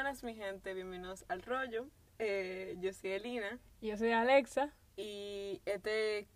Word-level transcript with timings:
Buenas, 0.00 0.24
mi 0.24 0.34
gente, 0.34 0.72
bienvenidos 0.72 1.26
al 1.28 1.42
rollo. 1.42 1.86
Eh, 2.18 2.74
yo 2.80 2.90
soy 2.94 3.10
Elina 3.10 3.58
Yo 3.82 3.98
soy 3.98 4.12
Alexa. 4.12 4.72
y 4.96 5.60
este, 5.66 6.26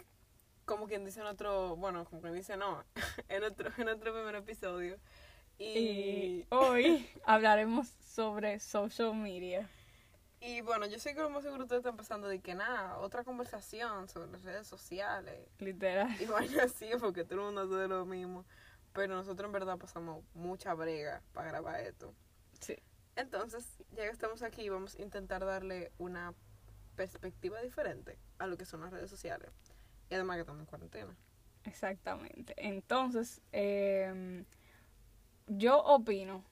como 0.66 0.86
quien 0.86 1.06
dice 1.06 1.20
en 1.20 1.26
otro, 1.26 1.74
bueno, 1.74 2.04
como 2.04 2.20
quien 2.20 2.34
dice 2.34 2.58
no, 2.58 2.84
en 3.30 3.42
otro, 3.42 3.70
en 3.78 3.88
otro 3.88 4.12
primer 4.12 4.34
episodio. 4.34 4.98
Y 5.56 5.64
Y, 5.78 6.46
hoy 6.50 7.08
hablaremos 7.24 7.88
sobre 7.88 8.60
social 8.60 9.14
media. 9.14 9.66
y 10.42 10.60
bueno, 10.60 10.84
yo 10.84 10.98
sé 10.98 11.14
que 11.14 11.22
lo 11.22 11.30
más 11.30 11.42
seguro 11.42 11.62
ustedes 11.62 11.80
están 11.80 11.96
pasando 11.96 12.28
de 12.28 12.40
que 12.40 12.54
nada, 12.54 12.98
otra 12.98 13.24
conversación 13.24 14.10
sobre 14.10 14.30
las 14.30 14.42
redes 14.42 14.66
sociales 14.66 15.40
Literal. 15.58 16.14
y 16.20 16.26
vaya 16.26 16.64
así, 16.64 16.90
porque 17.00 17.24
todo 17.24 17.36
el 17.48 17.54
mundo 17.54 17.62
hace 17.62 17.88
lo 17.88 18.04
mismo. 18.04 18.44
Pero 18.92 19.14
nosotros 19.14 19.48
en 19.48 19.52
verdad 19.52 19.78
pasamos 19.78 20.22
mucha 20.34 20.74
brega 20.74 21.22
para 21.32 21.48
grabar 21.48 21.80
esto. 21.80 22.12
Sí. 22.60 22.76
Entonces, 23.16 23.66
ya 23.92 24.04
que 24.04 24.10
estamos 24.10 24.42
aquí, 24.42 24.68
vamos 24.68 24.96
a 24.96 25.02
intentar 25.02 25.44
darle 25.44 25.92
una 25.98 26.34
perspectiva 26.96 27.60
diferente 27.60 28.18
a 28.38 28.46
lo 28.46 28.56
que 28.56 28.64
son 28.64 28.80
las 28.80 28.90
redes 28.90 29.10
sociales. 29.10 29.50
Y 30.10 30.14
además 30.14 30.36
que 30.36 30.40
estamos 30.40 30.60
en 30.60 30.66
cuarentena. 30.66 31.16
Exactamente. 31.64 32.54
Entonces, 32.56 33.40
em, 33.52 34.44
yo 35.46 35.78
opino 35.78 36.44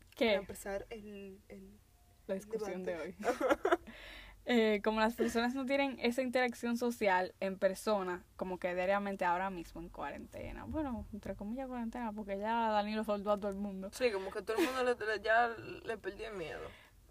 Para 0.00 0.16
que 0.16 0.34
empezar 0.34 0.86
el... 0.90 1.40
el 1.48 1.78
la 2.26 2.34
discusión 2.34 2.82
de 2.84 2.96
hoy. 2.96 3.16
eh, 4.46 4.80
como 4.84 5.00
las 5.00 5.14
personas 5.14 5.54
no 5.54 5.64
tienen 5.64 5.96
esa 6.00 6.20
interacción 6.22 6.76
social 6.76 7.34
en 7.40 7.58
persona, 7.58 8.22
como 8.36 8.58
que 8.58 8.74
diariamente 8.74 9.24
ahora 9.24 9.48
mismo 9.50 9.80
en 9.80 9.88
cuarentena. 9.88 10.64
Bueno, 10.66 11.06
entre 11.12 11.34
comillas 11.34 11.66
cuarentena, 11.66 12.12
porque 12.12 12.38
ya 12.38 12.68
Danilo 12.70 13.04
soltó 13.04 13.32
a 13.32 13.36
todo 13.38 13.48
el 13.48 13.56
mundo. 13.56 13.88
Sí, 13.92 14.10
como 14.12 14.30
que 14.30 14.42
todo 14.42 14.56
el 14.58 14.64
mundo 14.66 14.82
le- 14.84 15.20
ya 15.22 15.48
le 15.84 15.96
perdió 15.96 16.28
el 16.28 16.36
miedo. 16.36 16.60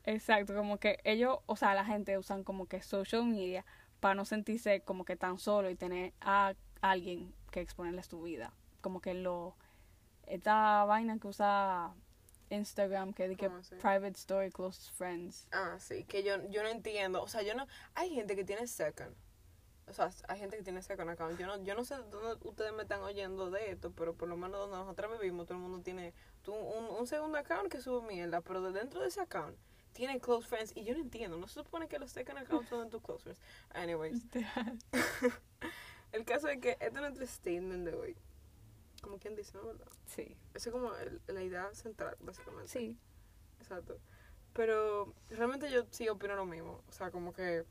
Exacto, 0.05 0.53
como 0.53 0.77
que 0.77 0.99
ellos, 1.05 1.39
o 1.45 1.55
sea, 1.55 1.73
la 1.73 1.85
gente 1.85 2.17
usan 2.17 2.43
como 2.43 2.67
que 2.67 2.81
social 2.81 3.23
media 3.25 3.65
para 3.99 4.15
no 4.15 4.25
sentirse 4.25 4.81
como 4.81 5.05
que 5.05 5.15
tan 5.15 5.39
solo 5.39 5.69
y 5.69 5.75
tener 5.75 6.13
a 6.21 6.53
alguien 6.81 7.33
que 7.51 7.61
exponerle 7.61 8.03
su 8.03 8.21
vida. 8.21 8.51
Como 8.81 8.99
que 8.99 9.13
lo, 9.13 9.55
esta 10.27 10.83
vaina 10.83 11.17
que 11.19 11.27
usa 11.27 11.93
Instagram, 12.53 13.13
que 13.13 13.27
dice 13.27 13.39
que 13.41 13.47
¿Cómo 13.47 13.59
así? 13.59 13.75
private 13.75 14.11
story, 14.17 14.49
close 14.51 14.89
friends. 14.91 15.47
Ah, 15.51 15.77
sí, 15.79 16.03
que 16.05 16.23
yo, 16.23 16.35
yo 16.49 16.63
no 16.63 16.69
entiendo. 16.69 17.21
O 17.21 17.27
sea, 17.27 17.41
yo 17.41 17.53
no... 17.55 17.67
Hay 17.95 18.09
gente 18.11 18.35
que 18.35 18.43
tiene 18.43 18.67
second. 18.67 19.13
O 19.87 19.93
sea, 19.93 20.11
hay 20.29 20.39
gente 20.39 20.55
que 20.55 20.63
tiene 20.63 20.81
second 20.81 21.09
account. 21.09 21.37
Yo 21.37 21.45
no, 21.45 21.61
yo 21.63 21.75
no 21.75 21.83
sé 21.83 21.95
dónde 21.95 22.37
ustedes 22.47 22.71
me 22.73 22.83
están 22.83 23.01
oyendo 23.01 23.49
de 23.51 23.71
esto, 23.71 23.91
pero 23.91 24.13
por 24.15 24.29
lo 24.29 24.37
menos 24.37 24.59
donde 24.61 24.77
nosotros 24.77 25.19
vivimos, 25.19 25.45
todo 25.45 25.57
el 25.57 25.63
mundo 25.63 25.81
tiene 25.81 26.13
tu- 26.41 26.53
un, 26.53 26.85
un 26.85 27.05
segundo 27.07 27.37
account 27.37 27.69
que 27.69 27.81
sube 27.81 28.07
mierda, 28.07 28.39
pero 28.39 28.61
de 28.61 28.71
dentro 28.71 29.01
de 29.01 29.09
ese 29.09 29.19
account 29.19 29.57
tiene 29.91 30.19
close 30.21 30.47
friends. 30.47 30.71
Y 30.75 30.85
yo 30.85 30.93
no 30.93 31.01
entiendo. 31.01 31.37
No 31.37 31.47
se 31.47 31.55
supone 31.55 31.87
que 31.89 31.99
los 31.99 32.11
second 32.11 32.37
accounts 32.39 32.69
son 32.69 32.85
de 32.85 32.89
tus 32.91 33.01
close 33.01 33.23
friends. 33.23 33.41
Anyways, 33.73 34.21
el 36.13 36.25
caso 36.25 36.47
es 36.47 36.59
que 36.59 36.71
este 36.71 36.85
es 36.87 36.93
nuestro 36.93 37.27
statement 37.27 37.85
de 37.85 37.93
hoy. 37.93 38.15
Como 39.03 39.19
quien 39.19 39.35
dice, 39.35 39.55
¿no? 39.57 39.67
¿Verdad? 39.67 39.85
Sí, 40.07 40.35
Esa 40.55 40.69
es 40.69 40.73
como 40.73 40.95
el- 40.95 41.21
la 41.27 41.43
idea 41.43 41.71
central, 41.75 42.15
básicamente. 42.21 42.67
sí, 42.71 42.97
Exacto. 43.59 43.99
Pero 44.53 45.13
realmente 45.29 45.69
yo 45.71 45.85
sí 45.91 46.09
opino 46.09 46.35
lo 46.35 46.45
mismo. 46.45 46.83
O 46.87 46.91
sea, 46.91 47.11
como 47.11 47.33
que 47.33 47.65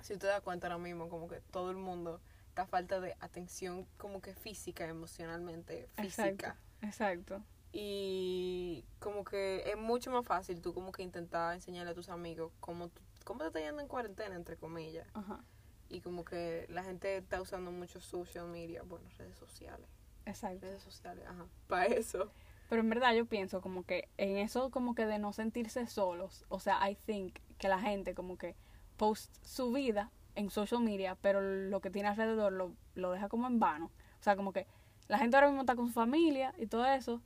si 0.00 0.16
te 0.16 0.26
das 0.26 0.40
cuenta 0.42 0.66
ahora 0.66 0.78
mismo, 0.78 1.08
como 1.08 1.28
que 1.28 1.40
todo 1.52 1.70
el 1.70 1.76
mundo 1.76 2.20
está 2.48 2.66
falta 2.66 3.00
de 3.00 3.14
atención 3.20 3.86
como 3.96 4.20
que 4.20 4.34
física, 4.34 4.86
emocionalmente 4.86 5.88
física. 5.94 6.56
exacto, 6.82 6.86
exacto. 6.86 7.42
Y 7.72 8.84
como 9.00 9.24
que 9.24 9.68
es 9.68 9.76
mucho 9.76 10.10
más 10.12 10.24
fácil 10.24 10.60
tú 10.62 10.72
como 10.72 10.92
que 10.92 11.02
intentar 11.02 11.54
enseñarle 11.54 11.90
a 11.90 11.94
tus 11.94 12.08
amigos 12.08 12.52
cómo, 12.60 12.90
cómo 13.24 13.40
te 13.40 13.46
está 13.48 13.60
yendo 13.60 13.82
en 13.82 13.88
cuarentena, 13.88 14.36
entre 14.36 14.56
comillas. 14.56 15.08
Ajá, 15.14 15.44
Y 15.88 16.00
como 16.00 16.24
que 16.24 16.66
la 16.68 16.84
gente 16.84 17.16
está 17.16 17.40
usando 17.42 17.72
mucho 17.72 18.00
social 18.00 18.46
media, 18.46 18.82
bueno, 18.84 19.08
redes 19.18 19.36
sociales. 19.36 19.88
Exacto. 20.26 20.66
Redes 20.66 20.82
sociales, 20.82 21.24
ajá. 21.28 21.46
Para 21.68 21.86
eso. 21.86 22.30
Pero 22.68 22.80
en 22.82 22.88
verdad 22.88 23.14
yo 23.14 23.26
pienso 23.26 23.60
como 23.60 23.84
que 23.84 24.08
en 24.16 24.38
eso 24.38 24.70
como 24.70 24.94
que 24.94 25.06
de 25.06 25.18
no 25.18 25.32
sentirse 25.32 25.86
solos, 25.86 26.44
o 26.48 26.58
sea, 26.60 26.88
I 26.90 26.96
think 26.96 27.38
que 27.58 27.68
la 27.68 27.78
gente 27.78 28.14
como 28.14 28.36
que 28.38 28.56
post 28.96 29.34
su 29.44 29.70
vida 29.72 30.10
en 30.34 30.50
social 30.50 30.80
media, 30.82 31.16
pero 31.20 31.40
lo 31.40 31.80
que 31.80 31.90
tiene 31.90 32.08
alrededor 32.08 32.52
lo, 32.52 32.72
lo 32.94 33.12
deja 33.12 33.28
como 33.28 33.46
en 33.46 33.60
vano. 33.60 33.90
O 34.18 34.22
sea, 34.22 34.34
como 34.34 34.52
que 34.52 34.66
la 35.08 35.18
gente 35.18 35.36
ahora 35.36 35.48
mismo 35.48 35.60
está 35.62 35.76
con 35.76 35.86
su 35.86 35.92
familia 35.92 36.54
y 36.58 36.66
todo 36.66 36.86
eso, 36.86 37.20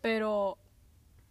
pero 0.00 0.56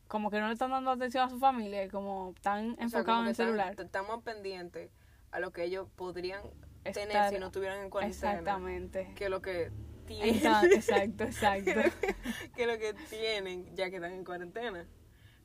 como 0.08 0.30
que 0.32 0.40
no 0.40 0.48
le 0.48 0.54
están 0.54 0.72
dando 0.72 0.92
atención 0.92 1.24
a 1.24 1.30
su 1.30 1.40
familia 1.40 1.84
y 1.84 1.90
como 1.90 2.34
están 2.36 2.76
enfocados 2.80 3.22
en 3.24 3.28
el 3.30 3.36
celular. 3.36 3.70
están- 3.72 3.86
Estamos 3.86 4.24
pendientes 4.24 4.92
a 5.32 5.40
lo 5.40 5.52
que 5.52 5.64
ellos 5.64 5.88
podrían 5.96 6.42
tener 6.84 7.30
si 7.32 7.40
no 7.40 7.48
estuvieran 7.48 7.80
en 7.84 7.90
cuarentena. 7.90 8.32
Exactamente. 8.34 9.14
Que 9.16 9.30
lo 9.30 9.42
que 9.42 9.72
tienen. 10.09 10.36
Exa- 10.42 10.70
Exacto, 10.74 11.24
exacto. 11.24 11.72
que 12.56 12.68
lo 12.68 12.78
que 12.78 12.94
tienen 13.09 13.75
ya 13.75 13.90
que 13.90 13.97
están 13.97 14.14
en 14.14 14.25
cuarentena. 14.25 14.86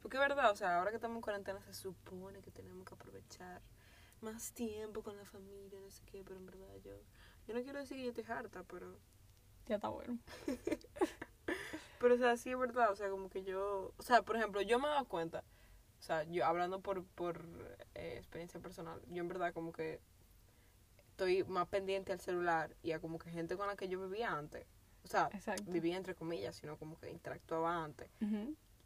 Porque 0.02 0.16
es 0.16 0.20
verdad, 0.20 0.50
o 0.50 0.56
sea, 0.56 0.78
ahora 0.78 0.90
que 0.90 0.96
estamos 0.96 1.16
en 1.16 1.22
cuarentena 1.22 1.60
se 1.62 1.74
supone 1.74 2.40
que 2.42 2.50
tenemos 2.50 2.86
que 2.86 2.94
aprovechar 2.94 3.62
más 4.20 4.52
tiempo 4.52 5.02
con 5.02 5.16
la 5.16 5.24
familia, 5.26 5.80
no 5.80 5.90
sé 5.90 6.02
qué, 6.06 6.22
pero 6.24 6.38
en 6.38 6.46
verdad 6.46 6.74
yo, 6.82 6.92
yo 7.46 7.54
no 7.54 7.62
quiero 7.62 7.78
decir 7.78 7.96
que 7.98 8.04
yo 8.04 8.10
estoy 8.10 8.24
harta, 8.28 8.64
pero, 8.64 8.98
Ya 9.66 9.76
está 9.76 9.88
bueno. 9.88 10.18
pero 11.98 12.14
o 12.14 12.18
sea, 12.18 12.36
sí 12.36 12.50
es 12.50 12.58
verdad, 12.58 12.90
o 12.90 12.96
sea, 12.96 13.08
como 13.10 13.28
que 13.28 13.44
yo, 13.44 13.92
o 13.96 14.02
sea, 14.02 14.22
por 14.22 14.36
ejemplo, 14.36 14.60
yo 14.62 14.78
me 14.78 14.86
he 14.86 14.90
dado 14.90 15.06
cuenta, 15.06 15.44
o 15.98 16.02
sea, 16.02 16.24
yo 16.24 16.44
hablando 16.44 16.80
por, 16.80 17.04
por 17.04 17.42
eh, 17.94 18.16
experiencia 18.18 18.60
personal, 18.60 19.00
yo 19.08 19.22
en 19.22 19.28
verdad 19.28 19.52
como 19.54 19.72
que 19.72 20.00
estoy 21.14 21.44
más 21.44 21.68
pendiente 21.68 22.12
al 22.12 22.18
celular 22.18 22.74
y 22.82 22.90
a 22.90 22.98
como 22.98 23.20
que 23.20 23.30
gente 23.30 23.56
con 23.56 23.68
la 23.68 23.76
que 23.76 23.88
yo 23.88 24.02
vivía 24.02 24.32
antes, 24.32 24.66
o 25.04 25.06
sea, 25.06 25.30
Exacto. 25.32 25.70
vivía 25.70 25.96
entre 25.96 26.16
comillas, 26.16 26.56
sino 26.56 26.76
como 26.76 26.98
que 26.98 27.08
interactuaba 27.08 27.84
antes. 27.84 28.10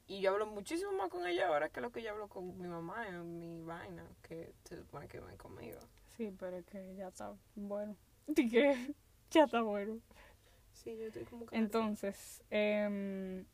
Y 0.07 0.21
yo 0.21 0.33
hablo 0.33 0.47
muchísimo 0.47 0.93
más 0.93 1.09
con 1.09 1.27
ella 1.27 1.49
ahora 1.49 1.71
que 1.71 1.81
lo 1.81 1.91
que 1.91 2.03
yo 2.03 2.11
hablo 2.11 2.29
con 2.29 2.59
mi 2.59 2.69
mamá 2.69 3.09
en 3.09 3.41
mi 3.41 3.63
vaina, 3.63 4.05
que 4.23 4.53
se 4.65 4.77
supone 4.77 5.09
que 5.09 5.21
ven 5.21 5.37
conmigo. 5.39 5.79
Sí, 6.17 6.35
pero 6.39 6.59
es 6.59 6.67
que 6.67 6.95
ya 6.97 7.09
está 7.09 7.35
bueno. 7.55 7.97
¿Y? 8.37 8.95
Ya 9.31 9.45
está 9.45 9.63
bueno. 9.63 9.99
Sí, 10.73 10.97
yo 10.99 11.07
estoy 11.07 11.25
como 11.25 11.47
que... 11.47 11.57
Entonces, 11.57 12.43
em, 12.51 13.47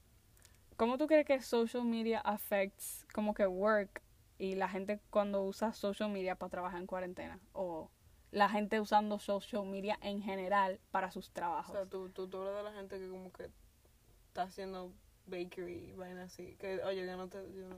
¿cómo 0.76 0.98
tú 0.98 1.06
crees 1.06 1.26
que 1.26 1.40
social 1.42 1.84
media 1.84 2.20
affects 2.20 3.06
como 3.12 3.34
que 3.34 3.46
work 3.46 4.02
y 4.38 4.56
la 4.56 4.68
gente 4.68 5.00
cuando 5.10 5.44
usa 5.44 5.72
social 5.72 6.10
media 6.10 6.34
para 6.34 6.50
trabajar 6.50 6.80
en 6.80 6.86
cuarentena? 6.86 7.40
O 7.52 7.90
la 8.34 8.48
gente 8.48 8.80
usando 8.80 9.18
social 9.20 9.64
media 9.64 9.96
en 10.02 10.20
general 10.20 10.80
para 10.90 11.10
sus 11.12 11.28
O 11.28 11.32
trabajos. 11.32 11.72
sea, 11.72 11.86
tú, 11.86 12.10
tú, 12.10 12.28
tú 12.28 12.38
hablas 12.38 12.56
de 12.56 12.62
la 12.64 12.72
gente 12.72 12.98
que 12.98 13.08
como 13.08 13.32
que 13.32 13.48
está 14.26 14.42
haciendo 14.42 14.92
bakery 15.26 15.92
vaina 15.92 16.24
así. 16.24 16.56
Que, 16.56 16.82
oye, 16.82 17.06
yo 17.06 17.16
no 17.16 17.28
te... 17.28 17.38
Yo 17.52 17.68
no, 17.68 17.76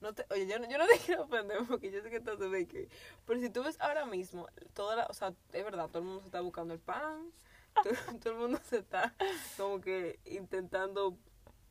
no 0.00 0.12
te 0.14 0.26
oye, 0.30 0.46
yo 0.46 0.58
no, 0.58 0.68
yo 0.68 0.76
no 0.76 0.86
te 0.92 0.98
quiero 0.98 1.22
ofender 1.24 1.58
porque 1.66 1.90
yo 1.90 2.02
sé 2.02 2.10
que 2.10 2.16
estás 2.16 2.38
de 2.38 2.48
bakery. 2.48 2.88
Pero 3.24 3.40
si 3.40 3.48
tú 3.48 3.62
ves 3.64 3.80
ahora 3.80 4.04
mismo, 4.04 4.46
toda 4.74 4.94
la... 4.94 5.06
O 5.06 5.14
sea, 5.14 5.32
es 5.52 5.64
verdad, 5.64 5.88
todo 5.88 6.00
el 6.00 6.04
mundo 6.04 6.20
se 6.20 6.26
está 6.26 6.40
buscando 6.42 6.74
el 6.74 6.80
pan. 6.80 7.32
Todo, 7.82 8.18
todo 8.20 8.32
el 8.34 8.38
mundo 8.38 8.60
se 8.62 8.78
está 8.78 9.12
como 9.56 9.80
que 9.80 10.20
intentando 10.26 11.18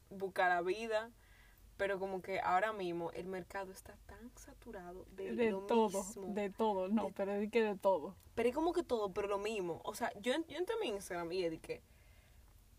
buscar 0.09 0.49
la 0.49 0.61
vida. 0.61 1.11
Pero 1.77 1.99
como 1.99 2.21
que 2.21 2.39
ahora 2.39 2.71
mismo 2.71 3.11
el 3.11 3.25
mercado 3.27 3.71
está 3.71 3.97
tan 4.05 4.31
saturado 4.37 5.05
de, 5.11 5.35
de 5.35 5.51
lo 5.51 5.61
todo, 5.61 6.03
mismo. 6.03 6.33
de 6.33 6.49
todo, 6.51 6.87
no, 6.87 7.05
De- 7.07 7.13
pero 7.13 7.33
es 7.33 7.49
que 7.51 7.63
de 7.63 7.75
todo. 7.77 8.15
Pero 8.35 8.49
es 8.49 8.55
como 8.55 8.73
que 8.73 8.83
todo, 8.83 9.11
pero 9.13 9.27
lo 9.27 9.39
mismo. 9.39 9.81
O 9.83 9.95
sea, 9.95 10.11
yo, 10.21 10.33
yo 10.47 10.57
entré 10.57 10.75
a 10.75 10.79
mi 10.79 10.87
Instagram 10.89 11.31
y 11.31 11.49
dije, 11.49 11.81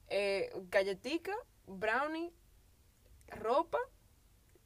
eh, 0.08 0.50
galletica, 0.70 1.34
brownie, 1.66 2.32
ropa 3.28 3.78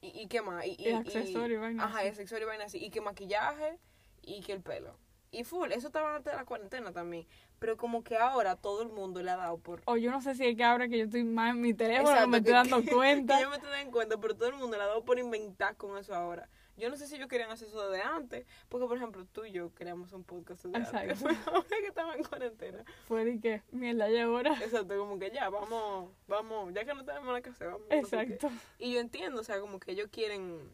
y, 0.00 0.09
y 0.22 0.27
qué 0.28 0.43
más. 0.43 0.65
Y, 0.66 0.77
Y 0.78 0.91
accesorio 0.93 1.56
y 1.56 1.60
vaina 1.60 1.84
Ajá, 1.84 2.04
y 2.04 2.09
accesorio 2.09 2.45
y 2.45 2.48
vaina 2.48 2.65
así. 2.65 2.78
Y 2.84 2.91
que 2.91 3.01
maquillaje 3.01 3.78
y 4.22 4.41
que 4.42 4.53
el 4.53 4.60
pelo. 4.63 4.97
Y 5.30 5.45
full, 5.45 5.71
eso 5.72 5.89
estaba 5.89 6.16
antes 6.16 6.33
de 6.33 6.39
la 6.39 6.45
cuarentena 6.47 6.91
también. 6.92 7.27
Pero 7.59 7.77
como 7.77 8.03
que 8.03 8.16
ahora 8.16 8.57
todo 8.57 8.80
el 8.83 8.89
mundo 8.89 9.22
le 9.22 9.30
ha 9.30 9.36
dado 9.36 9.59
por... 9.59 9.83
O 9.84 9.97
yo 9.98 10.10
no 10.10 10.22
sé 10.22 10.34
si 10.34 10.47
es 10.47 10.57
que 10.57 10.65
ahora 10.65 10.89
que 10.89 10.97
yo 10.98 11.04
estoy 11.04 11.22
más 11.25 11.51
en 11.51 11.60
mi 11.60 11.75
teléfono 11.75 12.09
Exacto, 12.10 12.28
me 12.28 12.39
estoy 12.39 12.51
que- 12.53 12.57
dando 12.57 12.80
que- 12.83 12.91
cuenta. 12.92 13.36
Que 13.36 13.42
yo 13.42 13.51
me 13.51 13.57
estoy 13.57 13.71
dando 13.71 13.91
cuenta, 13.92 14.16
pero 14.19 14.34
todo 14.36 14.48
el 14.48 14.54
mundo 14.54 14.77
le 14.78 14.83
ha 14.83 14.86
dado 14.86 15.04
por 15.04 15.19
inventar 15.19 15.77
con 15.77 15.98
eso 15.98 16.15
ahora. 16.15 16.48
Yo 16.78 16.89
no 16.89 16.97
sé 16.97 17.09
si 17.09 17.16
ellos 17.16 17.28
querían 17.28 17.51
hacer 17.51 17.66
eso 17.69 17.91
desde 17.91 18.04
antes, 18.04 18.47
porque 18.69 18.86
por 18.86 18.97
ejemplo 18.97 19.27
tú 19.33 19.45
y 19.45 19.51
yo 19.51 19.75
queríamos 19.75 20.13
un 20.13 20.22
podcast 20.22 20.65
antes, 20.66 20.83
Exacto. 20.84 21.25
pero 21.25 21.57
ahora 21.57 21.66
que 21.80 21.86
estamos 21.89 22.16
en 22.16 22.22
cuarentena. 22.22 22.84
Fue 23.09 23.25
de 23.25 23.41
que, 23.41 23.63
mierda, 23.72 24.09
ya 24.09 24.25
ahora. 24.25 24.53
Exacto, 24.63 24.97
como 24.97 25.19
que 25.19 25.30
ya, 25.33 25.51
vamos, 25.51 26.13
vamos, 26.28 26.72
ya 26.72 26.84
que 26.84 26.95
no 26.95 27.04
tenemos 27.04 27.41
que 27.42 27.51
hacer, 27.51 27.66
vamos. 27.66 27.83
no 27.91 28.04
sé 28.07 28.16
qué. 28.27 28.33
Exacto. 28.34 28.51
Y 28.78 28.92
yo 28.95 29.01
entiendo, 29.01 29.41
o 29.41 29.45
sea, 29.45 29.60
como 29.60 29.80
que 29.80 29.91
ellos 29.91 30.07
quieren, 30.13 30.71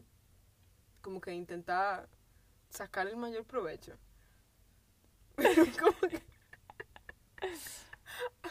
como 1.01 1.19
que 1.19 1.33
intentar 1.33 2.07
sacar 2.69 3.07
el 3.07 3.17
mayor 3.17 3.43
provecho. 3.43 3.97
Pero 5.35 5.65
como 5.79 5.99
que... 6.09 6.21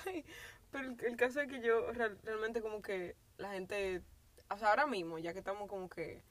Ay, 0.07 0.25
pero 0.71 0.89
el, 0.89 0.97
el 1.05 1.17
caso 1.17 1.41
es 1.41 1.49
que 1.49 1.61
yo 1.61 1.91
real- 1.93 2.19
realmente 2.23 2.61
como 2.61 2.83
que 2.83 3.17
la 3.39 3.53
gente, 3.53 4.03
o 4.51 4.59
sea, 4.59 4.71
ahora 4.71 4.87
mismo, 4.87 5.19
ya 5.19 5.33
que 5.33 5.39
estamos 5.41 5.69
como 5.69 5.89
que 5.89 6.23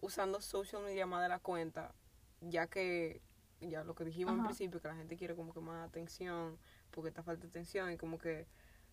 usando 0.00 0.40
social 0.40 0.82
media 0.82 1.06
más 1.06 1.22
de 1.22 1.28
la 1.28 1.38
cuenta, 1.38 1.94
ya 2.40 2.66
que, 2.66 3.22
ya 3.60 3.84
lo 3.84 3.94
que 3.94 4.04
dijimos 4.04 4.34
al 4.34 4.40
Ajá. 4.40 4.48
principio, 4.48 4.80
que 4.80 4.88
la 4.88 4.96
gente 4.96 5.16
quiere 5.16 5.34
como 5.34 5.52
que 5.54 5.60
más 5.60 5.86
atención, 5.88 6.58
porque 6.90 7.08
está 7.08 7.22
falta 7.22 7.42
de 7.42 7.48
atención 7.48 7.90
y 7.92 7.96
como 7.96 8.18
que 8.18 8.46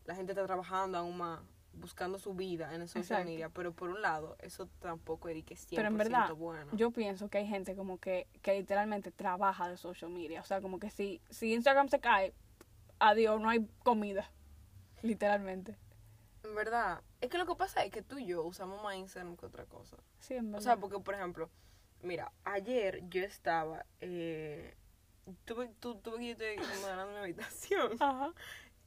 la 0.05 0.15
gente 0.15 0.31
está 0.31 0.45
trabajando 0.45 0.97
aún 0.97 1.17
más, 1.17 1.41
buscando 1.73 2.19
su 2.19 2.33
vida 2.33 2.73
en 2.75 2.81
el 2.81 2.87
social 2.87 3.03
Exacto. 3.03 3.25
media, 3.25 3.49
pero 3.49 3.73
por 3.73 3.89
un 3.89 4.01
lado, 4.01 4.35
eso 4.39 4.67
tampoco 4.79 5.29
es 5.29 5.43
que 5.43 5.55
100% 5.55 5.67
Pero 5.75 5.87
en 5.87 5.97
verdad, 5.97 6.33
bueno. 6.33 6.71
Yo 6.73 6.91
pienso 6.91 7.29
que 7.29 7.39
hay 7.39 7.47
gente 7.47 7.75
como 7.75 7.99
que, 7.99 8.27
que 8.41 8.53
literalmente 8.53 9.11
trabaja 9.11 9.69
de 9.69 9.77
social 9.77 10.11
media. 10.11 10.41
O 10.41 10.45
sea, 10.45 10.61
como 10.61 10.79
que 10.79 10.89
si, 10.89 11.21
si 11.29 11.53
Instagram 11.53 11.87
se 11.89 11.99
cae, 11.99 12.33
adiós, 12.99 13.39
no 13.41 13.49
hay 13.49 13.67
comida. 13.83 14.29
Literalmente. 15.01 15.77
En 16.43 16.55
verdad, 16.55 17.01
es 17.21 17.29
que 17.29 17.37
lo 17.37 17.45
que 17.45 17.55
pasa 17.55 17.83
es 17.83 17.91
que 17.91 18.01
tú 18.01 18.17
y 18.17 18.25
yo 18.25 18.43
usamos 18.43 18.81
más 18.83 18.95
Instagram 18.95 19.37
que 19.37 19.45
otra 19.45 19.65
cosa. 19.65 19.97
Sí, 20.19 20.35
en 20.35 20.51
verdad. 20.51 20.59
O 20.59 20.63
sea, 20.63 20.77
porque, 20.77 20.99
por 20.99 21.15
ejemplo, 21.15 21.49
mira, 22.01 22.31
ayer 22.43 23.01
yo 23.09 23.23
estaba, 23.23 23.85
eh, 23.99 24.75
tuve, 25.45 25.69
tu, 25.79 25.95
tuve 25.95 26.17
que 26.17 26.23
irte 26.25 26.55
modelando 26.81 27.13
mi 27.13 27.19
habitación. 27.19 27.91
Ajá. 27.99 28.33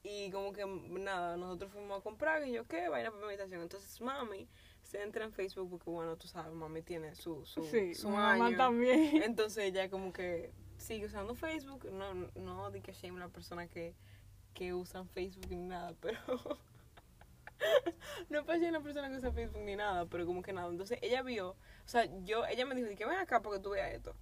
Y 0.07 0.29
como 0.29 0.53
que, 0.53 0.63
nada, 0.65 1.35
nosotros 1.35 1.71
fuimos 1.71 1.99
a 1.99 2.03
comprar, 2.03 2.47
y 2.47 2.51
yo, 2.51 2.67
¿qué? 2.67 2.89
Vaina 2.89 3.09
para 3.09 3.21
mi 3.21 3.27
habitación. 3.29 3.61
Entonces, 3.61 3.99
mami 4.01 4.47
se 4.83 5.01
entra 5.01 5.25
en 5.25 5.31
Facebook 5.31 5.67
porque, 5.67 5.89
bueno, 5.89 6.15
tú 6.15 6.27
sabes, 6.27 6.53
mami 6.53 6.83
tiene 6.83 7.15
su, 7.15 7.43
su, 7.43 7.63
Sí, 7.63 7.95
su 7.95 8.09
mamá 8.09 8.45
año. 8.45 8.55
también. 8.55 9.23
Entonces 9.23 9.63
ella 9.63 9.89
como 9.89 10.13
que 10.13 10.53
sigue 10.77 11.07
usando 11.07 11.33
Facebook. 11.33 11.91
No, 11.91 12.13
no 12.35 12.69
di 12.69 12.81
que 12.81 12.93
shame 12.93 13.19
la 13.19 13.29
persona 13.29 13.67
que, 13.67 13.95
que 14.53 14.75
usan 14.75 15.09
Facebook 15.09 15.47
ni 15.49 15.65
nada, 15.65 15.95
pero... 16.01 16.19
no 18.29 18.43
shame 18.43 18.71
la 18.71 18.81
persona 18.81 19.09
que 19.09 19.17
usa 19.17 19.31
Facebook 19.31 19.63
ni 19.63 19.75
nada, 19.75 20.05
pero 20.05 20.27
como 20.27 20.43
que 20.43 20.53
nada. 20.53 20.69
Entonces 20.69 20.99
ella 21.01 21.23
vio, 21.23 21.49
o 21.49 21.87
sea, 21.87 22.05
yo, 22.23 22.45
ella 22.45 22.67
me 22.67 22.75
dijo, 22.75 22.95
que 22.95 23.07
ven 23.07 23.17
acá 23.17 23.41
para 23.41 23.55
que 23.55 23.63
tú 23.63 23.71
veas 23.71 23.91
esto. 23.91 24.15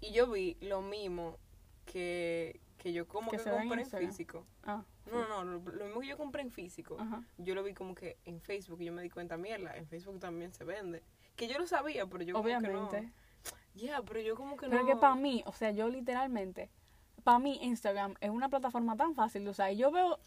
Y 0.00 0.12
yo 0.12 0.30
vi 0.30 0.56
lo 0.60 0.80
mismo 0.80 1.40
que, 1.86 2.60
que 2.84 2.92
yo 2.92 3.08
como 3.08 3.30
Que 3.30 3.38
que, 3.38 3.50
compré 3.50 3.80
en 3.80 3.90
físico. 3.90 4.46
Ah, 4.62 4.84
No, 5.10 5.26
no, 5.26 5.42
no, 5.42 5.58
lo, 5.58 5.72
lo 5.72 5.84
mismo 5.86 6.00
que 6.02 6.06
yo 6.06 6.18
compré 6.18 6.42
en 6.42 6.50
físico. 6.50 6.98
ajá. 7.00 7.24
Yo 7.38 7.54
lo 7.54 7.62
vi 7.62 7.72
como 7.72 7.94
que 7.94 8.18
en 8.26 8.42
Facebook 8.42 8.82
y 8.82 8.84
yo 8.84 8.92
me 8.92 9.00
di 9.00 9.08
cuenta, 9.08 9.38
mierda, 9.38 9.74
en 9.74 9.86
Facebook 9.86 10.20
también 10.20 10.52
se 10.52 10.64
vende. 10.64 11.02
Que 11.34 11.48
yo 11.48 11.58
lo 11.58 11.66
sabía, 11.66 12.04
pero 12.04 12.22
yo 12.24 12.34
como 12.34 12.44
que 12.44 12.52
no. 12.68 12.86
Obviamente. 12.86 13.10
Ya, 13.74 14.02
pero 14.02 14.20
yo 14.20 14.36
como 14.36 14.58
que 14.58 14.68
Pero 14.68 14.82
no. 14.82 14.86
es 14.86 14.94
que 14.94 15.00
para 15.00 15.14
mí, 15.14 15.42
o 15.46 15.52
sea, 15.54 15.70
yo 15.70 15.88
literalmente, 15.88 16.68
para 17.24 17.38
mí 17.38 17.58
Instagram 17.62 18.16
es 18.20 18.28
una 18.28 18.50
plataforma 18.50 18.96
tan 18.98 19.14
fácil 19.14 19.44
de 19.44 19.50
usar. 19.50 19.72
Y 19.72 19.76
yo 19.78 19.90
veo 19.90 20.20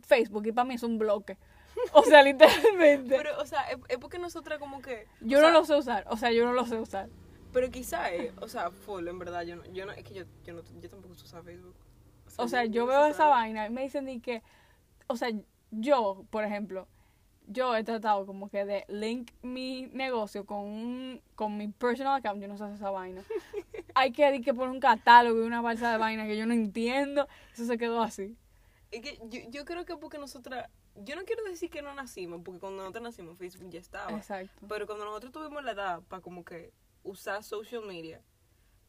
Facebook 0.00 0.46
y 0.46 0.52
para 0.52 0.66
mí 0.66 0.74
es 0.74 0.82
un 0.82 0.98
bloque. 0.98 1.38
O 1.94 2.02
sea, 2.02 2.22
literalmente. 2.22 3.16
Pero, 3.16 3.40
o 3.40 3.46
sea, 3.46 3.62
es, 3.70 3.78
es 3.88 3.96
porque 3.96 4.18
nosotras 4.18 4.58
como 4.58 4.82
que... 4.82 5.06
yo 5.22 5.40
no 5.40 5.46
sea, 5.46 5.52
lo 5.52 5.64
sé 5.64 5.74
usar. 5.74 6.04
O 6.10 6.18
sea, 6.18 6.32
yo 6.32 6.44
no 6.44 6.52
lo 6.52 6.66
sé 6.66 6.78
usar. 6.78 7.08
Pero 7.52 7.70
quizá 7.70 8.10
es, 8.10 8.32
o 8.40 8.48
sea, 8.48 8.70
full, 8.70 9.06
en 9.06 9.18
verdad, 9.18 9.42
yo 9.42 9.56
no, 9.56 9.64
yo 9.66 9.84
no, 9.84 9.92
es 9.92 10.04
que 10.04 10.14
yo, 10.14 10.24
yo, 10.44 10.54
no, 10.54 10.62
yo 10.80 10.88
tampoco 10.88 11.12
uso 11.12 11.42
Facebook. 11.42 11.74
O 12.38 12.48
sea, 12.48 12.64
yo 12.64 12.86
veo 12.86 13.04
esa 13.06 13.26
vaina 13.26 13.66
y 13.66 13.70
me 13.70 13.82
dicen 13.82 14.06
de 14.06 14.20
que, 14.20 14.42
o 15.06 15.16
sea, 15.16 15.30
yo, 15.70 16.24
por 16.30 16.44
ejemplo, 16.44 16.88
yo 17.46 17.76
he 17.76 17.84
tratado 17.84 18.24
como 18.24 18.48
que 18.48 18.64
de 18.64 18.84
link 18.88 19.30
mi 19.42 19.88
negocio 19.92 20.46
con 20.46 20.60
un, 20.60 21.22
con 21.34 21.56
mi 21.56 21.68
personal 21.68 22.14
account, 22.14 22.40
yo 22.40 22.48
no 22.48 22.56
sé 22.56 22.72
esa 22.72 22.90
vaina. 22.90 23.22
Hay 23.94 24.12
que, 24.12 24.40
que 24.40 24.54
poner 24.54 24.70
un 24.70 24.80
catálogo 24.80 25.42
y 25.42 25.46
una 25.46 25.60
balsa 25.60 25.92
de 25.92 25.98
vaina 25.98 26.26
que 26.26 26.38
yo 26.38 26.46
no 26.46 26.54
entiendo, 26.54 27.28
eso 27.52 27.66
se 27.66 27.76
quedó 27.76 28.02
así. 28.02 28.36
Es 28.90 29.00
que 29.02 29.18
yo, 29.28 29.40
yo 29.50 29.64
creo 29.64 29.84
que 29.84 29.96
porque 29.96 30.18
nosotras, 30.18 30.70
yo 30.96 31.16
no 31.16 31.24
quiero 31.24 31.44
decir 31.44 31.70
que 31.70 31.82
no 31.82 31.94
nacimos, 31.94 32.40
porque 32.44 32.60
cuando 32.60 32.78
nosotros 32.78 33.02
nacimos 33.02 33.38
Facebook 33.38 33.70
ya 33.70 33.80
estaba. 33.80 34.10
Exacto. 34.12 34.66
Pero 34.68 34.86
cuando 34.86 35.04
nosotros 35.04 35.32
tuvimos 35.32 35.64
la 35.64 35.72
edad 35.72 36.02
para 36.08 36.22
como 36.22 36.44
que 36.44 36.72
usar 37.04 37.42
social 37.42 37.84
media, 37.84 38.20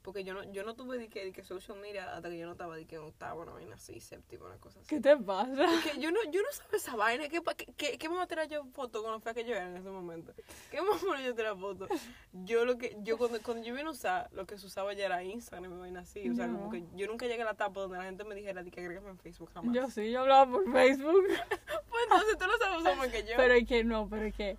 porque 0.01 0.25
yo 0.25 0.33
no, 0.33 0.44
yo 0.51 0.63
no 0.63 0.75
tuve 0.75 0.98
de 0.98 1.07
que, 1.07 1.24
de 1.24 1.31
que 1.31 1.44
social 1.44 1.80
media 1.80 2.13
hasta 2.13 2.30
que 2.30 2.38
yo 2.38 2.45
no 2.45 2.51
estaba 2.51 2.75
de 2.75 2.86
que 2.86 2.98
en 2.98 3.04
octavo, 3.04 3.44
una 3.44 3.54
vaina 3.54 3.75
así, 3.75 4.01
séptimo, 4.01 4.45
una 4.45 4.57
cosa 4.57 4.80
así. 4.81 4.89
¿Qué 4.89 5.00
te 5.00 5.15
pasa? 5.15 5.65
Que 5.81 5.98
yo 6.01 6.12
no, 6.12 6.19
yo 6.30 6.42
no 6.42 6.48
sabía 6.51 6.75
esa 6.77 6.95
vaina. 6.98 7.30
¿Qué, 7.30 7.42
qué, 7.56 7.65
qué, 7.77 7.98
qué 7.98 8.10
me 8.10 8.15
va 8.15 8.24
a 8.24 8.27
tirar 8.27 8.50
yo 8.50 8.65
foto 8.74 9.01
con 9.01 9.13
lo 9.13 9.21
fea 9.21 9.33
que 9.33 9.45
yo 9.45 9.56
era 9.56 9.65
en 9.69 9.77
ese 9.77 9.89
momento? 9.89 10.33
¿Qué 10.69 10.81
me 10.81 10.89
va 10.89 11.18
a 11.18 11.21
yo 11.21 11.33
tirar 11.33 11.57
foto? 11.57 11.88
Yo 12.33 12.65
lo 12.65 12.77
que, 12.77 12.98
yo 13.01 13.18
cuando, 13.18 13.42
cuando 13.42 13.63
yo 13.63 13.74
vine 13.74 13.88
a 13.88 13.92
usar, 13.92 14.30
lo 14.33 14.45
que 14.45 14.57
se 14.57 14.65
usaba 14.65 14.92
ya 14.94 15.06
era 15.06 15.24
Instagram 15.24 15.74
y 15.74 15.80
vaina 15.80 16.01
así. 16.01 16.30
O 16.30 16.36
sea, 16.36 16.48
No. 16.48 16.57
como 16.60 16.71
que 16.71 16.83
yo 16.95 17.07
nunca 17.07 17.25
llegué 17.25 17.44
a 17.44 17.45
la 17.45 17.51
etapa 17.51 17.80
donde 17.80 17.98
la 17.98 18.04
gente 18.04 18.25
me 18.25 18.36
dijera 18.36 18.62
de 18.62 18.71
que 18.71 18.81
agrégame 18.81 19.10
en 19.10 19.18
Facebook 19.19 19.51
jamás. 19.54 19.74
Yo 19.74 19.89
sí, 19.89 20.12
yo 20.12 20.19
hablaba 20.19 20.51
por 20.51 20.69
Facebook. 20.69 21.24
Pues 21.94 22.04
entonces 22.06 22.38
tú 22.39 22.45
lo 22.48 22.57
sabes 22.57 22.81
usar 22.81 22.98
más 22.98 23.07
que 23.10 23.21
yo. 23.24 23.33
Pero 23.38 23.54
es 23.54 23.68
que 23.68 23.83
no, 23.83 24.10
pero 24.10 24.24
es 24.25 24.33
que. 24.36 24.57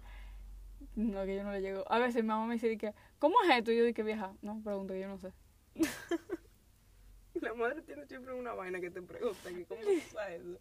No, 0.95 1.25
que 1.25 1.35
yo 1.35 1.43
no 1.43 1.51
le 1.51 1.61
llego. 1.61 1.85
A 1.91 1.99
veces 1.99 2.23
mi 2.23 2.29
mamá 2.29 2.47
me 2.47 2.55
dice 2.55 2.79
que, 2.79 2.95
¿cómo 3.25 3.41
es 3.43 3.57
esto? 3.57 3.73
Y 3.73 3.79
yo 3.79 3.85
digo, 3.85 4.05
vieja, 4.05 4.35
no, 4.43 4.61
pregunto, 4.63 4.95
yo 4.95 5.09
no 5.09 5.17
sé. 5.17 5.33
La 7.41 7.55
madre 7.55 7.81
tiene 7.81 8.05
siempre 8.05 8.35
una 8.35 8.53
vaina 8.53 8.83
que 8.83 8.91
te 8.91 9.01
pregunta 9.01 9.49
que 9.49 9.65
cómo 9.65 9.81
sabes 10.13 10.43
eso. 10.43 10.59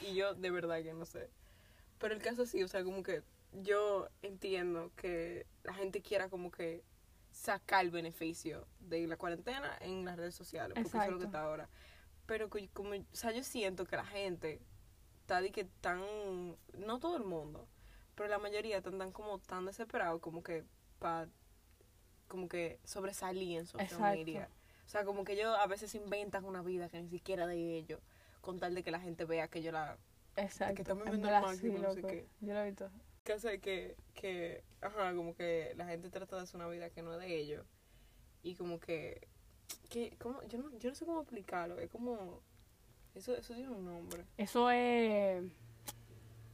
Y 0.00 0.14
yo 0.14 0.32
de 0.32 0.50
verdad 0.50 0.82
que 0.82 0.94
no 0.94 1.04
sé. 1.04 1.28
Pero 1.98 2.14
el 2.14 2.22
caso 2.22 2.46
sí, 2.46 2.62
o 2.62 2.68
sea, 2.68 2.82
como 2.84 3.02
que 3.02 3.22
yo 3.52 4.08
entiendo 4.22 4.90
que 4.96 5.44
la 5.62 5.74
gente 5.74 6.00
quiera 6.00 6.30
como 6.30 6.50
que 6.50 6.82
sacar 7.32 7.84
el 7.84 7.90
beneficio 7.90 8.66
de 8.78 9.06
la 9.06 9.18
cuarentena 9.18 9.76
en 9.82 10.06
las 10.06 10.16
redes 10.16 10.34
sociales, 10.34 10.78
porque 10.82 10.88
eso 10.88 11.02
es 11.02 11.10
lo 11.10 11.18
que 11.18 11.26
está 11.26 11.42
ahora. 11.42 11.68
Pero 12.24 12.48
como, 12.72 12.92
o 12.94 13.04
sea, 13.12 13.32
yo 13.32 13.44
siento 13.44 13.84
que 13.84 13.96
la 13.96 14.06
gente 14.06 14.58
está 15.20 15.42
de 15.42 15.52
que 15.52 15.64
tan, 15.82 16.00
no 16.78 16.98
todo 16.98 17.18
el 17.18 17.24
mundo, 17.24 17.68
pero 18.14 18.30
la 18.30 18.38
mayoría 18.38 18.78
están 18.78 18.96
tan 18.96 19.12
como 19.12 19.38
tan 19.40 19.66
desesperados 19.66 20.22
como 20.22 20.42
que 20.42 20.64
para 20.98 21.28
como 22.30 22.48
que 22.48 22.78
sobresalir 22.84 23.58
en 23.58 23.66
social 23.66 23.86
Exacto. 23.86 24.16
media. 24.16 24.48
O 24.86 24.88
sea, 24.88 25.04
como 25.04 25.24
que 25.24 25.34
ellos 25.34 25.54
a 25.58 25.66
veces 25.66 25.94
inventan 25.94 26.44
una 26.46 26.62
vida 26.62 26.88
que 26.88 27.02
ni 27.02 27.08
siquiera 27.10 27.46
de 27.46 27.76
ellos, 27.76 28.00
con 28.40 28.58
tal 28.58 28.74
de 28.74 28.82
que 28.82 28.90
la 28.90 29.00
gente 29.00 29.26
vea 29.26 29.48
que 29.48 29.60
yo 29.62 29.72
la... 29.72 29.98
Exacto. 30.36 30.80
están 30.80 30.98
en 30.98 31.04
viviendo 31.04 31.28
al 31.28 31.42
máximo, 31.42 31.76
sí, 31.76 31.82
no 31.82 31.92
sé 31.92 32.00
loco. 32.00 32.08
qué. 32.08 32.26
Yo 32.40 32.54
lo 32.54 32.60
he 32.60 32.66
visto. 32.66 32.90
Que 33.24 33.32
hace 33.34 33.60
que, 33.60 33.96
que, 34.14 34.64
ajá, 34.80 35.14
como 35.14 35.34
que 35.34 35.74
la 35.76 35.86
gente 35.86 36.08
trata 36.08 36.36
de 36.36 36.42
hacer 36.42 36.56
una 36.56 36.68
vida 36.68 36.88
que 36.88 37.02
no 37.02 37.12
es 37.12 37.20
de 37.20 37.36
ellos. 37.36 37.66
Y 38.42 38.54
como 38.54 38.80
que, 38.80 39.28
que 39.90 40.16
como, 40.18 40.42
yo, 40.44 40.58
no, 40.58 40.70
yo 40.78 40.88
no 40.88 40.94
sé 40.94 41.04
cómo 41.04 41.20
explicarlo, 41.20 41.78
es 41.78 41.90
como... 41.90 42.40
Eso, 43.14 43.36
eso 43.36 43.54
tiene 43.54 43.70
un 43.70 43.84
nombre. 43.84 44.24
Eso 44.38 44.70
es. 44.70 45.44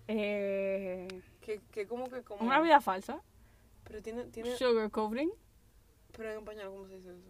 Eh, 0.08 1.22
Que, 1.40 1.60
que 1.70 1.86
como 1.86 2.08
que 2.08 2.22
como... 2.22 2.44
una 2.44 2.60
vida 2.60 2.80
falsa. 2.80 3.22
Pero 3.84 4.02
tiene, 4.02 4.24
tiene... 4.24 4.56
Sugarcoating. 4.56 5.30
Pero 6.16 6.30
en 6.32 6.38
español, 6.38 6.70
¿cómo 6.70 6.86
se 6.88 6.96
dice 6.96 7.10
eso? 7.10 7.28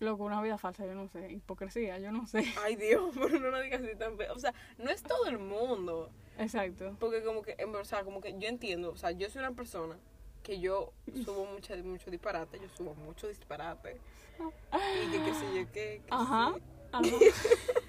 Loco, 0.00 0.24
una 0.24 0.42
vida 0.42 0.58
falsa, 0.58 0.84
yo 0.84 0.94
no 0.94 1.08
sé. 1.08 1.30
Hipocresía, 1.32 1.98
yo 1.98 2.10
no 2.12 2.26
sé. 2.26 2.44
Ay, 2.62 2.76
Dios, 2.76 3.14
pero 3.20 3.38
no 3.38 3.50
lo 3.50 3.60
digas 3.60 3.80
así 3.82 3.96
tan 3.96 4.16
feo. 4.16 4.34
O 4.34 4.38
sea, 4.38 4.52
no 4.78 4.90
es 4.90 5.02
todo 5.02 5.26
el 5.26 5.38
mundo. 5.38 6.10
Exacto. 6.38 6.96
Porque 6.98 7.22
como 7.22 7.42
que, 7.42 7.54
en- 7.58 7.74
o 7.74 7.84
sea, 7.84 8.02
como 8.04 8.20
que 8.20 8.36
yo 8.38 8.48
entiendo, 8.48 8.90
o 8.90 8.96
sea, 8.96 9.12
yo 9.12 9.30
soy 9.30 9.38
una 9.40 9.52
persona 9.52 9.96
que 10.42 10.58
yo 10.60 10.92
subo 11.24 11.46
mucha, 11.52 11.76
mucho 11.76 12.10
disparate, 12.10 12.58
yo 12.60 12.68
subo 12.76 12.94
mucho 12.94 13.28
disparate. 13.28 13.96
Y 14.38 15.10
que 15.12 15.22
qué 15.22 15.34
sé 15.34 15.44
yo 15.54 15.72
qué, 15.72 16.02
Ajá. 16.10 16.52
sí. 16.54 16.62
Ajá. 16.92 17.08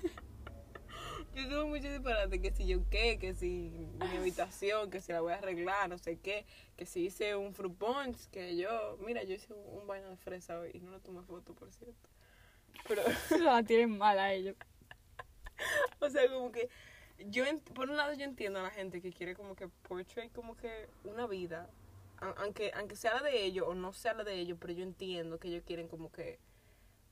Yo 1.36 1.44
subo 1.50 1.68
mucho 1.68 1.92
disparate, 1.92 2.42
que 2.42 2.52
si 2.52 2.66
yo 2.66 2.80
qué, 2.90 3.20
que 3.20 3.34
si 3.34 3.70
mi 4.00 4.18
habitación, 4.18 4.90
que 4.90 5.02
si 5.02 5.12
la 5.12 5.20
voy 5.20 5.34
a 5.34 5.36
arreglar, 5.36 5.90
no 5.90 5.98
sé 5.98 6.18
qué, 6.18 6.46
que 6.78 6.86
si 6.86 7.08
hice 7.08 7.36
un 7.36 7.54
fruit 7.54 7.76
punch, 7.76 8.30
que 8.30 8.56
yo, 8.56 8.98
mira, 9.06 9.22
yo 9.24 9.34
hice 9.34 9.54
un, 9.54 9.82
un 9.82 9.86
vaina 9.86 10.10
de 10.10 10.16
fresa 10.16 10.58
hoy 10.58 10.72
y 10.74 10.80
no 10.80 10.92
le 10.92 11.00
tomé 11.02 11.22
foto, 11.24 11.54
por 11.54 11.70
cierto. 11.74 12.10
Pero, 12.88 13.02
la 13.44 13.64
tienen 13.64 13.98
mal 13.98 14.18
a 14.18 14.32
ellos. 14.32 14.56
o 16.00 16.10
sea, 16.10 16.26
como 16.32 16.54
que 16.54 16.70
yo, 17.20 17.44
por 17.74 17.90
un 17.90 17.98
lado 17.98 18.14
yo 18.14 18.24
entiendo 18.24 18.60
a 18.60 18.64
la 18.64 18.72
gente 18.72 19.02
que 19.02 19.12
quiere 19.12 19.36
como 19.36 19.56
que 19.56 19.68
portray 19.68 20.30
como 20.30 20.56
que 20.56 20.88
una 21.04 21.28
vida, 21.28 21.70
aunque, 22.38 22.72
aunque 22.76 22.96
sea 22.96 23.14
la 23.14 23.24
de 23.24 23.44
ellos 23.44 23.66
o 23.68 23.74
no 23.74 23.92
sea 23.92 24.14
la 24.14 24.24
de 24.24 24.36
ellos, 24.36 24.58
pero 24.60 24.74
yo 24.74 24.84
entiendo 24.84 25.38
que 25.38 25.50
ellos 25.50 25.64
quieren 25.66 25.88
como 25.88 26.12
que 26.12 26.40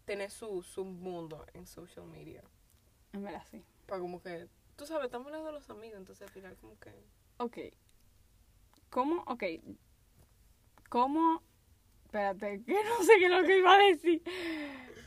tener 0.06 0.32
su, 0.32 0.64
su 0.64 0.86
mundo 0.86 1.46
en 1.54 1.66
social 1.66 2.06
media. 2.06 2.42
En 3.14 3.24
verdad, 3.24 3.44
sí. 3.50 3.64
Para 3.86 4.00
como 4.02 4.22
que, 4.22 4.48
tú 4.76 4.86
sabes, 4.86 5.06
estamos 5.06 5.28
hablando 5.28 5.48
de 5.48 5.54
los 5.54 5.70
amigos, 5.70 5.98
entonces 5.98 6.28
al 6.28 6.34
final 6.34 6.56
como 6.58 6.78
que... 6.80 6.92
Ok. 7.38 7.58
¿Cómo? 8.90 9.24
Ok. 9.28 9.44
¿Cómo? 10.90 11.42
Espérate, 12.06 12.64
que 12.66 12.74
no 12.84 13.04
sé 13.04 13.14
qué 13.18 13.26
es 13.26 13.32
lo 13.32 13.44
que 13.44 13.58
iba 13.58 13.74
a 13.74 13.78
decir. 13.80 14.24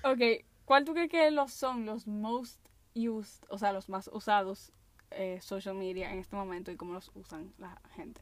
Ok. 0.04 0.44
¿Cuál 0.64 0.84
tú 0.84 0.92
crees 0.94 1.10
que 1.10 1.30
los 1.30 1.52
son 1.52 1.86
los 1.86 2.06
most 2.06 2.60
used, 2.94 3.44
o 3.50 3.58
sea, 3.58 3.72
los 3.72 3.88
más 3.88 4.08
usados 4.12 4.72
eh, 5.10 5.40
social 5.40 5.76
media 5.76 6.12
en 6.12 6.18
este 6.18 6.34
momento 6.34 6.72
y 6.72 6.76
cómo 6.76 6.92
los 6.94 7.10
usan 7.14 7.52
la 7.58 7.80
gente? 7.94 8.20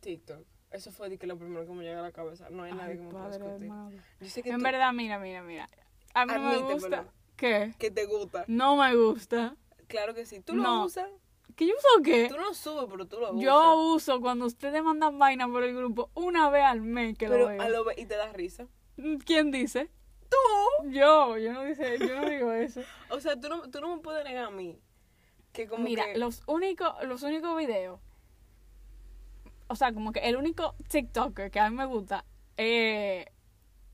TikTok. 0.00 0.44
Eso 0.70 0.92
fue 0.92 1.08
de 1.08 1.16
que 1.18 1.26
lo 1.26 1.38
primero 1.38 1.66
que 1.66 1.72
me 1.72 1.82
llega 1.84 2.00
a 2.00 2.02
la 2.02 2.12
cabeza. 2.12 2.50
No 2.50 2.62
hay 2.64 2.72
nadie 2.72 2.92
Ay, 2.92 2.98
que 2.98 3.04
me 3.04 3.10
pueda 3.10 3.28
discutir. 3.30 4.02
Yo 4.20 4.28
sé 4.28 4.42
que 4.42 4.50
En 4.50 4.58
tú- 4.58 4.64
verdad, 4.64 4.92
mira, 4.92 5.18
mira, 5.18 5.42
mira. 5.42 5.68
A 6.12 6.26
mí 6.26 6.32
no 6.34 6.40
me 6.50 6.74
gusta. 6.74 7.06
¿Qué? 7.38 7.72
que 7.78 7.90
te 7.90 8.04
gusta. 8.04 8.44
No 8.48 8.76
me 8.76 8.94
gusta. 8.94 9.56
Claro 9.86 10.12
que 10.12 10.26
sí. 10.26 10.40
¿Tú 10.40 10.54
lo 10.56 10.62
No. 10.62 10.84
usas? 10.84 11.08
¿Que 11.56 11.66
yo 11.66 11.72
uso 11.76 12.02
qué? 12.04 12.28
Tú 12.28 12.36
no 12.36 12.52
subes, 12.52 12.84
pero 12.90 13.06
tú 13.06 13.18
lo 13.18 13.30
usas. 13.32 13.40
Yo 13.42 13.76
uso 13.94 14.20
cuando 14.20 14.44
ustedes 14.44 14.82
mandan 14.84 15.18
vaina 15.18 15.48
por 15.48 15.62
el 15.64 15.74
grupo 15.74 16.10
una 16.14 16.50
vez 16.50 16.64
al 16.64 16.82
mes 16.82 17.16
que 17.16 17.26
pero 17.26 17.44
lo 17.44 17.48
veo. 17.48 17.62
a 17.62 17.68
lo 17.70 17.84
ve- 17.84 17.94
y 17.96 18.04
te 18.04 18.16
da 18.16 18.30
risa. 18.32 18.66
¿Quién 19.24 19.50
dice? 19.50 19.88
Tú. 20.28 20.88
Yo, 20.90 21.38
yo 21.38 21.52
no 21.54 21.64
dice, 21.64 21.98
yo 21.98 22.20
no 22.20 22.28
digo 22.28 22.52
eso. 22.52 22.82
O 23.10 23.18
sea, 23.20 23.40
tú 23.40 23.48
no, 23.48 23.62
tú 23.70 23.80
no 23.80 23.96
me 23.96 24.02
puedes 24.02 24.24
negar 24.24 24.44
a 24.44 24.50
mí. 24.50 24.78
Que 25.52 25.66
como 25.66 25.84
Mira, 25.84 26.04
que... 26.12 26.18
los 26.18 26.42
únicos, 26.46 26.92
los 27.04 27.22
únicos 27.22 27.56
videos, 27.56 27.98
o 29.68 29.74
sea, 29.76 29.92
como 29.92 30.12
que 30.12 30.20
el 30.20 30.36
único 30.36 30.74
TikToker 30.88 31.50
que 31.50 31.60
a 31.60 31.70
mí 31.70 31.76
me 31.76 31.86
gusta 31.86 32.24
es 32.56 33.26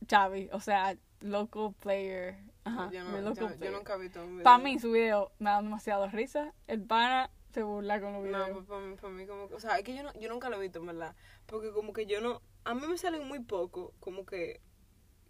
Chavi, 0.06 0.48
o 0.52 0.60
sea, 0.60 0.96
local 1.20 1.74
player. 1.80 2.36
Ajá, 2.64 2.90
yo, 2.90 3.04
no, 3.04 3.35
yo, 3.35 3.71
nunca 3.71 3.94
he 3.94 3.99
visto 3.99 4.23
un 4.23 4.30
video. 4.30 4.44
Para 4.44 4.59
mí 4.62 4.78
su 4.78 4.90
video 4.92 5.33
me 5.38 5.50
da 5.50 5.61
demasiado 5.62 6.09
risa. 6.09 6.52
El 6.66 6.83
pana 6.83 7.30
se 7.52 7.62
burla 7.62 8.00
con 8.00 8.12
los 8.14 8.23
No, 8.25 8.28
videos. 8.28 8.50
pues 8.52 8.66
para 8.66 8.80
mí, 8.80 8.97
para 8.97 9.12
mí 9.12 9.26
como 9.26 9.49
que... 9.49 9.54
O 9.54 9.61
sea, 9.61 9.76
es 9.78 9.85
que 9.85 9.94
yo, 9.94 10.02
no, 10.02 10.12
yo 10.14 10.28
nunca 10.30 10.49
lo 10.49 10.56
he 10.56 10.61
visto, 10.61 10.78
en 10.80 10.87
verdad. 10.87 11.14
Porque 11.47 11.71
como 11.73 11.92
que 11.92 12.06
yo 12.06 12.21
no... 12.21 12.40
A 12.64 12.75
mí 12.75 12.80
me 12.87 12.97
salen 12.97 13.28
muy 13.28 13.40
poco, 13.40 13.92
como 14.00 14.25
que... 14.25 14.61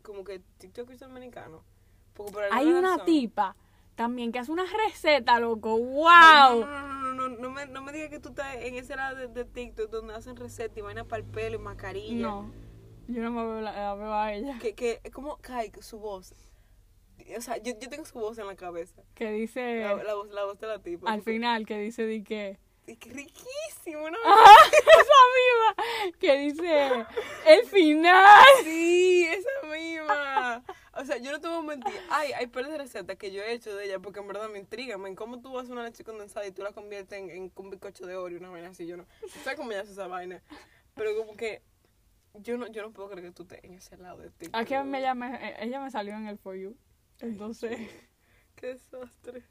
Como 0.02 0.22
que 0.24 0.40
TikTokers 0.58 1.00
dominicanos. 1.00 1.62
Porque 2.14 2.32
por 2.32 2.44
Hay 2.52 2.68
una 2.72 2.92
razón- 2.92 3.06
tipa 3.06 3.56
también 3.96 4.32
que 4.32 4.38
hace 4.38 4.50
una 4.52 4.64
receta, 4.86 5.38
loco. 5.40 5.70
No, 5.70 5.84
¡Wow! 5.84 6.60
no, 6.60 6.66
no, 6.66 6.88
no, 6.98 7.14
no, 7.14 7.28
no 7.28 7.50
me, 7.50 7.66
no 7.66 7.82
me 7.82 7.92
digas 7.92 8.10
que 8.10 8.20
tú 8.20 8.30
estás 8.30 8.56
en 8.56 8.74
ese 8.74 8.96
lado 8.96 9.16
de, 9.16 9.28
de 9.28 9.44
TikTok 9.44 9.88
donde 9.90 10.14
hacen 10.14 10.36
recetas 10.36 10.76
y 10.76 10.80
vaina 10.80 11.04
para 11.04 11.22
el 11.22 11.28
pelo 11.28 11.56
y 11.56 11.58
mascarilla. 11.58 12.26
No, 12.26 12.50
yo 13.08 13.22
no 13.22 13.30
me 13.30 13.44
veo, 13.44 13.60
la, 13.60 13.72
la 13.72 13.94
veo 13.94 14.12
a 14.12 14.32
ella. 14.32 14.58
Que, 14.60 14.74
que 14.74 15.00
es 15.04 15.12
como 15.12 15.36
cae 15.38 15.70
su 15.80 15.98
voz. 15.98 16.34
O 17.36 17.40
sea, 17.40 17.56
yo, 17.58 17.72
yo 17.78 17.88
tengo 17.88 18.04
su 18.04 18.18
voz 18.18 18.38
en 18.38 18.46
la 18.46 18.56
cabeza. 18.56 19.02
Que 19.14 19.30
dice 19.32 19.80
La, 19.80 19.94
la 20.02 20.14
voz, 20.14 20.30
la 20.30 20.44
voz 20.44 20.58
de 20.58 20.66
la 20.66 20.78
tipa. 20.80 21.10
al 21.10 21.22
final, 21.22 21.66
que 21.66 21.78
dice 21.78 22.04
de 22.04 22.22
que... 22.22 22.58
y 22.86 22.96
que 22.96 23.10
riquísimo, 23.10 24.10
¿no? 24.10 24.18
esa 24.98 25.20
misma 25.34 26.12
que 26.18 26.38
dice 26.38 27.06
el 27.46 27.64
final. 27.66 28.44
Sí, 28.62 29.26
esa 29.26 29.66
misma. 29.72 30.64
O 30.96 31.04
sea, 31.04 31.16
yo 31.16 31.32
no 31.32 31.40
te 31.40 31.48
voy 31.48 31.58
a 31.58 31.62
mentir. 31.62 31.94
Ay, 32.10 32.32
hay 32.32 32.46
par 32.46 32.68
de 32.68 32.78
recetas 32.78 33.16
que 33.16 33.32
yo 33.32 33.42
he 33.42 33.52
hecho 33.52 33.74
de 33.74 33.86
ella 33.86 33.98
porque 33.98 34.20
en 34.20 34.28
verdad 34.28 34.48
me 34.48 34.58
intrigan. 34.58 35.14
¿Cómo 35.16 35.40
tú 35.40 35.58
haces 35.58 35.70
una 35.70 35.82
leche 35.82 36.04
condensada 36.04 36.46
y 36.46 36.52
tú 36.52 36.62
la 36.62 36.72
conviertes 36.72 37.18
en, 37.18 37.30
en 37.30 37.52
un 37.54 37.70
bizcocho 37.70 38.06
de 38.06 38.16
Oreo, 38.16 38.38
una 38.38 38.50
vaina 38.50 38.68
así? 38.68 38.86
Yo 38.86 38.96
no 38.96 39.06
sé 39.42 39.56
cómo 39.56 39.72
ella 39.72 39.80
hace 39.80 39.92
esa 39.92 40.06
vaina. 40.06 40.42
Pero 40.94 41.16
como 41.16 41.36
que 41.36 41.62
yo 42.34 42.56
no, 42.58 42.66
yo 42.68 42.82
no 42.82 42.92
puedo 42.92 43.08
creer 43.10 43.26
que 43.26 43.32
tú 43.32 43.42
estés 43.44 43.64
en 43.64 43.74
ese 43.74 43.96
lado 43.96 44.18
de 44.18 44.30
ti. 44.30 44.46
Aquí 44.52 44.74
me 44.84 45.00
llama, 45.00 45.38
ella 45.58 45.80
me 45.80 45.90
salió 45.90 46.14
en 46.14 46.26
el 46.28 46.38
For 46.38 46.54
You. 46.56 46.76
Entonces, 47.20 47.78
Qué 48.56 48.68
desastre. 48.68 49.42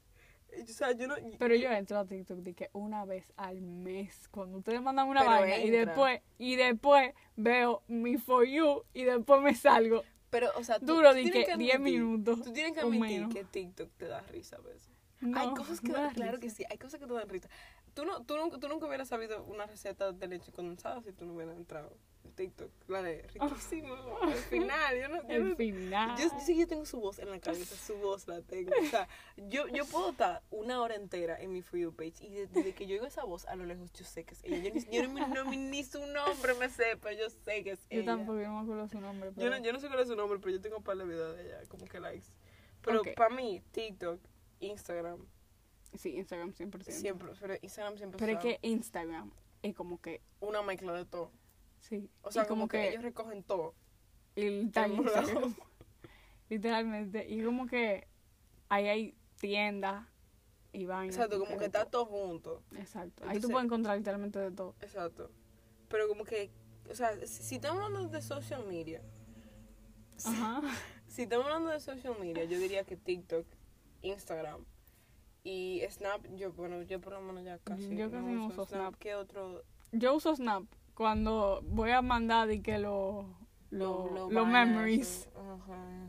O 0.62 0.66
sea, 0.66 0.92
yo 0.92 1.08
no... 1.08 1.16
pero 1.38 1.56
yo 1.56 1.68
entro 1.70 1.98
a 1.98 2.06
TikTok 2.06 2.38
de 2.38 2.54
que 2.54 2.70
una 2.72 3.04
vez 3.04 3.32
al 3.36 3.60
mes, 3.60 4.28
cuando 4.30 4.58
ustedes 4.58 4.80
mandan 4.80 5.08
una 5.08 5.24
vaina 5.24 5.58
y 5.58 5.70
después 5.70 6.20
y 6.38 6.54
después 6.54 7.12
veo 7.34 7.82
mi 7.88 8.18
For 8.18 8.46
You 8.46 8.84
y 8.94 9.02
después 9.02 9.42
me 9.42 9.54
salgo. 9.56 10.04
Pero, 10.30 10.50
o 10.56 10.62
sea, 10.64 10.78
tú, 10.78 10.86
Duro 10.86 11.10
tú 11.10 11.16
de 11.16 11.30
que 11.30 11.44
admitir- 11.52 11.56
10 11.58 11.80
minutos 11.80 12.42
Tú 12.42 12.52
tienes 12.52 12.72
que 12.72 12.80
admitir 12.80 13.28
que 13.28 13.44
TikTok 13.44 13.90
te 13.96 14.06
da 14.06 14.20
risa 14.22 14.56
a 14.56 14.60
veces. 14.60 14.90
No, 15.20 15.38
hay 15.38 15.54
cosas 15.54 15.80
que 15.80 15.92
dan, 15.92 16.08
da 16.08 16.12
claro 16.12 16.32
risa. 16.32 16.40
que 16.42 16.50
sí, 16.50 16.64
hay 16.70 16.78
cosas 16.78 17.00
que 17.00 17.06
te 17.06 17.12
dan 17.14 17.28
risa. 17.28 17.48
Tú, 17.94 18.04
no, 18.04 18.24
tú, 18.24 18.36
nunca, 18.36 18.58
tú 18.58 18.68
nunca 18.68 18.86
hubieras 18.86 19.08
sabido 19.08 19.42
una 19.44 19.66
receta 19.66 20.12
de 20.12 20.26
leche 20.28 20.52
condensada 20.52 21.02
si 21.02 21.12
tú 21.12 21.24
no 21.24 21.34
hubieras 21.34 21.56
entrado 21.56 21.88
en 21.88 22.13
TikTok. 22.34 22.70
La 22.88 23.02
de 23.02 23.22
riquísimo, 23.22 23.94
al 24.22 24.32
final. 24.34 24.96
Yo 25.00 25.08
no, 25.08 25.22
yo 25.22 25.28
El 25.28 25.48
no- 25.50 25.56
final. 25.56 26.18
yo, 26.18 26.24
yo 26.24 26.40
sí 26.40 26.54
que 26.54 26.60
yo 26.60 26.66
tengo 26.66 26.84
su 26.86 26.98
voz 27.00 27.18
en 27.18 27.30
la 27.30 27.38
cabeza, 27.38 27.76
su 27.76 27.94
voz 27.98 28.26
la 28.28 28.42
tengo. 28.42 28.70
O 28.80 28.84
sea, 28.90 29.08
yo, 29.36 29.68
yo 29.68 29.84
puedo 29.86 30.10
estar 30.10 30.42
una 30.50 30.80
hora 30.82 30.94
entera 30.96 31.40
en 31.40 31.52
mi 31.52 31.62
For 31.62 31.78
You 31.78 31.94
page 31.94 32.14
y 32.24 32.30
de- 32.30 32.46
desde 32.48 32.74
que 32.74 32.86
yo 32.86 32.94
oigo 32.94 33.06
esa 33.06 33.24
voz 33.24 33.44
a 33.46 33.54
lo 33.56 33.64
lejos 33.64 33.92
yo 33.92 34.04
sé 34.04 34.24
que 34.24 34.34
es 34.34 34.42
ella. 34.44 34.72
Yo 34.74 34.80
yo 34.90 35.08
ni, 35.08 35.20
no- 35.20 35.44
ni 35.44 35.84
su 35.84 36.04
nombre 36.06 36.54
me 36.54 36.68
sé, 36.68 36.96
pero 37.00 37.16
yo 37.18 37.30
sé 37.30 37.62
que 37.62 37.72
es 37.72 37.80
yo 37.88 38.00
ella. 38.00 38.04
tampoco 38.16 38.38
yo 38.40 38.48
no 38.48 38.54
me 38.56 38.60
acuerdo 38.62 38.88
su 38.88 39.00
nombre. 39.00 39.28
Yo 39.30 39.34
Pero... 39.36 39.50
no, 39.58 39.62
yo 39.64 39.72
no 39.72 39.80
sé 39.80 39.88
cuál 39.88 40.00
es 40.00 40.08
su 40.08 40.16
nombre, 40.16 40.38
pero 40.40 40.50
yo 40.56 40.60
tengo 40.60 40.78
un 40.78 40.84
par 40.84 40.96
de 40.96 41.04
videos 41.04 41.36
de 41.36 41.46
ella, 41.46 41.60
como 41.68 41.86
que 41.86 42.00
likes. 42.00 42.26
Pero 42.82 43.00
Ok. 43.00 43.08
para 43.16 43.34
mí, 43.34 43.62
TikTok, 43.72 44.20
Instagram, 44.60 45.26
Sí, 45.96 46.16
Instagram 46.16 46.52
100%. 46.52 46.90
siempre, 46.90 47.28
pero 47.40 47.54
Instagram 47.62 47.96
siempre 47.96 48.18
Pero 48.18 48.32
es 48.32 48.38
que 48.40 48.58
Instagram 48.62 49.30
es 49.62 49.74
como 49.76 50.00
que, 50.00 50.20
una 50.40 50.60
mezcla 50.62 50.92
de 50.92 51.04
todo. 51.04 51.30
Sí. 51.88 52.10
O 52.22 52.30
sea, 52.30 52.44
y 52.44 52.46
como, 52.46 52.68
que, 52.68 52.88
ellos 52.88 53.02
recogen 53.02 53.42
todo. 53.42 53.74
Y 54.34 54.66
tal. 54.68 54.92
Literalmente. 56.48 57.26
Y 57.28 57.42
como 57.42 57.66
que 57.66 58.06
ahí 58.68 58.88
hay 58.88 59.14
tiendas 59.40 60.06
y 60.72 60.86
vainas. 60.86 61.14
Exacto, 61.14 61.38
como 61.38 61.58
que 61.58 61.66
está 61.66 61.86
todo. 61.86 62.06
junto. 62.06 62.62
Exacto. 62.76 63.24
ahí 63.26 63.40
tú 63.40 63.48
puedes 63.48 63.66
encontrar 63.66 63.96
literalmente 63.96 64.38
de 64.38 64.50
todo. 64.50 64.74
Exacto. 64.80 65.30
Pero 65.88 66.08
como 66.08 66.24
que, 66.24 66.50
o 66.90 66.94
sea, 66.94 67.14
si, 67.26 67.42
si 67.42 67.54
estamos 67.56 67.84
hablando 67.84 68.08
de 68.08 68.22
social 68.22 68.66
media, 68.66 69.02
Ajá. 70.24 70.62
si 71.06 71.22
estamos 71.22 71.46
hablando 71.46 71.70
de 71.70 71.80
social 71.80 72.16
media, 72.18 72.44
yo 72.44 72.58
diría 72.58 72.84
que 72.84 72.96
TikTok, 72.96 73.46
Instagram 74.02 74.64
y 75.44 75.82
Snap, 75.90 76.26
yo, 76.34 76.52
bueno, 76.52 76.82
yo 76.82 77.00
por 77.00 77.12
lo 77.12 77.20
menos 77.20 77.44
ya 77.44 77.58
casi, 77.58 77.94
Yo 77.94 78.10
casi 78.10 78.26
no 78.26 78.46
uso 78.46 78.64
Snap. 78.64 78.94
¿Qué 78.96 79.14
otro? 79.14 79.62
Yo 79.92 80.14
uso 80.14 80.34
Snap 80.34 80.64
cuando 80.94 81.60
voy 81.64 81.90
a 81.90 82.02
mandar 82.02 82.50
y 82.50 82.60
que 82.60 82.78
los 82.78 83.26
lo, 83.70 84.10
Lo- 84.14 84.30
lo 84.30 84.46
memories. 84.46 85.28
Ajá. 85.36 86.06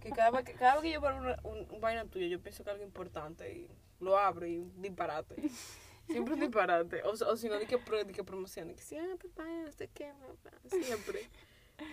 Que 0.00 0.10
cada 0.10 0.30
vez 0.32 0.44
que, 0.44 0.52
cada 0.54 0.74
vez 0.74 0.82
que 0.82 0.90
yo 0.92 1.00
una, 1.20 1.36
un, 1.44 1.66
un 1.70 1.80
vaina 1.80 2.04
tuyo, 2.06 2.26
yo 2.26 2.40
pienso 2.40 2.64
que 2.64 2.70
algo 2.70 2.82
importante 2.82 3.52
y 3.56 3.70
lo 4.00 4.18
abro 4.18 4.46
y 4.46 4.64
disparate. 4.78 5.36
Siempre 6.08 6.34
un 6.34 6.40
disparate. 6.48 7.02
O, 7.04 7.10
o 7.10 7.36
si 7.36 7.48
no, 7.48 7.58
di 7.58 7.66
que, 7.66 7.78
que. 7.78 8.04
De 8.04 8.74
que 8.74 8.82
si, 8.82 8.96
vaya, 9.36 9.62
no 9.64 9.70
sé 9.70 9.88
qué, 9.94 10.12
bla, 10.12 10.26
bla, 10.42 10.82
siempre. 10.82 11.28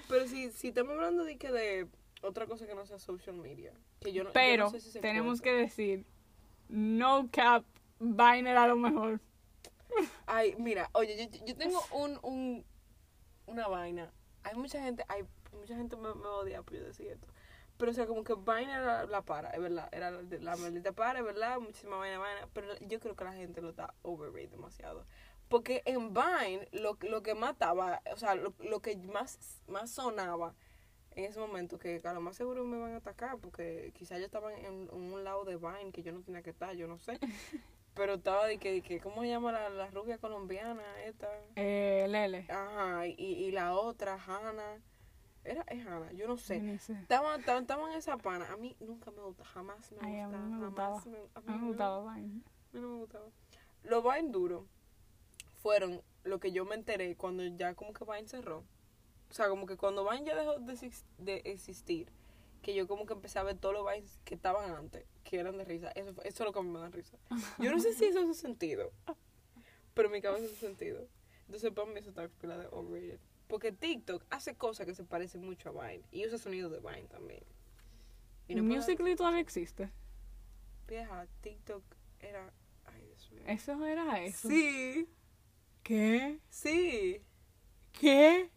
Pero 0.08 0.28
si, 0.28 0.52
si 0.52 0.70
estamos 0.70 0.94
hablando 0.94 1.24
de 1.24 1.38
que 1.38 1.52
de 1.52 1.88
otra 2.24 2.48
cosa 2.48 2.66
que 2.66 2.74
no 2.74 2.86
sea 2.88 2.98
social 2.98 3.36
media, 3.36 3.74
que 4.02 4.12
yo 4.12 4.24
no, 4.24 4.30
yo 4.30 4.34
Pero 4.34 4.64
no 4.66 4.70
sé 4.72 4.80
si 4.82 4.90
se 4.92 5.00
tenemos 5.02 5.40
que 5.42 5.50
cuenta. 5.52 5.62
decir, 5.64 6.06
no 6.68 7.30
cap, 7.32 7.64
Viner 8.00 8.58
a 8.58 8.68
lo 8.68 8.76
mejor. 8.76 9.20
Ay, 10.32 10.56
mira, 10.60 10.92
oye, 10.94 11.18
yo, 11.18 11.44
yo 11.44 11.56
tengo 11.56 11.84
un, 11.92 12.20
un, 12.22 12.64
una 13.48 13.68
vaina. 13.68 14.14
Hay 14.44 14.56
mucha 14.56 14.80
gente, 14.80 15.04
hay 15.08 15.24
mucha 15.54 15.76
gente 15.76 15.96
me, 15.96 16.14
me 16.14 16.28
odia 16.28 16.62
por 16.62 16.76
yo 16.78 16.84
decir 16.84 17.08
esto. 17.08 17.28
Pero 17.78 17.92
o 17.92 17.96
sea, 17.96 18.06
como 18.06 18.24
que 18.24 18.36
vaina 18.36 18.78
era 18.78 19.06
la 19.08 19.24
para, 19.24 19.50
es 19.50 19.60
verdad. 19.60 19.90
Era 19.92 20.12
la, 20.12 20.22
la 20.22 20.56
maldita 20.56 20.92
para, 20.92 21.18
es 21.18 21.26
verdad. 21.26 21.60
Muchísima 21.60 21.98
vaina, 21.98 22.20
vaina. 22.20 22.48
Pero 22.54 22.78
yo 22.80 23.00
creo 23.00 23.16
que 23.16 23.24
la 23.24 23.34
gente 23.34 23.60
lo 23.60 23.70
está 23.70 23.96
overrated 24.04 24.52
demasiado. 24.52 25.04
Porque 25.48 25.82
en 25.86 26.14
Vine, 26.14 26.68
lo, 26.74 26.96
lo 27.02 27.24
que 27.24 27.34
mataba, 27.34 28.04
o 28.14 28.18
sea, 28.18 28.36
lo, 28.36 28.54
lo 28.60 28.82
que 28.82 28.98
más, 28.98 29.64
más 29.68 29.90
sonaba 29.90 30.54
en 31.16 31.26
ese 31.26 31.40
momento, 31.40 31.80
que 31.80 32.00
a 32.04 32.14
lo 32.14 32.22
más 32.22 32.36
seguro 32.36 32.64
me 32.66 32.78
van 32.78 32.94
a 32.94 32.98
atacar, 32.98 33.40
porque 33.40 33.92
quizás 33.96 34.20
yo 34.20 34.26
estaba 34.26 34.54
en, 34.54 34.64
en 34.66 34.94
un 34.94 35.24
lado 35.24 35.44
de 35.44 35.58
Vine 35.58 35.92
que 35.92 36.04
yo 36.04 36.12
no 36.12 36.22
tenía 36.22 36.44
que 36.44 36.52
estar, 36.52 36.76
yo 36.76 36.88
no 36.88 37.00
sé. 37.00 37.20
Pero 37.96 38.14
estaba 38.16 38.46
de 38.48 38.58
que, 38.58 38.72
de 38.72 38.82
que 38.82 39.00
¿cómo 39.00 39.22
se 39.22 39.30
llama 39.30 39.52
la, 39.52 39.70
la 39.70 39.88
rubia 39.88 40.18
colombiana 40.18 40.82
esta? 41.04 41.28
Eh, 41.56 42.06
Lele. 42.10 42.46
Ajá, 42.50 43.08
y, 43.08 43.14
y 43.18 43.52
la 43.52 43.74
otra, 43.74 44.16
Hannah. 44.16 44.80
Era, 45.44 45.64
es 45.68 45.86
Hannah, 45.86 46.12
yo 46.14 46.28
no 46.28 46.38
sé. 46.38 46.60
Ni 46.60 46.78
sé. 46.80 46.94
Estaban, 46.94 47.40
estaban, 47.40 47.64
estaban 47.64 47.92
en 47.92 47.98
esa 47.98 48.18
pana. 48.18 48.52
A 48.52 48.58
mí 48.58 48.76
nunca 48.80 49.12
me 49.12 49.22
gusta, 49.22 49.44
jamás 49.46 49.92
me 49.92 49.98
Ay, 50.02 50.20
a 50.20 50.28
gustaba. 50.28 50.44
mí 50.46 50.54
me 50.54 50.60
jamás 50.62 51.06
gustaba. 51.06 51.18
me- 51.18 51.30
A 51.34 51.42
mí 51.42 51.60
me 51.62 51.68
gustaba 51.68 52.14
Vine. 52.16 52.42
a 52.44 52.76
mí 52.76 52.82
no 52.82 52.88
me 52.90 52.98
gustaba. 53.00 53.26
Los 53.84 54.04
Vine 54.04 54.30
duros 54.32 54.64
fueron 55.62 56.02
lo 56.24 56.40
que 56.40 56.52
yo 56.52 56.66
me 56.66 56.76
enteré 56.76 57.16
cuando 57.16 57.44
ya 57.44 57.74
como 57.76 57.94
que 57.94 58.06
Vine 58.06 58.28
cerró. 58.28 58.64
O 59.30 59.34
sea, 59.34 59.50
como 59.50 59.66
que 59.66 59.78
cuando 59.78 60.08
Vine 60.10 60.26
ya 60.26 60.36
dejó 60.36 60.60
de, 60.60 60.92
de 61.20 61.42
existir, 61.46 62.12
que 62.62 62.74
yo 62.76 62.88
como 62.88 63.06
que 63.06 63.14
empecé 63.14 63.40
a 63.40 63.44
ver 63.44 63.58
todos 63.58 63.74
los 63.76 63.86
Vines 63.92 64.20
que 64.26 64.36
estaban 64.36 64.72
antes, 64.72 65.06
que 65.24 65.40
eran 65.40 65.58
de 65.58 65.66
risa. 65.66 65.92
Eso, 65.92 66.14
fue- 66.14 66.28
eso 66.28 66.44
es 66.44 66.48
lo 66.48 66.54
que 66.54 66.60
a 66.60 66.62
mí 66.62 66.70
me 66.70 66.80
da 66.80 66.90
risa. 66.90 67.18
Yo 67.60 67.72
no 67.72 67.80
sé 67.80 67.94
si 67.94 68.06
eso 68.06 68.20
hace 68.20 68.34
sentido, 68.34 68.92
pero 69.94 70.10
mi 70.10 70.22
cabeza 70.22 70.46
hace 70.46 70.56
sentido. 70.56 71.08
Entonces 71.46 71.72
para 71.72 71.88
mí 71.88 71.98
eso 72.00 72.10
está 72.10 72.28
pila 72.28 72.58
de 72.58 72.68
overrated. 72.72 73.20
Porque 73.48 73.72
TikTok 73.72 74.24
hace 74.30 74.56
cosas 74.56 74.86
que 74.86 74.94
se 74.94 75.04
parecen 75.04 75.44
mucho 75.44 75.70
a 75.70 75.88
Vine 75.88 76.04
y 76.12 76.26
usa 76.28 76.38
sonidos 76.38 76.72
de 76.72 76.80
Vine 76.80 77.08
también. 77.08 77.44
Y 78.48 78.56
no 78.56 78.64
Musical.ly 78.64 79.16
todavía 79.16 79.40
existe. 79.40 79.90
Vieja, 80.88 81.28
TikTok 81.42 81.84
era... 82.20 82.52
Ay, 82.86 83.04
Dios 83.06 83.32
mío. 83.32 83.44
Eso 83.48 83.86
era 83.86 84.22
eso. 84.24 84.48
Sí, 84.50 85.08
¿Qué? 85.84 86.40
sí. 86.50 87.22
¿Qué? 88.00 88.50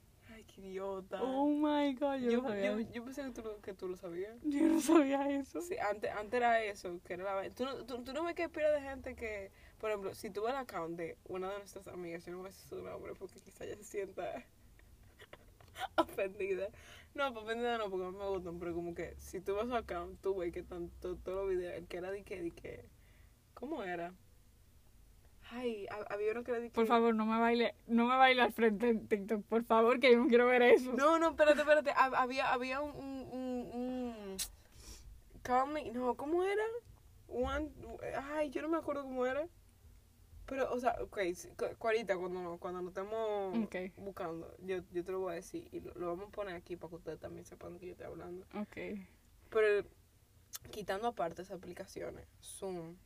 Idiota. 0.63 1.19
Oh 1.23 1.47
my 1.49 1.93
god, 1.95 2.19
yo, 2.21 2.31
yo, 2.31 2.43
no 2.43 2.49
sabía. 2.49 2.71
yo, 2.73 2.81
yo 2.93 3.05
pensé 3.05 3.23
que 3.23 3.31
tú, 3.31 3.43
lo- 3.43 3.61
que 3.61 3.75
tú 3.75 3.89
lo 3.89 3.97
sabías. 3.97 4.37
Yo 4.45 4.61
no 4.69 4.81
sabía 4.81 5.29
eso. 5.29 5.61
Sí, 5.61 5.77
antes, 5.79 6.11
antes 6.13 6.35
era 6.35 6.63
eso, 6.63 7.01
que 7.05 7.15
era 7.15 7.25
la. 7.43 7.51
¿Tú, 7.51 7.65
no- 7.65 7.85
tú, 7.85 8.03
tú 8.05 8.13
no 8.13 8.25
ves 8.25 8.35
que 8.35 8.49
pila 8.49 8.71
de 8.71 8.81
gente 8.81 9.15
que, 9.17 9.51
por 9.79 9.91
ejemplo, 9.91 10.15
si 10.15 10.31
tú 10.31 10.43
ves 10.43 10.53
el 10.53 10.59
account 10.59 10.97
de 10.97 11.17
una 11.25 11.51
de 11.51 11.59
nuestras 11.59 11.89
amigas, 11.89 12.25
yo 12.25 12.33
no 12.33 12.39
voy 12.39 12.47
a 12.47 12.51
decir 12.51 12.69
su 12.69 12.81
nombre 12.83 13.15
porque 13.19 13.41
quizá 13.41 13.65
ella 13.65 13.77
se 13.77 13.85
sienta 13.85 14.45
ofendida. 15.97 16.69
No, 17.15 17.33
pues 17.33 17.45
ofendida 17.45 17.77
no, 17.79 17.91
porque 17.91 18.07
a 18.07 18.11
mí 18.11 18.17
me 18.19 18.29
gustan, 18.29 18.59
pero 18.59 18.75
como 18.75 18.95
que 18.95 19.15
si 19.19 19.41
tú 19.41 19.55
ves 19.55 19.67
su 19.67 19.75
account, 19.75 20.21
tú 20.23 20.37
ves 20.37 20.53
que 20.53 20.63
tanto 20.63 21.17
todos 21.17 21.39
los 21.47 21.49
videos, 21.51 21.75
el 21.75 21.87
que 21.87 21.97
era 21.99 22.11
de 22.11 22.23
que, 22.23 22.43
de 22.43 22.51
que, 22.53 22.85
¿cómo 23.55 23.83
era? 23.83 24.15
Ay, 25.55 25.87
ha- 25.91 26.13
había 26.15 26.33
uno 26.33 26.45
que 26.45 26.53
le 26.53 26.61
dije. 26.61 26.75
Por 26.75 26.87
favor, 26.87 27.15
no 27.15 27.27
me 27.27 27.39
baile, 27.39 27.75
no 27.87 28.07
me 28.07 28.17
baile 28.17 28.43
al 28.43 28.53
frente 28.53 28.89
en 28.89 29.07
TikTok, 29.07 29.45
por 29.45 29.65
favor, 29.65 30.01
que 30.01 30.11
yo 30.13 30.19
no 30.19 30.27
quiero 30.29 30.47
ver 30.47 30.63
eso. 30.63 30.93
No, 30.95 31.19
no, 31.19 31.31
espérate, 31.31 31.61
espérate. 31.61 31.91
Hab- 31.93 32.15
Había, 32.17 32.53
había 32.53 32.81
un, 32.81 32.91
un, 32.97 33.29
un, 33.33 33.71
un- 33.75 34.37
Call 35.43 35.71
me- 35.73 35.91
no, 35.91 36.15
¿cómo 36.15 36.43
era? 36.45 36.63
One, 37.29 37.71
ay, 38.35 38.51
yo 38.51 38.63
no 38.63 38.69
me 38.69 38.79
acuerdo 38.79 39.03
cómo 39.03 39.27
era. 39.27 39.47
Pero, 40.47 40.73
o 40.73 40.79
sea, 40.81 40.97
ok, 41.01 41.19
ahorita 41.81 42.17
cuando, 42.17 42.59
cuando 42.59 42.81
nos 42.83 42.91
estemos 42.91 43.57
Ok. 43.67 43.77
buscando, 43.99 44.55
yo, 44.61 44.79
yo 44.93 45.05
te 45.05 45.13
lo 45.13 45.21
voy 45.21 45.33
a 45.33 45.37
decir 45.37 45.69
y 45.73 45.81
lo, 45.81 45.95
lo 45.95 46.09
vamos 46.09 46.29
a 46.29 46.33
poner 46.33 46.55
aquí 46.57 46.77
para 46.77 46.91
que 46.91 46.97
ustedes 46.97 47.21
también 47.21 47.45
sepan 47.45 47.73
de 47.75 47.79
qué 47.79 47.87
yo 47.87 47.93
estoy 47.93 48.07
hablando. 48.07 48.45
Ok. 48.55 48.77
Pero, 49.51 49.87
quitando 50.71 51.09
aparte 51.09 51.43
esas 51.43 51.57
aplicaciones, 51.59 52.27
Zoom, 52.43 52.97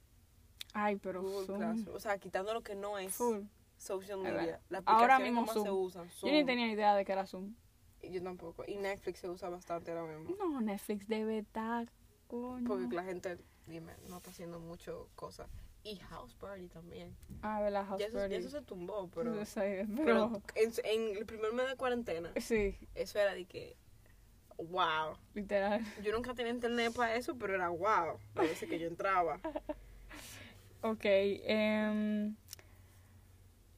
Ay, 0.79 0.97
pero 0.97 1.23
Google 1.23 1.47
Zoom. 1.47 1.59
Classroom, 1.59 1.97
o 1.97 2.01
sea, 2.01 2.19
quitando 2.19 2.53
lo 2.53 2.63
que 2.63 2.75
no 2.75 2.99
es 2.99 3.15
Full. 3.15 3.41
social 3.79 4.19
media, 4.21 4.61
las 4.69 4.83
Ahora 4.85 5.19
mismo 5.19 5.41
más 5.43 5.55
se 5.55 5.61
Zoom. 5.63 5.85
usan, 5.85 6.09
Yo 6.21 6.29
ni 6.29 6.39
Zoom. 6.41 6.47
tenía 6.47 6.69
idea 6.71 6.95
de 6.95 7.05
que 7.05 7.13
era 7.13 7.27
Zoom. 7.27 7.55
Y 8.03 8.11
Yo 8.11 8.23
tampoco. 8.23 8.63
Y 8.67 8.77
Netflix 8.77 9.21
se 9.21 9.29
usa 9.31 9.49
bastante 9.49 9.91
ahora 9.93 10.07
mismo. 10.19 10.37
No, 10.37 10.61
Netflix 10.61 11.09
debe 11.09 11.39
estar, 11.39 11.89
coño. 12.27 12.69
Porque 12.69 12.95
la 12.95 13.05
gente, 13.05 13.39
dime, 13.67 13.95
no 14.09 14.19
está 14.19 14.31
haciendo 14.31 14.61
mucho 14.61 15.09
cosas. 15.15 15.49
Y 15.83 15.97
House 15.97 16.35
Party 16.35 16.69
también. 16.69 17.17
Ah, 17.43 17.63
de 17.63 17.71
la 17.71 17.85
House 17.87 17.99
Ya 18.01 18.07
eso, 18.07 18.19
Party. 18.19 18.33
ya 18.35 18.39
eso 18.41 18.51
se 18.51 18.61
tumbó, 18.63 19.09
pero, 19.15 19.45
sé, 19.47 19.87
pero 19.97 20.05
pero, 20.05 20.43
en, 20.57 20.73
en 20.85 21.17
el 21.17 21.25
primer 21.27 21.53
mes 21.55 21.69
de 21.69 21.77
cuarentena, 21.77 22.33
sí, 22.41 22.77
eso 22.95 23.19
era 23.19 23.35
de 23.35 23.47
que, 23.47 23.77
wow. 24.59 25.17
literal. 25.35 25.81
Yo 26.03 26.13
nunca 26.13 26.35
tenía 26.35 26.53
internet 26.53 26.93
para 26.95 27.15
eso, 27.17 27.37
pero 27.39 27.55
era 27.55 27.69
wow. 27.71 28.19
A 28.35 28.41
veces 28.43 28.69
que 28.69 28.79
yo 28.79 28.87
entraba. 28.89 29.41
Ok, 30.83 31.05
em, 31.05 32.37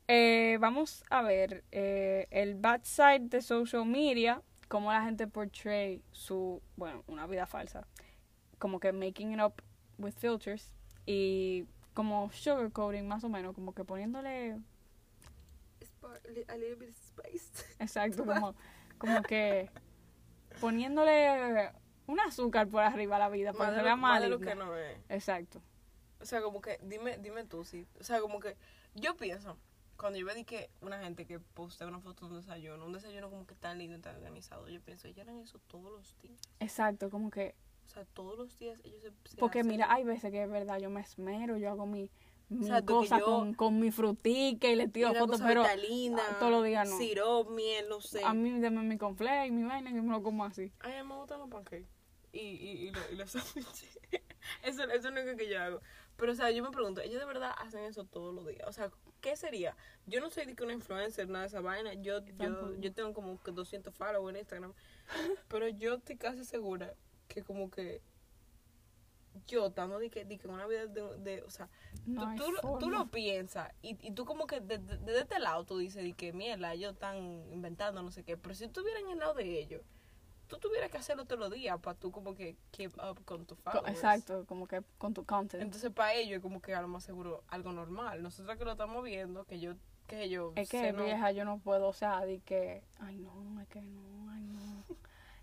eh, 0.09 0.59
vamos 0.61 1.05
a 1.11 1.23
ver 1.23 1.65
eh, 1.71 2.27
el 2.31 2.55
bad 2.55 2.83
side 2.83 3.29
de 3.29 3.41
social 3.41 3.87
media, 3.87 4.43
cómo 4.69 4.93
la 4.93 5.03
gente 5.03 5.27
portray 5.27 6.03
su, 6.13 6.61
bueno, 6.77 7.05
una 7.07 7.27
vida 7.27 7.47
falsa, 7.47 7.87
como 8.59 8.81
que 8.81 8.93
making 8.93 9.33
it 9.33 9.41
up 9.41 9.63
with 9.99 10.13
filters 10.13 10.73
y 11.07 11.67
como 11.95 12.31
sugarcoating 12.33 13.07
más 13.07 13.25
o 13.25 13.29
menos, 13.29 13.55
como 13.55 13.73
que 13.73 13.85
poniéndole, 13.85 14.59
A 16.49 16.57
little 16.57 16.77
bit 16.77 16.95
spiced. 16.95 17.65
exacto, 17.79 18.25
como, 18.25 18.55
como 18.99 19.23
que 19.23 19.71
poniéndole 20.61 21.73
un 22.07 22.21
azúcar 22.21 22.67
por 22.69 22.83
arriba 22.83 23.17
a 23.17 23.19
la 23.19 23.29
vida 23.29 23.53
para 23.53 23.71
que 23.71 23.77
se 23.77 23.83
vea 23.83 23.97
es. 24.77 24.99
Exacto. 25.09 25.61
O 26.21 26.25
sea, 26.27 26.43
como 26.43 26.61
que, 26.61 26.79
dime, 26.83 27.19
dime 27.19 27.45
tú, 27.45 27.65
sí. 27.65 27.87
O 28.01 28.05
sea, 28.05 28.21
como 28.21 28.41
que, 28.41 28.57
yo 28.95 29.17
pienso, 29.17 29.57
cuando 29.97 30.19
yo 30.19 30.27
veo 30.27 30.45
que 30.45 30.71
una 30.81 30.99
gente 31.01 31.27
que 31.27 31.39
postea 31.39 31.87
una 31.87 32.01
foto 32.01 32.27
de 32.27 32.35
un 32.35 32.41
desayuno, 32.41 32.85
un 32.87 32.93
desayuno 32.93 33.31
como 33.31 33.47
que 33.47 33.55
tan 33.55 33.79
lindo 33.79 33.97
y 33.97 34.01
tan 34.01 34.17
organizado, 34.17 34.69
yo 34.69 34.81
pienso, 34.81 35.07
ellos 35.09 35.21
harán 35.21 35.39
eso 35.41 35.59
todos 35.69 35.93
los 35.93 36.17
días. 36.21 36.41
Exacto, 36.61 37.09
como 37.11 37.31
que 37.31 37.55
O 37.85 37.89
sea, 37.89 38.05
todos 38.07 38.37
los 38.37 38.59
días 38.59 38.79
ellos 38.85 39.01
se. 39.03 39.11
se 39.31 39.37
Porque 39.37 39.61
hacen- 39.61 39.69
mira, 39.71 39.93
hay 39.93 40.05
veces 40.05 40.31
que 40.31 40.43
es 40.43 40.51
verdad, 40.51 40.79
yo 40.81 40.91
me 40.91 41.01
esmero, 41.01 41.57
yo 41.57 41.71
hago 41.71 41.87
mi, 41.87 42.11
mi 42.49 42.67
Exacto, 42.67 42.95
cosa 42.99 43.19
yo- 43.19 43.25
con, 43.25 43.55
con 43.55 43.79
mi 43.79 43.91
frutica 43.91 44.69
y 44.69 44.75
le 44.77 44.85
y 44.85 44.89
tiro 44.89 45.15
fotos, 45.15 45.41
pero 45.41 45.63
vitalina, 45.63 46.23
ah, 46.31 46.37
todos 46.39 46.51
los 46.53 46.65
días 46.65 46.89
no. 46.89 46.97
Sirop, 46.99 47.51
miel, 47.51 47.89
no 47.89 48.01
sé. 48.01 48.25
a 48.25 48.35
mí 48.35 48.59
dame 48.61 48.83
mi 48.83 48.99
conflay, 48.99 49.51
mi 49.51 49.63
vaina, 49.65 49.93
que 49.93 50.01
me 50.03 50.11
lo 50.11 50.23
como 50.23 50.45
así. 50.45 50.73
Ay, 50.81 50.95
a 50.95 51.03
mí 51.05 51.09
me 51.11 51.17
gustan 51.17 51.39
los 51.41 51.49
pancakes. 51.51 51.87
Y, 52.33 52.41
y, 52.41 52.71
y, 52.89 52.91
lo- 52.91 53.11
y 53.13 53.17
los 53.17 53.31
sándwiches. 53.31 53.99
eso, 54.63 54.83
eso 54.85 55.09
es 55.09 55.15
lo 55.15 55.23
único 55.23 55.37
que 55.37 55.49
yo 55.49 55.61
hago. 55.63 55.81
Pero, 56.19 56.33
o 56.33 56.35
sea, 56.35 56.51
yo 56.51 56.63
me 56.63 56.71
pregunto, 56.71 57.01
¿ellos 57.01 57.19
de 57.21 57.25
verdad 57.27 57.53
hacen 57.59 57.85
eso 57.85 58.05
todos 58.05 58.35
los 58.35 58.47
días? 58.47 58.67
O 58.69 58.73
sea, 58.73 58.91
¿qué 59.23 59.37
sería? 59.37 59.75
Yo 60.07 60.21
no 60.21 60.29
soy 60.31 60.45
de 60.47 60.55
que 60.55 60.65
una 60.65 60.73
influencer, 60.75 61.29
nada 61.29 61.43
de 61.45 61.49
esa 61.49 61.61
vaina. 61.63 61.95
Yo, 61.95 62.21
yo, 62.27 62.75
yo 62.81 62.93
tengo 62.93 63.15
como 63.15 63.41
que 63.43 63.53
200 63.53 63.95
followers 63.95 64.35
en 64.35 64.41
Instagram. 64.41 64.75
Pero 65.49 65.69
yo 65.69 65.95
estoy 65.95 66.17
casi 66.17 66.45
segura 66.45 66.93
que 67.29 67.43
como 67.43 67.71
que 67.71 68.03
yo 69.47 69.67
estando 69.69 69.99
de 69.99 70.11
que, 70.11 70.25
de 70.25 70.39
que 70.39 70.49
una 70.49 70.67
vida 70.67 70.87
de, 70.87 71.19
de 71.19 71.43
o 71.43 71.51
sea, 71.51 71.69
No 72.07 72.35
tú, 72.37 72.45
tú, 72.45 72.53
lo- 72.53 72.61
tú 72.79 72.91
lo 72.91 73.07
piensas 73.11 73.73
y, 73.83 73.97
y 74.07 74.11
tú 74.13 74.25
como 74.25 74.47
que 74.47 74.61
desde 74.61 74.83
de, 74.99 75.13
de 75.13 75.21
este 75.21 75.39
lado 75.39 75.65
tú 75.65 75.79
dices 75.79 76.03
de 76.03 76.13
que 76.15 76.33
mierda, 76.33 76.75
ellos 76.75 76.95
están 76.95 77.17
inventando 77.53 78.03
no 78.03 78.11
sé 78.11 78.25
qué, 78.25 78.37
pero 78.37 78.55
si 78.55 78.65
tú 78.69 78.81
estuvieras 78.81 79.03
en 79.05 79.11
el 79.11 79.19
lado 79.19 79.35
de 79.35 79.59
ellos, 79.59 79.83
tú 80.49 80.59
tuvieras 80.59 80.91
que 80.91 80.99
hacerlo 80.99 81.25
todos 81.25 81.39
los 81.41 81.51
días 81.53 81.79
para 81.81 81.99
tú 81.99 82.11
como 82.11 82.35
que 82.35 82.57
keep 82.73 82.93
up 82.99 83.23
con 83.25 83.45
tu 83.47 83.55
followers. 83.57 83.89
Exacto, 83.91 84.45
como 84.47 84.67
que 84.67 84.83
con 84.99 85.15
tu 85.15 85.25
content. 85.25 85.63
Entonces 85.63 85.93
para 85.93 86.15
ellos 86.15 86.37
es 86.39 86.43
como 86.43 86.61
que 86.61 86.75
a 86.75 86.81
lo 86.83 86.89
más 86.89 87.05
seguro 87.05 87.45
algo 87.49 87.73
normal. 87.73 88.23
Nosotros 88.23 88.57
que 88.57 88.65
lo 88.65 88.73
estamos 88.73 89.05
viendo, 89.05 89.45
que 89.45 89.61
yo, 89.61 89.75
que 90.07 90.29
yo 90.29 90.53
es 90.57 90.69
que 90.69 90.93
no- 90.93 91.05
vieja, 91.05 91.31
yo 91.33 91.45
no 91.45 91.59
puedo, 91.59 91.89
o 91.89 91.93
sea, 91.93 92.25
de 92.25 92.41
que, 92.41 92.83
ay 92.99 93.17
no, 93.19 93.61
es 93.61 93.69
que 93.69 93.81
no, 93.83 94.31
ay 94.33 94.43
no. 94.43 94.59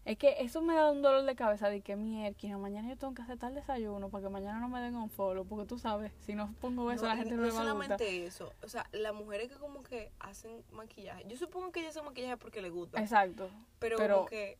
Es 0.05 0.19
que 0.19 0.35
eso 0.43 0.61
me 0.61 0.75
da 0.75 0.91
un 0.91 1.01
dolor 1.01 1.23
de 1.23 1.35
cabeza 1.35 1.67
de 1.67 1.81
que 1.81 1.95
mierda, 1.95 2.57
mañana 2.59 2.89
yo 2.89 2.95
tengo 2.95 3.15
que 3.15 3.23
hacer 3.23 3.39
tal 3.39 3.55
desayuno 3.55 4.09
para 4.09 4.25
que 4.25 4.29
mañana 4.29 4.59
no 4.59 4.69
me 4.69 4.79
den 4.79 4.95
un 4.95 5.09
follow, 5.09 5.45
porque 5.47 5.65
tú 5.65 5.79
sabes, 5.79 6.11
si 6.19 6.35
no 6.35 6.53
pongo 6.61 6.91
eso 6.91 7.01
No, 7.05 7.09
la 7.09 7.15
gente 7.17 7.31
no, 7.33 7.41
no 7.41 7.47
le 7.47 7.51
va 7.53 7.57
a 7.57 7.73
gustar. 7.73 7.87
solamente 7.97 8.25
eso, 8.27 8.53
o 8.63 8.67
sea, 8.69 8.85
las 8.91 9.15
mujeres 9.15 9.49
que 9.49 9.55
como 9.55 9.81
que 9.81 10.11
hacen 10.19 10.63
maquillaje, 10.71 11.25
yo 11.27 11.35
supongo 11.37 11.71
que 11.71 11.79
ellas 11.79 11.95
hacen 11.95 12.05
maquillaje 12.05 12.37
porque 12.37 12.61
les 12.61 12.71
gusta, 12.71 13.01
Exacto. 13.01 13.49
pero, 13.79 13.97
pero- 13.97 14.15
como 14.17 14.27
que, 14.27 14.59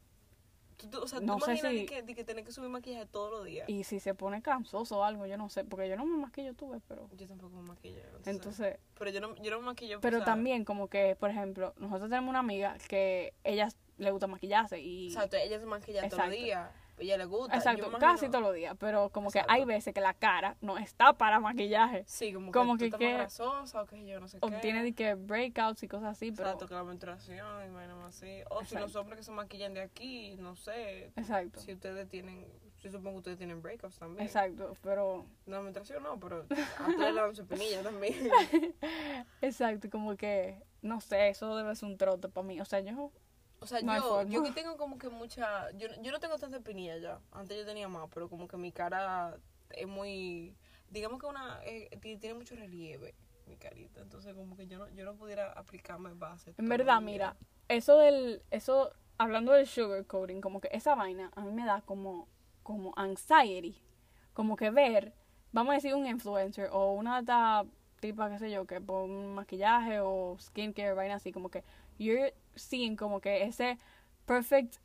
tú, 0.77 0.87
tú- 0.89 1.01
o 1.01 1.07
sea, 1.07 1.19
no 1.19 1.35
tú 1.37 1.45
sé 1.45 1.51
imaginas 1.51 1.71
de 1.73 1.79
si- 1.79 1.85
que, 1.85 2.01
de 2.01 2.15
que 2.15 2.23
tener 2.23 2.43
que 2.43 2.51
subir 2.51 2.69
maquillaje 2.69 3.05
todos 3.05 3.31
los 3.31 3.45
días. 3.45 3.67
Y 3.69 3.83
si 3.83 3.99
se 3.99 4.13
pone 4.13 4.41
cansoso 4.41 4.99
o 4.99 5.03
algo, 5.03 5.25
yo 5.25 5.37
no 5.37 5.49
sé, 5.49 5.63
porque 5.65 5.87
yo 5.89 5.95
no 5.97 6.05
me 6.05 6.17
maquillo 6.17 6.53
tuve, 6.53 6.79
pero 6.87 7.09
Yo 7.15 7.27
tampoco 7.27 7.55
me 7.57 7.63
maquillo. 7.69 7.99
Entonces, 8.05 8.27
entonces, 8.35 8.77
pero 8.97 9.11
yo 9.11 9.21
no, 9.21 9.35
yo 9.35 9.51
no 9.51 9.59
me 9.59 9.65
maquillo. 9.67 9.99
pero 10.01 10.23
también 10.23 10.65
como 10.65 10.87
que, 10.87 11.15
por 11.15 11.29
ejemplo, 11.29 11.73
nosotros 11.77 12.09
tenemos 12.09 12.29
una 12.29 12.39
amiga 12.39 12.77
que 12.87 13.33
ella 13.43 13.69
le 13.97 14.11
gusta 14.11 14.27
maquillarse 14.27 14.79
y 14.79 15.07
Exacto, 15.07 15.37
ella 15.37 15.59
se 15.59 15.65
maquilla 15.65 16.07
todos 16.09 16.23
los 16.25 16.31
días. 16.31 16.69
Ella 16.97 17.17
le 17.17 17.25
gusta. 17.25 17.55
Exacto, 17.55 17.91
casi 17.99 18.27
todos 18.29 18.41
los 18.43 18.53
días, 18.55 18.75
pero 18.79 19.09
como 19.09 19.29
que 19.29 19.41
hay 19.47 19.65
veces 19.65 19.93
que 19.93 20.01
la 20.01 20.13
cara 20.13 20.55
no 20.61 20.77
está 20.77 21.13
para 21.13 21.39
maquillaje 21.39 22.03
Sí, 22.07 22.33
como, 22.33 22.51
como 22.51 22.77
que, 22.77 22.89
que 22.89 22.97
que- 22.97 23.13
grasosa 23.13 23.81
o 23.81 23.85
que 23.85 24.05
yo 24.05 24.19
no 24.19 24.27
sé 24.27 24.37
o 24.41 24.47
qué. 24.49 24.57
tiene 24.57 24.83
de 24.83 24.93
que 24.93 25.15
breakouts 25.15 25.83
y 25.83 25.87
cosas 25.87 26.09
así, 26.11 26.31
pero 26.31 26.43
Exacto, 26.49 26.67
que 26.67 26.73
la 26.73 26.83
menstruación 26.83 27.73
y 27.73 28.05
así. 28.05 28.41
O 28.49 28.63
si 28.63 28.75
los 28.75 28.95
hombres 28.95 29.17
que 29.19 29.23
se 29.23 29.31
maquillan 29.31 29.73
de 29.73 29.81
aquí, 29.81 30.35
no 30.37 30.55
sé. 30.55 31.11
exacto. 31.15 31.59
Si 31.59 31.73
ustedes 31.73 32.07
tienen, 32.07 32.45
yo 32.79 32.91
supongo 32.91 33.13
que 33.13 33.17
ustedes 33.17 33.37
tienen 33.39 33.61
breakouts 33.61 33.97
también. 33.97 34.25
Exacto, 34.25 34.75
pero 34.81 35.25
No, 35.45 35.61
menstruación 35.61 36.03
no, 36.03 36.19
pero 36.19 36.45
a 36.79 36.87
ustedes 36.87 37.13
le 37.13 37.21
dan 37.21 37.35
su 37.35 37.45
pinilla 37.45 37.83
también. 37.83 38.13
exacto, 39.41 39.89
como 39.89 40.15
que 40.15 40.61
no 40.81 41.01
sé, 41.01 41.29
eso 41.29 41.55
debe 41.55 41.75
ser 41.75 41.89
un 41.89 41.97
trote 41.97 42.29
para 42.29 42.45
mí, 42.45 42.61
o 42.61 42.65
sea, 42.65 42.79
yo 42.79 43.11
O 43.59 43.67
sea, 43.67 43.81
No 43.81 43.95
yo, 43.97 44.23
yo 44.29 44.43
que 44.43 44.51
tengo 44.51 44.77
como 44.77 44.97
que 44.97 45.09
mucha. 45.09 45.71
Yo, 45.71 45.87
yo 46.01 46.11
no 46.11 46.19
tengo 46.19 46.37
tanta 46.37 46.57
espinilla 46.57 46.97
ya. 46.97 47.19
Antes 47.31 47.57
yo 47.57 47.65
tenía 47.65 47.87
más, 47.87 48.09
pero 48.13 48.29
como 48.29 48.47
que 48.47 48.57
mi 48.57 48.71
cara 48.71 49.37
es 49.71 49.87
muy. 49.87 50.55
Digamos 50.89 51.19
que 51.19 51.25
una. 51.25 51.59
eh, 51.63 51.89
ti- 52.01 52.17
tiene 52.17 52.35
mucho 52.35 52.55
relieve 52.55 53.15
mi 53.47 53.57
carita. 53.57 54.01
Entonces, 54.01 54.33
como 54.33 54.55
que 54.55 54.67
yo 54.67 54.77
no, 54.77 54.89
yo 54.89 55.05
no 55.05 55.15
pudiera 55.15 55.51
aplicarme 55.53 56.13
base. 56.13 56.53
En 56.57 56.67
verdad, 56.67 57.01
mira, 57.01 57.35
eso 57.67 57.97
del, 57.97 58.41
eso, 58.51 58.91
hablando 59.17 59.51
del 59.53 59.67
sugarcoating, 59.67 60.41
como 60.41 60.59
que 60.61 60.69
esa 60.71 60.95
vaina 60.95 61.31
a 61.35 61.41
mí 61.41 61.51
me 61.51 61.65
da 61.65 61.81
como, 61.81 62.27
como 62.63 62.93
anxiety, 62.97 63.81
como 64.33 64.55
que 64.55 64.69
ver, 64.69 65.13
vamos 65.51 65.71
a 65.71 65.75
decir 65.75 65.95
un 65.95 66.05
influencer 66.07 66.69
o 66.71 66.93
una 66.93 67.15
de 67.15 67.19
estas 67.21 67.65
tipa, 67.99 68.29
qué 68.29 68.37
sé 68.39 68.51
yo, 68.51 68.65
que 68.65 68.81
por 68.81 69.07
maquillaje 69.07 69.99
o 70.01 70.37
skincare, 70.39 70.93
vaina 70.93 71.15
así, 71.15 71.31
como 71.31 71.49
que 71.49 71.63
you're 71.97 72.33
seeing 72.55 72.95
como 72.95 73.19
que 73.21 73.43
ese 73.43 73.77
perfect 74.25 74.77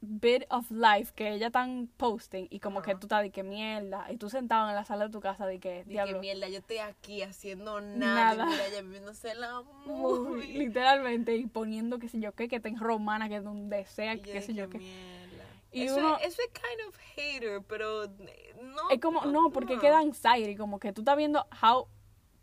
bit 0.00 0.44
of 0.50 0.70
life 0.70 1.12
que 1.14 1.30
ella 1.32 1.46
están 1.46 1.88
posting 1.96 2.46
y 2.50 2.60
como 2.60 2.82
que 2.82 2.94
tú 2.94 3.06
estás 3.06 3.22
de 3.22 3.30
que 3.30 3.42
mierda 3.42 4.06
y 4.12 4.18
tú 4.18 4.28
sentado 4.28 4.68
en 4.68 4.74
la 4.74 4.84
sala 4.84 5.06
de 5.06 5.10
tu 5.10 5.20
casa 5.20 5.46
de 5.46 5.58
que 5.58 5.84
De 5.84 6.04
que 6.04 6.14
mierda, 6.14 6.48
yo 6.48 6.58
estoy 6.58 6.78
aquí 6.78 7.22
haciendo 7.22 7.80
nada. 7.80 8.34
Nada. 8.36 8.44
Y 8.44 8.70
mira, 8.70 8.82
viviéndose 8.82 9.34
la 9.34 9.62
movie. 9.86 10.58
literalmente 10.58 11.34
y 11.34 11.46
poniendo 11.46 11.98
qué 11.98 12.08
sé 12.08 12.20
yo 12.20 12.32
qué 12.32 12.46
que 12.46 12.60
te 12.60 12.70
romana 12.76 13.28
que 13.28 13.40
donde 13.40 13.84
sea 13.86 14.20
qué 14.20 14.42
sé 14.42 14.54
yo 14.54 14.68
qué 14.68 14.78
mierda. 14.78 15.44
Y 15.72 15.84
eso, 15.84 15.96
uno- 15.96 16.18
es, 16.18 16.34
eso 16.34 16.42
es 16.42 16.48
kind 16.52 16.88
of 16.88 16.96
hater, 17.16 17.62
pero 17.62 18.04
eh, 18.04 18.54
no. 18.62 18.90
es 18.90 19.00
como 19.00 19.24
no 19.24 19.50
porque 19.50 19.78
queda 19.78 19.98
anxiety 19.98 20.56
como 20.56 20.78
que 20.78 20.92
tú 20.92 21.00
estás 21.00 21.16
viendo 21.16 21.44
how 21.62 21.88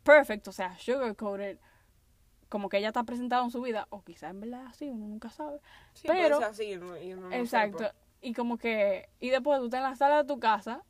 perfect 0.03 0.47
o 0.47 0.51
sea 0.51 0.77
sugarcoated 0.77 1.57
como 2.53 2.69
que 2.69 2.77
ella 2.77 2.89
está 2.89 3.03
presentada 3.03 3.43
en 3.43 3.49
su 3.49 3.61
vida 3.63 3.87
o 3.89 4.03
quizás 4.03 4.29
en 4.29 4.41
verdad 4.41 4.67
así 4.67 4.87
uno 4.87 5.07
nunca 5.07 5.31
sabe 5.31 5.57
Sí, 5.93 6.03
pero- 6.05 6.37
ser 6.37 6.45
así, 6.49 6.75
¿no? 6.75 6.95
Y 7.01 7.13
uno 7.13 7.29
no 7.29 7.35
exacto 7.35 7.79
sepa. 7.79 7.95
y 8.21 8.33
como 8.35 8.59
que 8.59 9.09
y 9.19 9.31
después 9.31 9.57
tú 9.59 9.65
estás 9.65 9.79
en 9.79 9.83
la 9.89 9.95
sala 9.95 10.17
de 10.21 10.27
tu 10.27 10.39
casa 10.39 10.83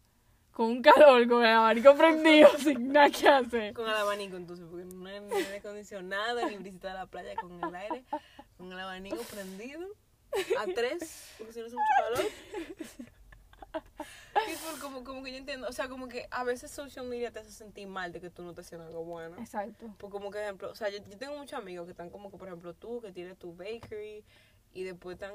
con 0.52 0.66
un 0.66 0.82
calor 0.82 1.26
con 1.30 1.42
el 1.46 1.52
abanico 1.54 1.96
prendido 1.96 2.50
sin 2.60 2.92
nada 2.92 3.10
que 3.10 3.30
hacer 3.30 3.74
Con 3.74 3.88
el 3.88 3.96
abanico, 3.96 4.36
entonces, 4.36 4.66
porque 4.70 4.84
no 4.84 5.08
hay 5.08 5.22
ni 5.22 5.36
aire 5.36 5.56
acondicionado, 5.60 6.46
ni 6.50 6.58
brisa 6.58 6.90
de 6.90 6.94
la 6.96 7.06
playa 7.06 7.34
con 7.36 7.64
el 7.64 7.74
aire, 7.74 8.04
con 8.58 8.70
el 8.74 8.78
abanico 8.82 9.16
prendido, 9.32 9.88
a 10.60 10.66
tres, 10.76 11.34
porque 11.38 11.54
si 11.54 11.60
no 11.62 11.68
hace 11.68 11.76
mucho 11.78 11.88
calor. 11.98 12.26
People, 13.74 14.80
como, 14.82 15.04
como 15.04 15.24
que 15.24 15.32
yo 15.32 15.38
entiendo, 15.38 15.68
o 15.68 15.72
sea, 15.72 15.88
como 15.88 16.08
que 16.08 16.28
a 16.32 16.44
veces 16.44 16.72
social 16.72 17.06
media 17.06 17.32
te 17.32 17.40
hace 17.40 17.52
sentir 17.52 17.88
mal 17.88 18.12
de 18.12 18.20
que 18.20 18.30
tú 18.30 18.44
no 18.44 18.52
estás 18.52 18.66
haciendo 18.66 18.88
algo 18.88 19.04
bueno. 19.04 19.38
Exacto. 19.40 19.94
Pues 19.98 20.12
como 20.12 20.32
que 20.32 20.42
ejemplo, 20.42 20.72
o 20.72 20.76
sea, 20.76 20.90
yo, 20.90 20.98
yo 21.10 21.18
tengo 21.18 21.38
muchos 21.38 21.58
amigos 21.60 21.86
que 21.86 21.92
están 21.92 22.10
como 22.10 22.32
que, 22.32 22.38
por 22.38 22.48
ejemplo, 22.48 22.74
tú 22.74 23.02
que 23.02 23.12
tienes 23.12 23.38
tu 23.38 23.56
bakery 23.56 24.24
y 24.74 24.84
después 24.84 25.16
están, 25.16 25.34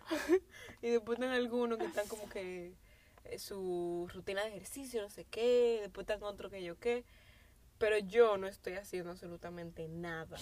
y 0.82 0.90
después 0.90 1.18
están 1.18 1.32
algunos 1.32 1.78
que 1.78 1.84
están 1.84 2.06
como 2.08 2.28
que 2.28 2.74
eh, 3.24 3.38
su 3.38 4.08
rutina 4.12 4.42
de 4.42 4.48
ejercicio, 4.48 5.02
no 5.02 5.10
sé 5.10 5.24
qué, 5.24 5.78
después 5.82 6.04
están 6.04 6.22
otros 6.22 6.50
que 6.50 6.62
yo 6.62 6.78
qué, 6.78 7.04
pero 7.78 7.98
yo 7.98 8.36
no 8.36 8.46
estoy 8.46 8.74
haciendo 8.74 9.10
absolutamente 9.10 9.88
nada. 9.88 10.36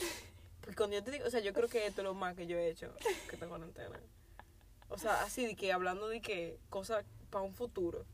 Porque 0.61 0.77
cuando 0.77 0.97
yo 0.97 1.05
te 1.05 1.11
digo, 1.11 1.27
o 1.27 1.31
sea, 1.31 1.41
yo 1.41 1.53
creo 1.53 1.69
que 1.69 1.87
esto 1.87 2.01
es 2.01 2.05
lo 2.05 2.15
más 2.15 2.35
que 2.37 2.47
yo 2.47 2.57
he 2.57 2.69
hecho 2.69 2.95
que 3.29 3.37
esta 3.37 3.47
cuarentena. 3.47 4.01
O 4.89 4.99
sea, 4.99 5.23
así 5.23 5.47
de 5.47 5.57
que 5.57 5.73
hablando 5.73 6.09
de 6.09 6.21
que 6.21 6.59
cosas 6.71 7.05
para 7.35 7.45
un 7.45 7.53
futuro, 7.53 8.07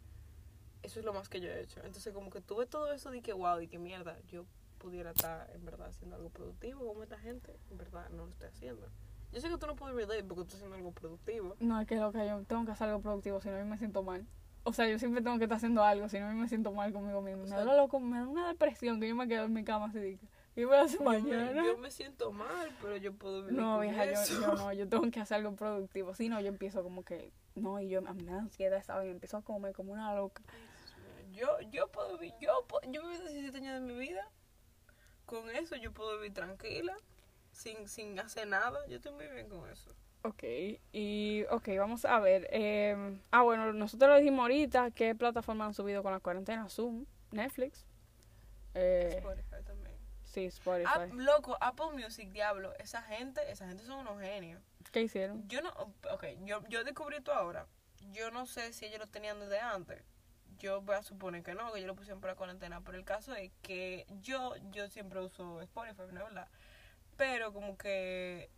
eso 0.83 0.99
es 0.99 1.05
lo 1.05 1.13
más 1.13 1.29
que 1.29 1.43
yo 1.43 1.51
he 1.51 1.61
hecho. 1.61 1.81
Entonces 1.85 2.15
como 2.15 2.31
que 2.31 2.41
tuve 2.41 2.65
todo 2.65 2.91
eso 2.91 3.11
de 3.11 3.21
que, 3.21 3.35
wow, 3.35 3.59
de 3.59 3.69
que 3.69 3.79
mierda, 3.79 4.19
yo 4.29 4.47
pudiera 4.79 5.11
estar 5.11 5.51
en 5.55 5.63
verdad 5.67 5.89
haciendo 5.89 6.17
algo 6.17 6.31
productivo 6.31 6.87
como 6.87 7.03
esta 7.03 7.19
gente, 7.19 7.55
en 7.71 7.77
verdad 7.77 8.09
no 8.09 8.25
lo 8.25 8.33
estoy 8.33 8.49
haciendo. 8.49 8.89
Yo 9.31 9.43
sé 9.43 9.51
que 9.51 9.59
tú 9.59 9.67
no 9.67 9.77
puedes 9.77 9.95
relate 9.95 10.25
porque 10.25 10.37
tú 10.37 10.43
estás 10.43 10.55
haciendo 10.55 10.77
algo 10.77 10.93
productivo. 10.93 11.55
No, 11.61 11.79
es 11.79 11.87
que 11.87 11.97
lo 11.97 12.11
que 12.13 12.27
yo 12.27 12.43
tengo 12.45 12.65
que 12.65 12.71
hacer 12.73 12.89
algo 12.89 13.03
productivo, 13.03 13.43
si 13.43 13.51
no 13.51 13.57
a 13.57 13.63
mí 13.63 13.69
me 13.69 13.77
siento 13.77 14.03
mal. 14.03 14.27
O 14.65 14.73
sea, 14.73 14.89
yo 14.89 14.99
siempre 14.99 15.23
tengo 15.23 15.37
que 15.37 15.45
estar 15.45 15.57
haciendo 15.59 15.85
algo, 15.85 16.09
si 16.09 16.19
no 16.19 16.29
a 16.29 16.33
mí 16.33 16.41
me 16.41 16.49
siento 16.49 16.73
mal 16.73 16.95
conmigo 16.95 17.21
mismo. 17.21 17.43
O 17.43 17.45
Me 17.45 17.51
sea, 17.51 17.63
da, 17.63 17.77
loco, 17.77 18.01
me 18.01 18.17
da 18.17 18.27
una 18.27 18.49
depresión 18.49 19.01
que 19.01 19.09
yo 19.09 19.15
me 19.15 19.29
quedo 19.29 19.45
en 19.45 19.53
mi 19.53 19.65
cama 19.65 19.87
así 19.87 19.99
de 19.99 20.19
¿qué 20.55 20.65
voy 20.67 20.77
a 20.77 20.83
hacer 20.83 20.99
Yo 20.99 21.05
me, 21.05 21.21
mañana? 21.21 21.65
yo 21.65 21.77
me 21.79 21.91
siento 21.91 22.33
mal, 22.33 22.71
pero 22.81 22.97
yo 22.97 23.13
puedo 23.15 23.43
vivir 23.43 23.61
No, 23.61 23.75
con 23.75 23.83
vieja, 23.83 24.05
yo, 24.07 24.13
eso. 24.13 24.41
yo 24.41 24.55
no, 24.55 24.73
yo 24.73 24.89
tengo 24.89 25.11
que 25.11 25.21
hacer 25.21 25.37
algo 25.39 25.55
productivo. 25.57 26.15
Si 26.15 26.29
no, 26.29 26.41
yo 26.41 26.49
empiezo 26.49 26.83
como 26.83 27.05
que, 27.05 27.33
no, 27.55 27.81
y 27.81 27.89
yo 27.89 28.01
a 28.07 28.13
mí 28.15 28.23
me 28.23 28.33
da 28.33 28.39
ansiedad, 28.39 28.83
¿sabes? 28.85 29.11
Empiezo 29.11 29.37
a 29.39 29.43
comer 29.43 29.73
como 29.75 29.93
una 29.93 30.15
loca. 30.15 30.43
Yo, 31.33 31.47
yo 31.71 31.89
puedo 31.89 32.19
vivir, 32.19 32.35
yo, 32.41 32.67
yo 32.89 33.03
viví 33.09 33.19
17 33.19 33.57
años 33.59 33.75
de 33.75 33.81
mi 33.81 33.99
vida. 33.99 34.29
Con 35.27 35.49
eso 35.51 35.77
yo 35.77 35.93
puedo 35.93 36.17
vivir 36.17 36.35
tranquila, 36.35 36.97
sin, 37.53 37.89
sin 37.89 38.19
hacer 38.19 38.49
nada. 38.49 38.79
Yo 38.89 38.97
estoy 38.97 39.13
muy 39.13 39.29
bien 39.29 39.49
con 39.49 39.69
eso. 39.71 39.95
Ok, 40.23 40.43
y 40.93 41.45
ok, 41.51 41.69
vamos 41.79 42.05
a 42.05 42.19
ver. 42.19 42.47
eh, 42.51 43.17
ah, 43.31 43.43
bueno, 43.43 43.73
nosotros 43.73 44.11
lo 44.11 44.17
dijimos 44.19 44.41
ahorita, 44.43 44.91
¿qué 44.91 45.15
plataforma 45.15 45.65
han 45.67 45.73
subido 45.73 46.03
con 46.03 46.13
la 46.13 46.21
cuarentena? 46.21 46.69
Zoom, 46.69 47.07
Netflix. 47.31 47.87
Eh, 48.75 49.15
Spotify. 49.19 49.50
Sí, 50.33 50.47
Spotify. 50.47 50.87
Ah, 50.87 51.07
loco, 51.13 51.57
Apple 51.61 51.93
Music, 51.93 52.31
diablo. 52.31 52.73
Esa 52.79 53.03
gente, 53.03 53.41
esa 53.51 53.67
gente 53.67 53.85
son 53.85 54.07
unos 54.07 54.21
genios. 54.21 54.63
¿Qué 54.93 55.03
hicieron? 55.03 55.47
Yo 55.49 55.63
no, 55.63 55.71
ok, 56.13 56.25
yo, 56.45 56.67
yo 56.69 56.85
descubrí 56.85 57.17
esto 57.17 57.33
ahora. 57.33 57.67
Yo 58.13 58.31
no 58.31 58.47
sé 58.47 58.73
si 58.73 58.87
ellos 58.87 59.01
lo 59.01 59.07
tenían 59.07 59.39
desde 59.41 59.61
antes. 59.61 60.03
Yo 60.59 60.83
voy 60.83 60.97
a 60.97 61.03
suponer 61.03 61.43
que 61.43 61.55
no, 61.55 61.73
que 61.73 61.81
yo 61.81 61.87
lo 61.87 61.95
pusieron 61.95 62.21
para 62.21 62.35
cuarentena. 62.35 62.81
Pero 62.83 62.99
el 62.99 63.05
caso 63.05 63.35
es 63.35 63.51
que 63.63 64.07
yo, 64.21 64.55
yo 64.73 64.89
siempre 64.89 65.21
uso 65.21 65.61
Spotify, 65.63 66.03
¿no 66.13 66.21
es 66.21 66.27
verdad? 66.27 66.49
Pero 67.17 67.53
como 67.53 67.77
que 67.77 68.51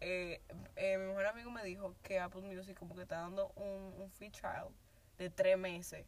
eh, 0.00 0.42
eh, 0.76 0.98
mi 0.98 1.06
mejor 1.06 1.26
amigo 1.26 1.50
me 1.50 1.62
dijo 1.64 1.94
que 2.02 2.18
Apple 2.18 2.42
Music 2.42 2.78
como 2.78 2.94
que 2.94 3.02
está 3.02 3.20
dando 3.20 3.48
un, 3.56 3.94
un 3.98 4.10
free 4.10 4.30
trial 4.30 4.68
de 5.18 5.30
tres 5.30 5.58
meses. 5.58 6.06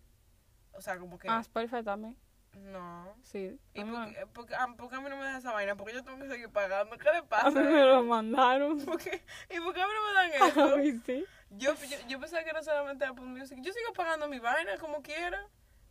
O 0.72 0.80
sea, 0.80 0.98
como 0.98 1.18
que... 1.18 1.28
Ah, 1.28 1.40
Spotify 1.40 1.82
también. 1.82 2.16
No. 2.54 3.14
Sí. 3.22 3.58
¿Y 3.74 3.80
A 3.80 3.86
por, 3.86 4.12
qué- 4.14 4.26
por 4.26 4.46
qué- 4.46 4.54
ah, 4.54 4.68
por 4.76 4.88
qué 4.90 4.96
a 4.96 5.00
mí 5.00 5.08
no 5.10 5.16
me 5.16 5.24
da 5.24 5.38
esa 5.38 5.52
vaina? 5.52 5.74
Porque 5.76 5.94
yo 5.94 6.04
tengo 6.04 6.18
que 6.18 6.28
seguir 6.28 6.48
pagando. 6.50 6.96
¿Qué 6.98 7.04
le 7.10 7.18
a 7.18 7.22
pasa? 7.24 7.50
mí 7.50 7.62
me 7.62 7.84
lo 7.84 8.02
mandaron. 8.02 8.78
¿Por 8.84 8.98
qué? 9.02 9.22
¿Y 9.50 9.60
por 9.60 9.74
qué 9.74 9.82
a 9.82 9.86
mí 9.86 9.92
no 9.94 10.06
me 10.08 10.14
dan 10.14 10.42
A 10.42 10.48
eso? 10.48 10.76
mí 10.78 11.00
sí. 11.04 11.24
Yo, 11.50 11.74
yo, 11.74 11.96
yo 12.08 12.20
pensaba 12.20 12.42
que 12.44 12.50
era 12.50 12.62
solamente 12.62 13.04
Apple 13.04 13.24
Music. 13.24 13.58
Yo 13.60 13.72
sigo 13.72 13.92
pagando 13.94 14.28
mi 14.28 14.38
vaina 14.38 14.76
como 14.78 15.02
quiera. 15.02 15.46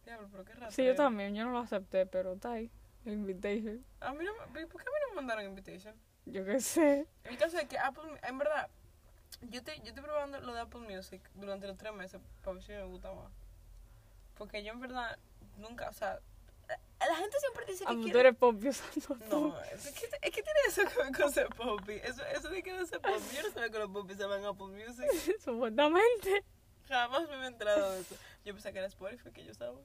Diablo, 0.06 0.28
pero 0.32 0.43
qué 0.45 0.54
raro. 0.54 0.71
Sí, 0.71 0.84
yo 0.86 0.95
también. 0.95 1.36
Yo 1.36 1.43
no 1.45 1.52
lo 1.52 1.60
acepté, 1.60 2.06
pero 2.06 2.34
está 2.34 2.54
ahí. 2.54 2.71
El 3.06 3.13
invitation. 3.13 3.84
A 4.00 4.13
mí 4.13 4.24
no 4.26 4.32
me, 4.34 4.65
¿Por 4.67 4.82
qué 4.82 4.88
a 4.88 4.91
mí 4.91 4.97
no 5.02 5.10
me 5.10 5.15
mandaron 5.15 5.45
invitation? 5.45 5.95
Yo 6.26 6.45
qué 6.45 6.60
sé. 6.60 7.08
El 7.24 7.38
caso 7.38 7.58
es 7.58 7.65
que 7.67 7.78
Apple, 7.80 8.04
en 8.24 8.38
verdad, 8.38 8.69
yo 9.41 9.60
estoy, 9.60 9.78
yo 9.80 9.88
estoy 9.89 10.04
probando 10.04 10.39
lo 10.39 10.54
de 10.54 10.62
Apple 10.62 10.82
Music 10.82 11.21
durante 11.34 11.65
los 11.67 11.78
tres 11.78 11.93
meses 11.93 12.21
para 12.43 12.54
ver 12.56 12.63
si 12.63 12.71
me 12.74 12.84
gusta 12.84 13.12
más. 13.13 13.32
Porque 14.36 14.63
yo 14.63 14.71
en 14.74 14.80
verdad 14.80 15.17
nunca, 15.58 15.89
o 15.89 15.93
sea, 15.93 16.19
la- 17.00 17.16
gente 17.16 17.38
siempre 17.40 17.66
dice 17.68 17.86
que 17.86 17.92
Ah, 17.92 17.96
tú 17.96 18.04
quiere... 18.04 18.20
eres 18.20 18.36
pop 18.38 18.56
usando 18.64 19.26
No, 19.30 19.60
es 19.62 19.88
que, 19.92 20.06
es 20.06 20.32
que 20.32 20.44
tiene 20.44 20.60
eso 20.68 20.82
que 20.86 21.04
ver 21.04 21.12
con 21.16 21.32
ser 21.32 21.48
poppy. 21.50 21.94
Eso, 22.04 22.24
eso 22.26 22.50
de 22.50 22.62
que 22.64 22.74
no 22.74 22.86
ser 22.86 23.02
poppy. 23.02 23.36
Yo 23.36 23.44
no 23.44 23.50
sabía 23.52 23.70
que 23.70 23.80
los 23.80 23.90
popis 23.90 24.18
se 24.18 24.24
llaman 24.24 24.46
Apple 24.46 24.68
Music. 24.68 25.06
Supuestamente. 25.44 26.44
Jamás 26.88 27.28
me 27.30 27.36
he 27.36 27.48
enterado 27.48 27.92
de 27.92 28.02
eso. 28.02 28.16
Yo 28.46 28.54
pensé 28.54 28.72
que 28.72 28.78
era 28.80 28.88
Spotify 28.88 29.32
que 29.32 29.46
yo 29.46 29.52
usaba. 29.52 29.80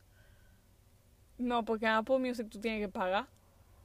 No, 1.38 1.64
porque 1.64 1.86
en 1.86 1.92
Apple 1.92 2.18
Music 2.18 2.48
tú 2.50 2.60
tienes 2.60 2.80
que 2.80 2.88
pagar 2.92 3.26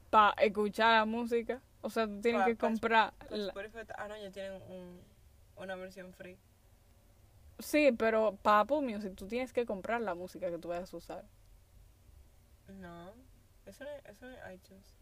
para 0.10 0.32
escuchar 0.42 1.00
la 1.00 1.06
música. 1.06 1.62
O 1.82 1.90
sea, 1.90 2.08
tú 2.08 2.22
tienes 2.22 2.42
Pa- 2.42 2.48
que 2.48 2.56
pa- 2.56 2.68
comprar. 2.68 3.14
La- 3.30 3.48
Spotify, 3.48 3.80
ah, 3.98 4.08
no, 4.08 4.18
ya 4.18 4.32
tienen 4.32 4.62
un, 4.70 5.02
una 5.58 5.76
versión 5.76 6.14
free. 6.14 6.38
Sí, 7.60 7.92
pero 7.92 8.36
para 8.42 8.62
Apple 8.62 8.82
Music 8.82 9.14
tú 9.16 9.28
tienes 9.28 9.52
que 9.54 9.66
comprar 9.66 10.02
la 10.02 10.16
música 10.16 10.50
que 10.50 10.58
tú 10.58 10.70
vayas 10.70 10.94
a 10.94 10.98
usar. 10.98 11.26
No, 12.80 13.14
eso 13.66 13.84
es, 13.84 14.06
eso 14.06 14.30
es 14.30 14.56
iTunes. 14.56 14.96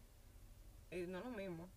Y 0.90 1.06
no 1.06 1.18
es 1.18 1.24
lo 1.24 1.30
mismo. 1.30 1.68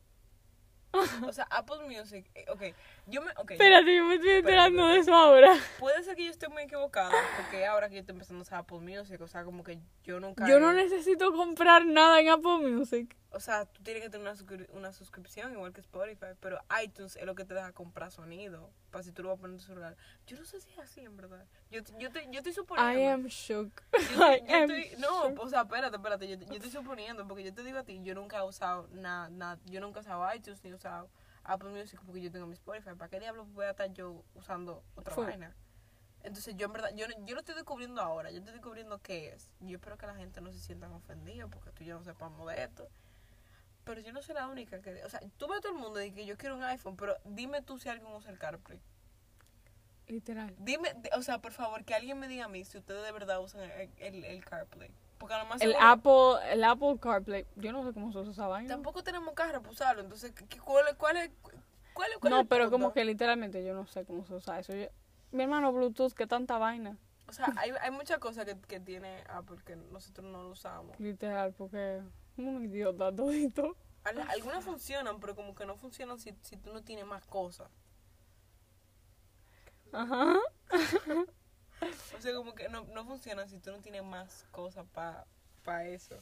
O 1.28 1.32
sea, 1.34 1.46
Apple 1.50 1.78
Music, 1.88 2.30
eh, 2.36 2.46
ok, 2.50 2.62
yo 3.08 3.22
me, 3.22 3.32
ok, 3.38 3.52
Espérate, 3.52 3.96
yo 3.96 4.06
me 4.06 4.16
estoy 4.16 4.30
enterando 4.32 4.88
de 4.88 4.98
eso 5.00 5.14
ahora. 5.14 5.54
puede 5.80 6.04
ser 6.04 6.16
que 6.16 6.26
yo 6.26 6.32
esté 6.32 6.48
muy 6.50 6.64
equivocada, 6.64 7.12
porque 7.38 7.66
ahora 7.66 7.90
que 7.90 7.96
yo 7.96 8.02
estoy 8.02 8.14
empezando 8.14 8.40
a 8.40 8.44
usar 8.44 8.60
Apple 8.60 8.80
Music, 8.80 9.20
o 9.22 9.28
sea, 9.28 9.44
como 9.44 9.64
que 9.64 9.80
yo 10.04 10.20
nunca... 10.20 10.48
Yo 10.48 10.60
no 10.60 10.72
he- 10.72 10.76
necesito 10.76 11.32
comprar 11.34 11.86
nada 11.86 12.20
en 12.20 12.30
Apple 12.30 12.58
Music. 12.60 13.16
O 13.36 13.40
sea, 13.40 13.66
tú 13.66 13.82
tienes 13.82 14.04
que 14.04 14.10
tener 14.12 14.28
una, 14.28 14.36
suscri- 14.36 14.68
una 14.74 14.94
suscripción 14.94 15.52
igual 15.54 15.74
que 15.74 15.82
Spotify, 15.82 16.28
pero 16.40 16.60
iTunes 16.84 17.16
es 17.16 17.26
lo 17.26 17.34
que 17.34 17.46
te 17.46 17.56
deja 17.56 17.72
comprar 17.72 18.12
sonido, 18.12 18.70
para 18.92 19.02
si 19.04 19.12
tú 19.12 19.24
lo 19.24 19.30
vas 19.30 19.40
a 19.40 19.42
poner 19.42 19.56
en 19.56 19.60
tu 19.60 19.66
celular. 19.66 19.98
Yo 20.28 20.38
no 20.38 20.46
sé 20.46 20.62
si 20.62 20.70
es 20.70 20.78
así, 20.78 21.02
en 21.02 21.18
verdad. 21.18 21.44
Yo, 21.72 21.82
yo, 21.98 22.10
estoy- 22.10 22.28
yo 22.30 22.38
estoy 22.38 22.54
suponiendo... 22.54 23.00
I 23.02 23.06
am 23.08 23.26
shook. 23.26 23.82
Yo, 23.92 24.00
I 24.32 24.44
yo 24.48 24.56
am 24.56 24.70
estoy, 24.70 24.98
no, 25.00 25.30
shook. 25.30 25.40
o 25.40 25.50
sea, 25.50 25.62
espérate, 25.62 25.96
espérate, 25.96 26.28
yo, 26.28 26.36
yo 26.46 26.54
estoy 26.54 26.70
suponiendo, 26.70 27.28
porque 27.28 27.44
yo 27.44 27.52
te 27.52 27.64
digo 27.64 27.80
a 27.80 27.84
ti, 27.84 28.00
yo 28.04 28.14
nunca 28.14 28.38
he 28.38 28.44
usado 28.44 28.88
nada, 28.92 29.30
nada, 29.30 29.58
yo 29.66 29.82
nunca 29.82 30.02
he 30.02 30.04
usado 30.04 30.24
iTunes 30.36 30.64
ni 30.64 30.70
he 30.70 30.74
usado 30.76 30.83
Apple 31.44 31.70
Music 31.70 32.00
porque 32.06 32.22
yo 32.22 32.32
tengo 32.32 32.48
mi 32.48 32.54
Spotify, 32.54 32.92
¿para 32.98 33.10
qué 33.10 33.20
diablos 33.20 33.52
voy 33.54 33.66
a 33.66 33.72
estar 33.72 33.92
yo 33.94 34.24
usando 34.36 34.84
otra 34.96 35.14
vaina? 35.28 35.56
Entonces 36.22 36.56
yo 36.56 36.68
en 36.68 36.74
verdad, 36.74 36.92
yo, 36.96 37.08
no- 37.08 37.26
yo 37.26 37.34
lo 37.36 37.42
estoy 37.42 37.56
descubriendo 37.56 38.02
ahora, 38.02 38.32
yo 38.32 38.38
estoy 38.40 38.54
descubriendo 38.54 39.02
qué 39.02 39.34
es. 39.34 39.52
Yo 39.60 39.76
espero 39.76 39.98
que 39.98 40.08
la 40.08 40.16
gente 40.16 40.40
no 40.40 40.52
se 40.54 40.60
sientan 40.60 40.94
ofendidos 40.94 41.50
porque 41.52 41.72
tú 41.72 41.84
y 41.84 41.88
yo 41.88 41.98
no 41.98 42.04
sepamos 42.04 42.48
de 42.48 42.64
esto. 42.64 42.88
Pero 43.84 44.00
yo 44.00 44.14
no 44.14 44.22
soy 44.22 44.36
la 44.36 44.48
única 44.48 44.82
que, 44.82 45.04
o 45.04 45.10
sea, 45.10 45.20
tú 45.38 45.48
ves 45.50 45.58
a 45.58 45.62
todo 45.62 45.74
el 45.74 45.80
mundo 45.80 46.02
y 46.02 46.12
que 46.14 46.26
yo 46.26 46.38
quiero 46.38 46.56
un 46.56 46.64
iPhone, 46.64 46.96
pero 46.96 47.18
dime 47.26 47.62
tú 47.62 47.78
si 47.78 47.90
alguien 47.90 48.10
usa 48.14 48.32
el 48.32 48.40
CarPlay. 48.40 48.80
Literal. 50.08 50.54
Dime, 50.60 50.94
o 51.18 51.22
sea, 51.22 51.40
por 51.40 51.52
favor, 51.52 51.84
que 51.86 51.94
alguien 51.94 52.20
me 52.20 52.28
diga 52.30 52.46
a 52.46 52.50
mí 52.50 52.64
si 52.66 52.78
ustedes 52.78 53.04
de 53.04 53.12
verdad 53.12 53.42
usan 53.42 53.62
el, 53.62 53.90
el, 53.98 54.24
el 54.26 54.46
CarPlay. 54.46 54.92
Porque 55.24 55.36
a 55.36 55.38
lo 55.44 55.46
más 55.46 55.62
El 55.62 55.70
seguro- 55.72 55.88
Apple, 56.38 56.52
el 56.52 56.64
Apple 56.66 56.98
CarPlay, 57.00 57.46
yo 57.56 57.72
no 57.72 57.82
sé 57.86 57.94
cómo 57.94 58.12
se 58.12 58.18
usa 58.20 58.34
esa 58.34 58.48
vaina. 58.48 58.68
Tampoco 58.68 59.06
tenemos 59.06 59.34
carro 59.34 59.62
para 59.62 59.72
usarlo, 59.72 60.02
entonces, 60.02 60.34
¿qué- 60.34 60.46
qué- 60.48 60.60
¿cuál, 60.60 60.86
es- 60.90 60.96
cuál, 60.96 61.16
es, 61.16 61.32
cuál, 61.42 61.56
cuál 61.94 62.12
es 62.12 62.30
No, 62.30 62.42
el 62.42 62.48
pero 62.48 62.66
punto? 62.66 62.72
como 62.78 62.94
que 62.94 63.06
literalmente 63.06 63.64
yo 63.64 63.74
no 63.74 63.88
sé 63.88 64.04
cómo 64.04 64.26
se 64.26 64.34
usa 64.34 64.60
eso. 64.60 64.74
Yo- 64.76 64.90
mi 65.32 65.44
hermano 65.44 65.72
Bluetooth, 65.72 66.12
qué 66.12 66.28
tanta 66.28 66.58
vaina. 66.58 66.98
O 67.30 67.32
sea, 67.32 67.54
hay, 67.56 67.72
hay 67.80 67.92
muchas 67.92 68.18
cosas 68.20 68.44
que, 68.44 68.60
que 68.60 68.82
tiene 68.82 69.24
Apple 69.30 69.60
que 69.66 69.78
nosotros 69.78 70.30
no 70.30 70.44
lo 70.44 70.50
usamos. 70.50 71.00
Literal, 71.00 71.54
porque 71.54 72.02
un 72.36 72.62
idiota 72.66 73.16
todito. 73.16 73.78
Al- 74.04 74.30
Algunas 74.30 74.66
funcionan, 74.66 75.22
pero 75.22 75.36
como 75.38 75.56
que 75.56 75.66
no 75.66 75.78
funcionan 75.78 76.20
si, 76.20 76.36
si 76.42 76.58
tú 76.58 76.74
no 76.74 76.84
tienes 76.84 77.06
más 77.06 77.24
cosas. 77.28 77.70
Ajá. 79.94 80.36
O 82.18 82.22
sea, 82.22 82.34
como 82.34 82.56
que 82.56 82.70
no, 82.70 82.86
no 82.94 83.06
funcionan 83.06 83.50
si 83.50 83.60
tú 83.60 83.72
no 83.72 83.80
tienes 83.80 84.04
más 84.04 84.46
cosas 84.52 84.86
para 85.64 85.88
eso. 85.88 86.18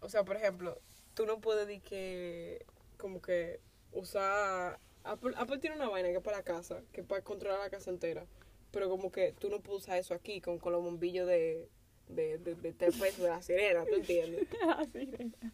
O 0.00 0.08
sea, 0.08 0.24
por 0.24 0.36
ejemplo, 0.36 0.80
tú 1.14 1.26
no 1.26 1.40
puedes 1.40 1.66
decir 1.66 1.82
que, 1.82 2.66
como 2.96 3.20
que, 3.20 3.60
usar... 3.92 4.78
Apple, 5.04 5.34
Apple 5.36 5.58
tiene 5.58 5.76
una 5.76 5.88
vaina 5.88 6.08
que 6.08 6.16
es 6.16 6.22
para 6.22 6.38
la 6.38 6.42
casa, 6.42 6.82
que 6.92 7.00
es 7.00 7.06
para 7.06 7.22
controlar 7.22 7.60
la 7.60 7.70
casa 7.70 7.90
entera. 7.90 8.26
Pero 8.70 8.88
como 8.90 9.10
que 9.10 9.32
tú 9.32 9.48
no 9.48 9.60
puedes 9.60 9.84
usar 9.84 9.98
eso 9.98 10.14
aquí 10.14 10.40
con, 10.40 10.58
con 10.58 10.72
los 10.72 10.82
bombillos 10.82 11.26
de, 11.26 11.68
de, 12.08 12.38
de, 12.38 12.54
de 12.54 12.72
tres 12.72 12.96
pesos 12.96 13.22
de 13.22 13.28
la 13.28 13.42
sirena, 13.42 13.84
¿tú 13.84 13.94
entiendes? 13.94 14.46
Así. 14.76 15.10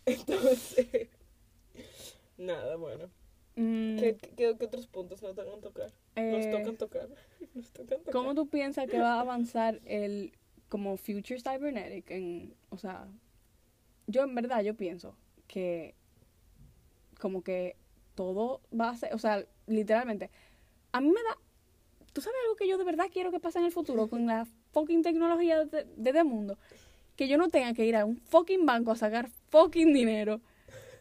Entonces, 0.07 1.09
nada, 2.37 2.77
bueno. 2.77 3.11
Mm, 3.57 3.99
¿Qué, 3.99 4.17
qué, 4.17 4.57
qué 4.59 4.67
otros 4.67 4.87
puntos 4.89 5.23
nos 5.23 5.37
tocan 5.37 5.61
tocar? 5.61 5.93
Nos 6.17 6.47
eh, 6.47 6.51
tocan 6.51 6.77
tocar. 6.77 7.09
Nos 7.55 7.71
tocan 7.71 7.99
tocar. 7.99 8.13
¿Cómo 8.13 8.35
tú 8.35 8.49
piensas 8.49 8.87
que 8.89 8.99
va 8.99 9.15
a 9.15 9.21
avanzar 9.21 9.81
el 9.85 10.33
como 10.69 10.97
future 10.97 11.41
cybernetic 11.41 12.11
en, 12.11 12.55
o 12.71 12.79
sea, 12.79 13.07
yo 14.07 14.25
en 14.25 14.35
verdad 14.35 14.63
yo 14.63 14.75
pienso 14.75 15.17
que 15.47 15.95
como 17.21 17.43
que 17.43 17.77
todo 18.15 18.61
va 18.79 18.91
a 18.91 18.97
ser, 18.97 19.15
o 19.15 19.19
sea, 19.19 19.45
literalmente 19.67 20.31
a 20.93 21.01
mí 21.01 21.09
me 21.09 21.23
da 21.23 21.39
¿Tú 22.15 22.21
sabes 22.21 22.39
algo 22.45 22.55
que 22.55 22.69
yo 22.69 22.79
de 22.79 22.85
verdad 22.85 23.07
quiero 23.13 23.33
que 23.33 23.41
pase 23.41 23.59
en 23.59 23.65
el 23.65 23.73
futuro 23.73 24.07
con 24.07 24.25
la 24.27 24.47
fucking 24.71 25.03
tecnología 25.03 25.65
de, 25.65 25.85
de 25.85 26.11
este 26.11 26.23
mundo? 26.23 26.57
Que 27.17 27.27
yo 27.27 27.37
no 27.37 27.49
tenga 27.49 27.75
que 27.75 27.85
ir 27.85 27.97
a 27.97 28.05
un 28.05 28.19
fucking 28.19 28.65
banco 28.65 28.93
a 28.93 28.97
sacar 28.97 29.29
fucking 29.49 29.93
dinero. 29.93 30.41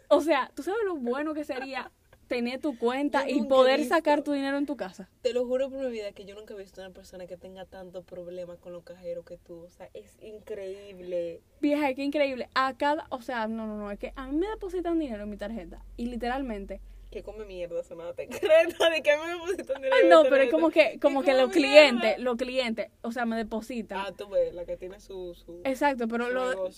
O 0.08 0.21
sea, 0.21 0.52
¿tú 0.56 0.63
sabes 0.63 0.84
lo 0.86 0.95
bueno 0.95 1.36
que 1.36 1.43
sería 1.43 1.91
tener 2.27 2.59
tu 2.59 2.77
cuenta 2.77 3.29
y 3.29 3.41
poder 3.43 3.79
visto. 3.79 3.95
sacar 3.95 4.21
tu 4.23 4.31
dinero 4.31 4.57
en 4.57 4.65
tu 4.65 4.75
casa? 4.75 5.09
Te 5.21 5.33
lo 5.33 5.45
juro 5.45 5.69
por 5.69 5.79
mi 5.79 5.91
vida 5.91 6.12
que 6.13 6.25
yo 6.25 6.36
nunca 6.36 6.53
he 6.53 6.57
visto 6.57 6.81
una 6.81 6.89
persona 6.91 7.27
que 7.27 7.38
tenga 7.38 7.65
tanto 7.65 8.03
problema 8.03 8.57
con 8.57 8.73
los 8.73 8.83
cajeros 8.83 9.25
que 9.25 9.38
tú. 9.38 9.62
O 9.63 9.69
sea, 9.69 9.89
es 9.93 10.17
increíble. 10.21 11.41
Vieja, 11.62 11.93
qué 11.93 12.03
increíble. 12.03 12.49
A 12.55 12.75
cada, 12.77 13.05
o 13.09 13.21
sea, 13.21 13.47
no, 13.47 13.67
no, 13.67 13.77
no, 13.77 13.91
es 13.91 13.99
que 13.99 14.13
a 14.15 14.27
mí 14.27 14.38
me 14.38 14.47
depositan 14.47 14.99
dinero 14.99 15.23
en 15.23 15.29
mi 15.29 15.38
tarjeta 15.38 15.83
y 15.97 16.05
literalmente, 16.07 16.81
Que 17.12 17.21
come 17.23 17.45
mierda, 17.45 17.83
sonaba 17.83 18.13
te 18.13 18.27
creta 18.27 18.89
de 18.89 19.01
que 19.03 19.12
me 19.17 19.38
pusiste 19.45 19.73
dinero. 19.75 19.95
no, 20.09 20.23
pero 20.23 20.43
es 20.43 20.51
como 20.51 20.69
que, 20.71 20.97
como 20.99 21.21
que 21.23 21.33
los 21.33 21.51
clientes, 21.51 22.17
los 22.19 22.36
clientes, 22.38 22.88
o 23.01 23.12
sea, 23.12 23.25
me 23.25 23.36
depositan. 23.38 23.99
Ah, 23.99 24.12
tú 24.17 24.27
ves, 24.29 24.53
la 24.53 24.65
que 24.65 24.77
tiene 24.77 24.99
su, 24.99 25.33
su, 25.36 25.62
Exacto, 25.63 26.07
pero 26.07 26.29
lo, 26.29 26.69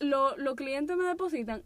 lo- 0.00 0.36
los 0.36 0.54
clientes 0.56 0.96
me 0.96 1.04
depositan 1.04 1.62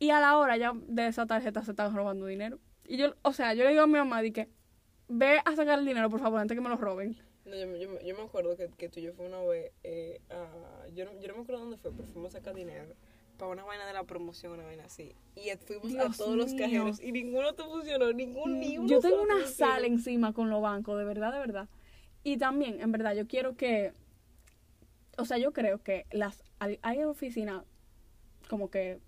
y 0.00 0.10
a 0.10 0.18
la 0.18 0.36
hora 0.36 0.56
ya 0.56 0.72
de 0.74 1.06
esa 1.06 1.26
tarjeta 1.26 1.62
se 1.62 1.70
están 1.70 1.94
robando 1.94 2.26
dinero. 2.26 2.58
Y 2.84 2.96
yo, 2.96 3.14
o 3.22 3.32
sea, 3.32 3.54
yo 3.54 3.62
le 3.62 3.70
digo 3.70 3.82
a 3.82 3.86
mi 3.86 3.92
mamá, 3.92 4.20
di 4.22 4.32
que 4.32 4.48
ve 5.06 5.38
a 5.44 5.54
sacar 5.54 5.78
el 5.78 5.86
dinero, 5.86 6.10
por 6.10 6.18
favor, 6.18 6.40
antes 6.40 6.56
que 6.56 6.60
me 6.60 6.68
lo 6.68 6.76
roben. 6.76 7.16
No, 7.44 7.54
yo, 7.54 7.76
yo, 7.76 8.00
yo 8.00 8.16
me 8.16 8.22
acuerdo 8.22 8.56
que, 8.56 8.68
que 8.76 8.88
tú 8.88 8.98
y 8.98 9.04
yo 9.04 9.12
fuimos 9.12 9.32
una 9.38 9.44
vez, 9.48 9.70
eh, 9.84 10.20
a- 10.30 10.88
yo, 10.94 11.04
no, 11.04 11.12
yo 11.20 11.28
no 11.28 11.34
me 11.36 11.42
acuerdo 11.42 11.60
dónde 11.62 11.76
fue, 11.76 11.92
pero 11.92 12.08
fuimos 12.08 12.34
a 12.34 12.38
sacar 12.38 12.54
dinero 12.54 12.94
para 13.38 13.52
una 13.52 13.64
vaina 13.64 13.86
de 13.86 13.92
la 13.92 14.04
promoción, 14.04 14.52
una 14.54 14.64
vaina 14.64 14.84
así. 14.84 15.14
Y 15.36 15.50
fuimos 15.66 15.94
a 15.96 16.10
todos 16.16 16.36
los 16.36 16.52
cajeros 16.54 17.00
y 17.00 17.12
ninguno 17.12 17.52
te 17.54 17.62
funcionó, 17.62 18.12
ningún, 18.12 18.58
ni 18.60 18.78
uno 18.78 18.88
Yo 18.88 19.00
tengo 19.00 19.22
una 19.22 19.36
funcionó. 19.38 19.72
sala 19.74 19.86
encima 19.86 20.32
con 20.32 20.50
los 20.50 20.60
bancos, 20.62 20.98
de 20.98 21.04
verdad, 21.04 21.32
de 21.32 21.38
verdad. 21.38 21.68
Y 22.24 22.36
también, 22.36 22.80
en 22.80 22.92
verdad, 22.92 23.14
yo 23.14 23.26
quiero 23.26 23.56
que, 23.56 23.92
o 25.16 25.24
sea, 25.24 25.38
yo 25.38 25.52
creo 25.52 25.82
que 25.82 26.06
las 26.10 26.42
hay, 26.58 26.78
hay 26.82 27.02
oficinas 27.04 27.64
como 28.48 28.70
que, 28.70 28.98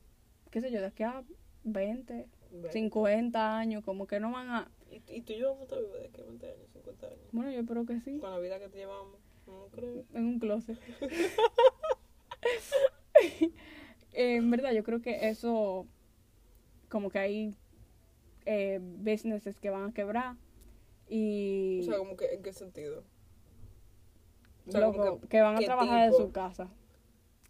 qué 0.53 0.61
sé 0.61 0.71
yo, 0.71 0.81
de 0.81 0.87
aquí 0.87 1.03
a 1.03 1.25
20, 1.65 2.29
Ve. 2.53 2.71
50 2.71 3.59
años, 3.59 3.83
como 3.85 4.07
que 4.07 4.21
no 4.21 4.31
van 4.31 4.51
a... 4.51 4.71
Y, 4.91 4.97
y 5.09 5.23
tú 5.23 5.33
y 5.33 5.39
yo 5.39 5.55
vamos 5.55 5.73
a 5.73 5.77
de 5.77 6.11
qué, 6.13 6.23
20 6.23 6.47
años, 6.47 6.71
50 6.75 7.07
años. 7.07 7.19
Bueno, 7.33 7.51
yo 7.51 7.61
espero 7.61 7.87
que 7.87 7.99
sí, 8.01 8.19
Con 8.19 8.31
la 8.31 8.39
vida 8.39 8.59
que 8.61 8.69
te 8.69 8.79
llevamos, 8.79 9.19
no 9.47 9.67
creo. 9.73 10.05
en 10.15 10.25
un 10.25 10.39
closet. 10.39 10.79
Eh, 14.15 14.37
en 14.37 14.51
verdad, 14.51 14.73
yo 14.73 14.83
creo 14.85 15.01
que 15.01 15.29
eso, 15.31 15.87
como 16.91 17.09
que 17.09 17.19
hay 17.19 17.57
eh, 18.45 18.79
businesses 18.83 19.59
que 19.59 19.71
van 19.71 19.89
a 19.89 19.95
quebrar 19.95 20.37
y... 21.09 21.81
O 21.81 21.85
sea, 21.85 21.97
como 21.97 22.15
que, 22.17 22.27
¿en 22.35 22.43
qué 22.43 22.53
sentido? 22.53 23.05
O 24.67 24.71
sea, 24.71 24.81
Loco, 24.81 25.21
que, 25.29 25.41
van 25.41 25.57
a 25.57 25.61
¿qué 25.61 25.65
trabajar 25.65 26.05
de 26.05 26.11
tipo? 26.11 26.27
su 26.27 26.33
casa. 26.33 26.69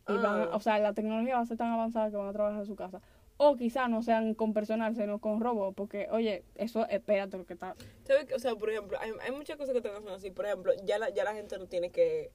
Y 0.08 0.12
van, 0.14 0.42
Ah. 0.42 0.50
o 0.52 0.60
sea, 0.60 0.78
la 0.78 0.92
tecnología 0.94 1.36
va 1.36 1.42
a 1.42 1.46
ser 1.46 1.56
tan 1.56 1.72
avanzada 1.72 2.10
que 2.10 2.16
van 2.16 2.28
a 2.28 2.32
trabajar 2.32 2.60
de 2.60 2.66
su 2.66 2.74
casa. 2.76 3.00
O 3.36 3.56
quizás 3.56 3.88
no 3.88 4.02
sean 4.02 4.34
con 4.34 4.52
personal, 4.52 4.94
sino 4.94 5.18
con 5.20 5.40
robots, 5.40 5.74
porque, 5.74 6.06
oye, 6.10 6.44
eso, 6.54 6.86
espérate 6.88 7.38
lo 7.38 7.44
que 7.46 7.54
está... 7.54 7.74
O 8.34 8.38
sea, 8.38 8.54
por 8.54 8.70
ejemplo, 8.70 8.98
hay, 9.00 9.12
hay 9.22 9.32
muchas 9.32 9.56
cosas 9.56 9.74
que 9.74 9.80
te 9.80 9.92
son 9.92 10.08
así. 10.10 10.30
Por 10.30 10.46
ejemplo, 10.46 10.72
ya 10.84 10.98
la, 10.98 11.08
ya 11.10 11.24
la 11.24 11.34
gente 11.34 11.58
no 11.58 11.66
tiene 11.66 11.90
que, 11.90 12.30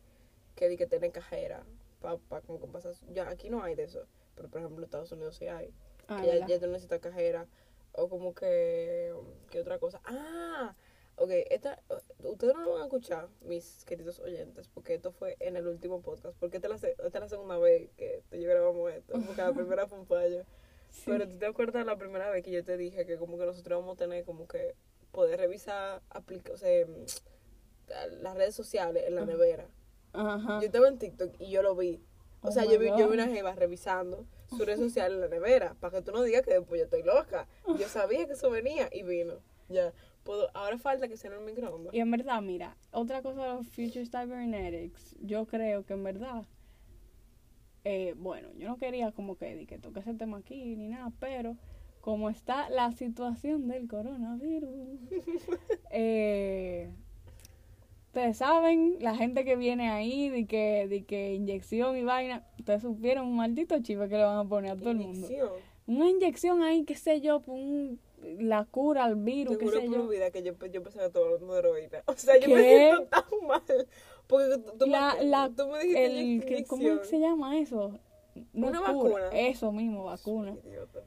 que, 0.55 0.75
que 0.75 0.87
tener 0.87 1.11
cajera 1.11 1.63
para 2.01 2.17
pa, 2.17 2.41
como 2.41 2.59
que 2.59 2.67
pasar. 2.67 2.93
Ya 3.13 3.29
aquí 3.29 3.49
no 3.49 3.63
hay 3.63 3.75
de 3.75 3.83
eso. 3.83 4.05
Pero, 4.35 4.49
por 4.49 4.59
ejemplo, 4.59 4.79
en 4.79 4.83
Estados 4.85 5.11
Unidos 5.11 5.35
sí 5.35 5.47
hay. 5.47 5.73
Ah, 6.07 6.21
que 6.21 6.27
ya, 6.39 6.45
ya 6.47 6.59
tú 6.59 6.67
necesitas 6.67 6.99
cajera. 6.99 7.47
O 7.93 8.09
como 8.09 8.33
que. 8.33 9.13
¿Qué 9.49 9.59
otra 9.61 9.77
cosa? 9.79 10.01
¡Ah! 10.05 10.75
Ok, 11.19 11.31
esta, 11.49 11.81
ustedes 12.23 12.53
no 12.53 12.63
lo 12.63 12.73
van 12.73 12.81
a 12.83 12.85
escuchar, 12.85 13.27
mis 13.41 13.83
queridos 13.85 14.19
oyentes, 14.19 14.67
porque 14.67 14.93
esto 14.93 15.11
fue 15.11 15.35
en 15.39 15.55
el 15.57 15.67
último 15.67 16.01
podcast. 16.01 16.37
Porque 16.39 16.57
esta 16.57 16.67
es 16.73 16.81
la, 16.81 16.89
esta 16.89 17.07
es 17.07 17.21
la 17.21 17.27
segunda 17.27 17.57
vez 17.57 17.89
que 17.97 18.21
tú 18.29 18.35
y 18.35 18.41
yo 18.43 18.49
grabamos 18.49 18.91
esto. 18.93 19.13
Porque 19.25 19.41
la 19.41 19.51
primera 19.51 19.87
fue 19.87 19.99
un 19.99 20.05
fallo. 20.05 20.43
Sí. 20.89 21.03
Pero 21.05 21.27
tú 21.27 21.37
te 21.37 21.45
acuerdas 21.45 21.85
la 21.85 21.97
primera 21.97 22.29
vez 22.29 22.43
que 22.45 22.49
yo 22.49 22.63
te 22.63 22.77
dije 22.77 23.05
que 23.05 23.17
como 23.17 23.37
que 23.37 23.45
nosotros 23.45 23.81
vamos 23.81 23.95
a 23.95 23.97
tener 23.97 24.23
como 24.23 24.47
que 24.47 24.73
poder 25.11 25.37
revisar 25.37 26.01
aplica 26.09 26.53
o 26.53 26.57
sea, 26.57 26.85
mm, 26.87 27.05
las 28.21 28.35
redes 28.35 28.55
sociales 28.55 29.03
en 29.05 29.15
la 29.15 29.25
nevera. 29.25 29.67
Ajá. 30.13 30.59
Yo 30.61 30.65
estaba 30.65 30.87
en 30.87 30.97
TikTok 30.97 31.35
y 31.39 31.51
yo 31.51 31.61
lo 31.61 31.75
vi. 31.75 32.01
O 32.41 32.47
Oh 32.47 32.51
sea, 32.51 32.63
yo 32.63 32.79
vi, 32.79 32.87
yo 32.87 33.09
vi 33.09 33.13
una 33.15 33.27
jeva 33.27 33.53
revisando 33.53 34.25
su 34.49 34.63
red 34.63 34.77
social 34.77 35.11
en 35.11 35.21
la 35.21 35.27
nevera 35.27 35.75
para 35.81 35.97
que 35.97 36.01
tú 36.03 36.13
no 36.13 36.23
digas 36.23 36.43
que 36.43 36.53
después 36.53 36.79
yo 36.79 36.85
estoy 36.85 37.03
loca. 37.03 37.47
Yo 37.77 37.87
sabía 37.89 38.25
que 38.25 38.33
eso 38.33 38.49
venía 38.49 38.87
y 38.91 39.03
vino. 39.03 39.41
Ya. 39.67 39.93
Puedo, 40.27 40.49
ahora 40.53 40.77
falta 40.77 41.07
que 41.07 41.15
sea 41.15 41.31
en 41.31 41.37
el 41.39 41.45
microondas. 41.45 41.93
Y 41.93 41.99
en 42.01 42.11
verdad, 42.11 42.41
mira, 42.41 42.75
otra 42.91 43.21
cosa 43.21 43.43
de 43.43 43.53
los 43.53 43.67
Future 43.69 44.05
Cybernetics, 44.05 45.15
yo 45.21 45.45
creo 45.47 45.85
que 45.85 45.93
en 45.93 46.03
verdad, 46.03 46.43
eh, 47.85 48.13
bueno, 48.17 48.49
yo 48.57 48.67
no 48.67 48.75
quería 48.77 49.13
como 49.13 49.37
que, 49.37 49.65
que 49.65 49.79
toque 49.79 50.01
ese 50.01 50.13
tema 50.15 50.39
aquí 50.39 50.75
ni 50.75 50.89
nada, 50.89 51.13
pero 51.21 51.55
como 52.01 52.29
está 52.29 52.69
la 52.69 52.91
situación 52.91 53.69
del 53.69 53.87
coronavirus, 53.87 54.99
eh, 55.91 56.91
ustedes 58.07 58.35
saben, 58.37 58.97
la 58.99 59.15
gente 59.15 59.45
que 59.45 59.55
viene 59.55 59.89
ahí, 59.89 60.27
de 60.27 60.45
que, 60.45 60.87
de 60.89 61.05
que 61.05 61.35
inyección 61.35 61.95
y 61.95 62.03
vaina, 62.03 62.45
ustedes 62.59 62.81
supieron 62.81 63.27
un 63.27 63.37
maldito 63.37 63.81
chivo 63.81 64.09
que 64.09 64.17
le 64.17 64.23
van 64.23 64.39
a 64.39 64.49
poner 64.49 64.71
a 64.71 64.75
todo 64.75 64.91
el 64.91 64.97
mundo. 64.97 65.27
Inyección. 65.27 65.49
Una 65.85 66.09
inyección 66.09 66.63
ahí, 66.63 66.83
qué 66.83 66.95
sé 66.95 67.21
yo, 67.21 67.39
por 67.39 67.55
un- 67.55 67.99
la 68.21 68.65
cura 68.65 69.03
al 69.05 69.15
virus, 69.15 69.57
Te 69.57 69.65
qué 69.65 69.71
sé 69.71 69.89
yo. 69.89 70.07
vida 70.07 70.31
que 70.31 70.43
yo, 70.43 70.53
yo 70.53 70.83
pensaba 70.83 71.03
que 71.03 71.07
estaba 71.07 71.25
hablando 71.27 71.53
de 71.53 71.59
heroína. 71.59 72.03
O 72.07 72.13
sea, 72.13 72.37
yo 72.37 72.49
me 72.49 72.55
¿Qué? 72.63 72.89
siento 72.89 73.05
tan 73.09 73.47
mal. 73.47 73.87
Porque 74.27 74.57
tú, 74.57 74.77
tú 74.77 74.87
la, 74.87 75.15
me, 75.15 75.25
la, 75.25 75.49
tú 75.55 75.67
me 75.67 75.79
dijiste 75.79 76.05
el, 76.05 76.45
que- 76.45 76.65
¿cómo 76.65 77.03
se 77.03 77.19
llama 77.19 77.57
eso? 77.59 77.99
No 78.53 78.67
Una 78.67 78.79
es 78.79 78.83
cura, 78.83 79.13
vacuna. 79.25 79.29
Eso 79.39 79.71
mismo, 79.71 80.03
vacuna. 80.05 80.55
Soy 80.61 80.71
idiota. 80.71 80.99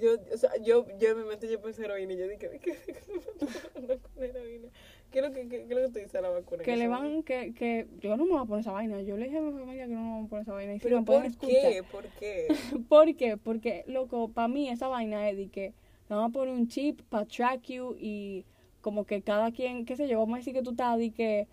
Yo, 0.00 0.14
o 0.34 0.36
sea, 0.36 0.50
yo, 0.62 0.84
yo 0.98 1.10
en 1.10 1.18
mi 1.18 1.24
mente 1.24 1.48
yo 1.48 1.60
pensé 1.60 1.84
heroína 1.84 2.12
y 2.12 2.16
yo 2.16 2.24
dije, 2.26 2.38
¿qué, 2.38 2.58
qué, 2.58 2.76
qué, 2.86 3.98
con 4.14 4.24
heroína? 4.24 4.68
¿Qué 5.12 5.20
es 5.20 5.24
lo 5.24 5.32
que, 5.32 5.42
qué, 5.48 5.48
qué 5.48 5.62
es 5.62 5.70
lo 5.70 5.76
que 5.76 5.86
tú 5.88 5.94
dices 5.94 6.12
de 6.12 6.22
la 6.22 6.30
vacuna? 6.30 6.62
Que 6.64 6.76
le 6.76 6.88
van, 6.88 7.22
que, 7.22 7.54
que 7.54 7.86
yo 8.00 8.16
no 8.16 8.24
me 8.24 8.32
voy 8.32 8.40
a 8.42 8.44
poner 8.46 8.60
esa 8.62 8.72
vaina. 8.72 9.00
Yo 9.02 9.16
le 9.16 9.26
dije 9.26 9.38
a 9.38 9.42
mi 9.42 9.52
familia 9.52 9.86
que 9.86 9.92
no 9.94 10.00
me 10.02 10.16
voy 10.16 10.26
a 10.26 10.28
poner 10.28 10.42
esa 10.42 10.52
vaina. 10.54 10.74
Y 10.74 10.78
si 10.80 10.84
¿Pero 10.84 11.00
me 11.00 11.06
pueden 11.06 11.22
por 11.22 11.30
escuchar. 11.30 11.60
qué? 11.72 11.82
¿Por 11.84 12.04
qué? 12.18 12.48
¿Por 12.88 13.14
qué? 13.16 13.36
Porque, 13.36 13.84
loco, 13.86 14.28
para 14.32 14.48
mí 14.48 14.68
esa 14.68 14.88
vaina 14.88 15.30
es 15.30 15.36
de 15.36 15.48
que 15.50 15.72
te 16.08 16.14
van 16.14 16.24
a 16.24 16.28
poner 16.30 16.54
un 16.54 16.68
chip 16.68 17.00
para 17.08 17.26
track 17.26 17.62
you 17.68 17.96
y 17.98 18.44
como 18.80 19.04
que 19.04 19.22
cada 19.22 19.50
quien, 19.52 19.84
qué 19.84 19.96
sé 19.96 20.08
yo, 20.08 20.18
vamos 20.18 20.34
a 20.34 20.38
decir 20.38 20.54
que 20.54 20.62
tú 20.62 20.70
estás 20.70 20.98
de 20.98 21.10
que 21.10 21.48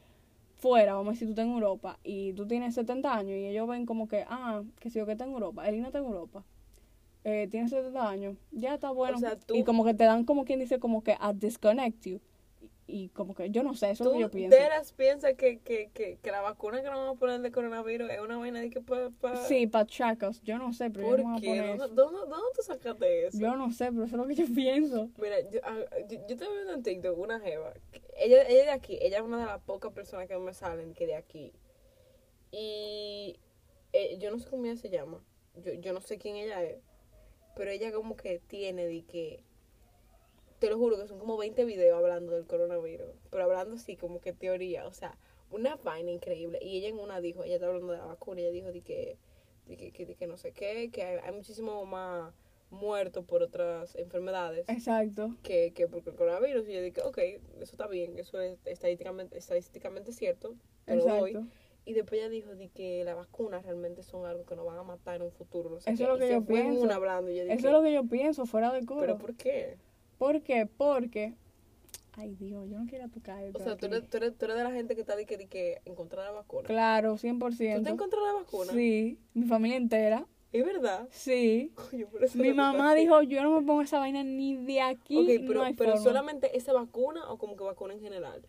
fuera, 0.55 0.93
vamos 0.93 1.09
a 1.09 1.11
decir 1.13 1.27
tú 1.27 1.31
estás 1.33 1.45
en 1.45 1.53
Europa 1.53 1.99
y 2.03 2.33
tú 2.33 2.47
tienes 2.47 2.75
70 2.75 3.15
años 3.15 3.31
y 3.37 3.47
ellos 3.47 3.67
ven 3.67 3.85
como 3.85 4.07
que, 4.07 4.25
ah, 4.27 4.63
que 4.79 4.89
sé 4.89 4.99
yo, 4.99 5.05
que 5.05 5.13
está 5.13 5.25
en 5.25 5.31
Europa, 5.31 5.67
Elina 5.67 5.87
está 5.87 5.99
en 5.99 6.05
Europa. 6.05 6.43
Eh, 7.25 7.47
tiene 7.49 7.69
70 7.69 8.09
años, 8.09 8.37
ya 8.51 8.73
está 8.75 8.91
bueno. 8.91 9.17
sea, 9.17 9.37
tú- 9.37 9.55
Y 9.55 9.63
como 9.63 9.85
que 9.85 9.93
te 9.93 10.03
dan 10.03 10.25
como 10.25 10.43
quien 10.45 10.59
dice 10.59 10.79
como 10.79 11.03
que 11.03 11.15
a 11.19 11.33
disconnect 11.33 12.05
you. 12.05 12.19
Y, 12.85 13.09
como 13.09 13.33
que 13.33 13.49
yo 13.49 13.63
no 13.63 13.75
sé, 13.75 13.91
eso 13.91 14.03
es 14.03 14.05
lo 14.05 14.11
¿Tú 14.11 14.17
que 14.17 14.21
yo 14.23 14.31
pienso. 14.31 14.57
Deras 14.57 14.91
piensas 14.91 15.33
que, 15.35 15.59
que, 15.59 15.89
que, 15.93 16.17
que 16.21 16.31
la 16.31 16.41
vacuna 16.41 16.81
que 16.81 16.89
nos 16.89 16.99
vamos 16.99 17.15
a 17.15 17.19
poner 17.19 17.39
de 17.39 17.51
coronavirus 17.51 18.09
es 18.11 18.19
una 18.19 18.37
vaina 18.37 18.59
de 18.59 18.69
que 18.69 18.81
para... 18.81 19.09
Pa... 19.09 19.37
Sí, 19.45 19.67
para 19.67 19.87
us. 20.27 20.41
Yo 20.43 20.57
no 20.57 20.73
sé, 20.73 20.89
pero 20.89 21.03
yo 21.03 21.09
¿Por 21.11 21.19
no 21.19 21.25
voy 21.25 21.37
a 21.37 21.41
qué? 21.41 21.47
poner 21.47 21.77
¿Dónde, 21.77 21.95
dónde, 21.95 22.19
dónde 22.19 22.47
tú 22.55 22.61
sacaste 22.61 23.27
eso? 23.27 23.39
Yo 23.39 23.55
no 23.55 23.71
sé, 23.71 23.85
pero 23.91 24.03
eso 24.03 24.15
es 24.15 24.21
lo 24.21 24.27
que 24.27 24.35
yo 24.35 24.45
pienso. 24.53 25.09
Mira, 25.17 25.39
yo, 25.49 25.61
ah, 25.63 25.77
yo, 26.09 26.19
yo 26.27 26.33
estaba 26.33 26.53
viendo 26.53 26.73
en 26.73 26.83
TikTok 26.83 27.17
una 27.17 27.39
jeva. 27.39 27.73
Ella, 28.17 28.43
ella 28.47 28.63
de 28.63 28.71
aquí, 28.71 28.99
ella 29.01 29.17
es 29.17 29.23
una 29.23 29.39
de 29.39 29.45
las 29.45 29.61
pocas 29.61 29.93
personas 29.93 30.27
que 30.27 30.37
me 30.37 30.53
salen 30.53 30.93
que 30.93 31.07
de 31.07 31.15
aquí. 31.15 31.53
Y 32.51 33.39
eh, 33.93 34.17
yo 34.19 34.29
no 34.29 34.39
sé 34.39 34.49
cómo 34.49 34.65
ella 34.65 34.75
se 34.75 34.89
llama. 34.89 35.23
Yo, 35.63 35.73
yo 35.73 35.93
no 35.93 36.01
sé 36.01 36.17
quién 36.17 36.35
ella 36.35 36.61
es. 36.63 36.79
Pero 37.55 37.71
ella 37.71 37.91
como 37.93 38.15
que 38.17 38.39
tiene 38.39 38.85
de 38.85 39.03
que... 39.03 39.43
Te 40.63 40.69
lo 40.69 40.77
juro 40.77 40.97
que 40.97 41.09
son 41.09 41.19
como 41.19 41.35
20 41.35 41.65
videos 41.65 41.97
hablando 41.97 42.31
del 42.31 42.45
coronavirus. 42.45 43.09
Pero 43.29 43.43
hablando 43.43 43.75
así 43.75 43.97
como 43.97 44.21
que 44.21 44.31
teoría. 44.31 44.87
O 44.87 44.93
sea, 44.93 45.17
una 45.51 45.75
vaina 45.75 46.09
increíble. 46.09 46.57
Y 46.61 46.77
ella 46.77 46.87
en 46.87 46.99
una 46.99 47.19
dijo, 47.19 47.43
ella 47.43 47.55
está 47.55 47.67
hablando 47.67 47.91
de 47.91 47.97
la 47.97 48.05
vacuna. 48.05 48.39
Ella 48.39 48.51
dijo 48.51 48.71
de 48.71 48.79
que, 48.79 49.17
de 49.67 49.75
que, 49.75 49.91
que, 49.91 50.05
de 50.05 50.15
que 50.15 50.25
no 50.25 50.37
sé 50.37 50.53
qué. 50.53 50.89
Que 50.89 51.03
hay, 51.03 51.19
hay 51.21 51.33
muchísimo 51.33 51.85
más 51.85 52.33
muertos 52.69 53.25
por 53.25 53.43
otras 53.43 53.93
enfermedades 53.97 54.69
Exacto. 54.69 55.35
que, 55.43 55.73
que 55.73 55.89
porque 55.89 56.11
el 56.11 56.15
coronavirus. 56.15 56.65
Y 56.69 56.73
yo 56.75 56.81
dije, 56.81 57.01
ok, 57.01 57.17
eso 57.17 57.73
está 57.73 57.87
bien, 57.87 58.17
eso 58.17 58.39
es 58.39 58.57
estadísticamente, 58.63 59.37
estadísticamente 59.37 60.13
cierto, 60.13 60.55
te 60.85 60.95
lo 60.95 61.03
doy. 61.03 61.31
Exacto. 61.31 61.53
Y 61.83 61.91
después 61.91 62.21
ella 62.21 62.29
dijo 62.29 62.55
de 62.55 62.69
que 62.69 63.03
las 63.03 63.17
vacunas 63.17 63.65
realmente 63.65 64.01
son 64.01 64.25
algo 64.25 64.45
que 64.45 64.55
nos 64.55 64.65
van 64.65 64.77
a 64.77 64.83
matar 64.83 65.17
en 65.17 65.23
un 65.23 65.31
futuro. 65.33 65.69
No 65.69 65.81
sé 65.81 65.91
Eso 65.91 66.03
es 66.03 66.09
lo 66.09 66.17
que 66.17 66.31
yo 66.31 66.41
pienso. 66.45 66.79
una 66.79 66.95
hablando. 66.95 67.31
Y 67.31 67.35
yo 67.35 67.43
dije, 67.43 67.55
Eso 67.55 67.67
es 67.67 67.73
lo 67.73 67.83
que 67.83 67.91
yo 67.91 68.05
pienso, 68.05 68.45
fuera 68.45 68.71
de 68.71 68.85
coro. 68.85 69.01
¿pero 69.01 69.17
por 69.17 69.35
qué? 69.35 69.77
¿Por 70.23 70.41
qué? 70.41 70.65
Porque. 70.65 71.33
Ay, 72.13 72.35
Dios, 72.35 72.69
yo 72.69 72.79
no 72.79 72.85
quiero 72.85 73.09
tocar 73.09 73.43
O 73.53 73.59
sea, 73.59 73.75
tú 73.75 73.87
eres, 73.87 74.07
tú, 74.07 74.15
eres, 74.15 74.37
tú 74.37 74.45
eres 74.45 74.55
de 74.55 74.63
la 74.63 74.71
gente 74.71 74.95
que 74.95 75.01
está 75.01 75.17
de 75.17 75.25
que, 75.25 75.35
de 75.35 75.47
que 75.47 75.81
encontrar 75.83 76.23
la 76.23 76.31
vacuna. 76.31 76.65
Claro, 76.65 77.15
¿Tú 77.15 77.21
te 77.23 77.27
100%. 77.27 77.89
encontraste 77.89 78.25
la 78.25 78.33
vacuna? 78.33 78.71
Sí, 78.71 79.19
mi 79.33 79.45
familia 79.47 79.75
entera. 79.75 80.25
¿Es 80.53 80.65
verdad? 80.65 81.09
Sí. 81.11 81.73
Coño, 81.91 82.07
Mi 82.35 82.53
mamá 82.53 82.95
dijo, 82.95 83.21
yo 83.23 83.43
no 83.43 83.59
me 83.59 83.67
pongo 83.67 83.81
esa 83.81 83.99
vaina 83.99 84.23
ni 84.23 84.55
de 84.55 84.79
aquí. 84.79 85.17
Ok, 85.17 85.45
pero, 85.45 85.59
no 85.59 85.63
hay 85.65 85.73
pero 85.73 85.91
forma". 85.91 86.03
solamente 86.05 86.55
esa 86.55 86.71
vacuna 86.71 87.29
o 87.29 87.37
como 87.37 87.57
que 87.57 87.65
vacuna 87.65 87.93
en 87.93 87.99
general. 87.99 88.47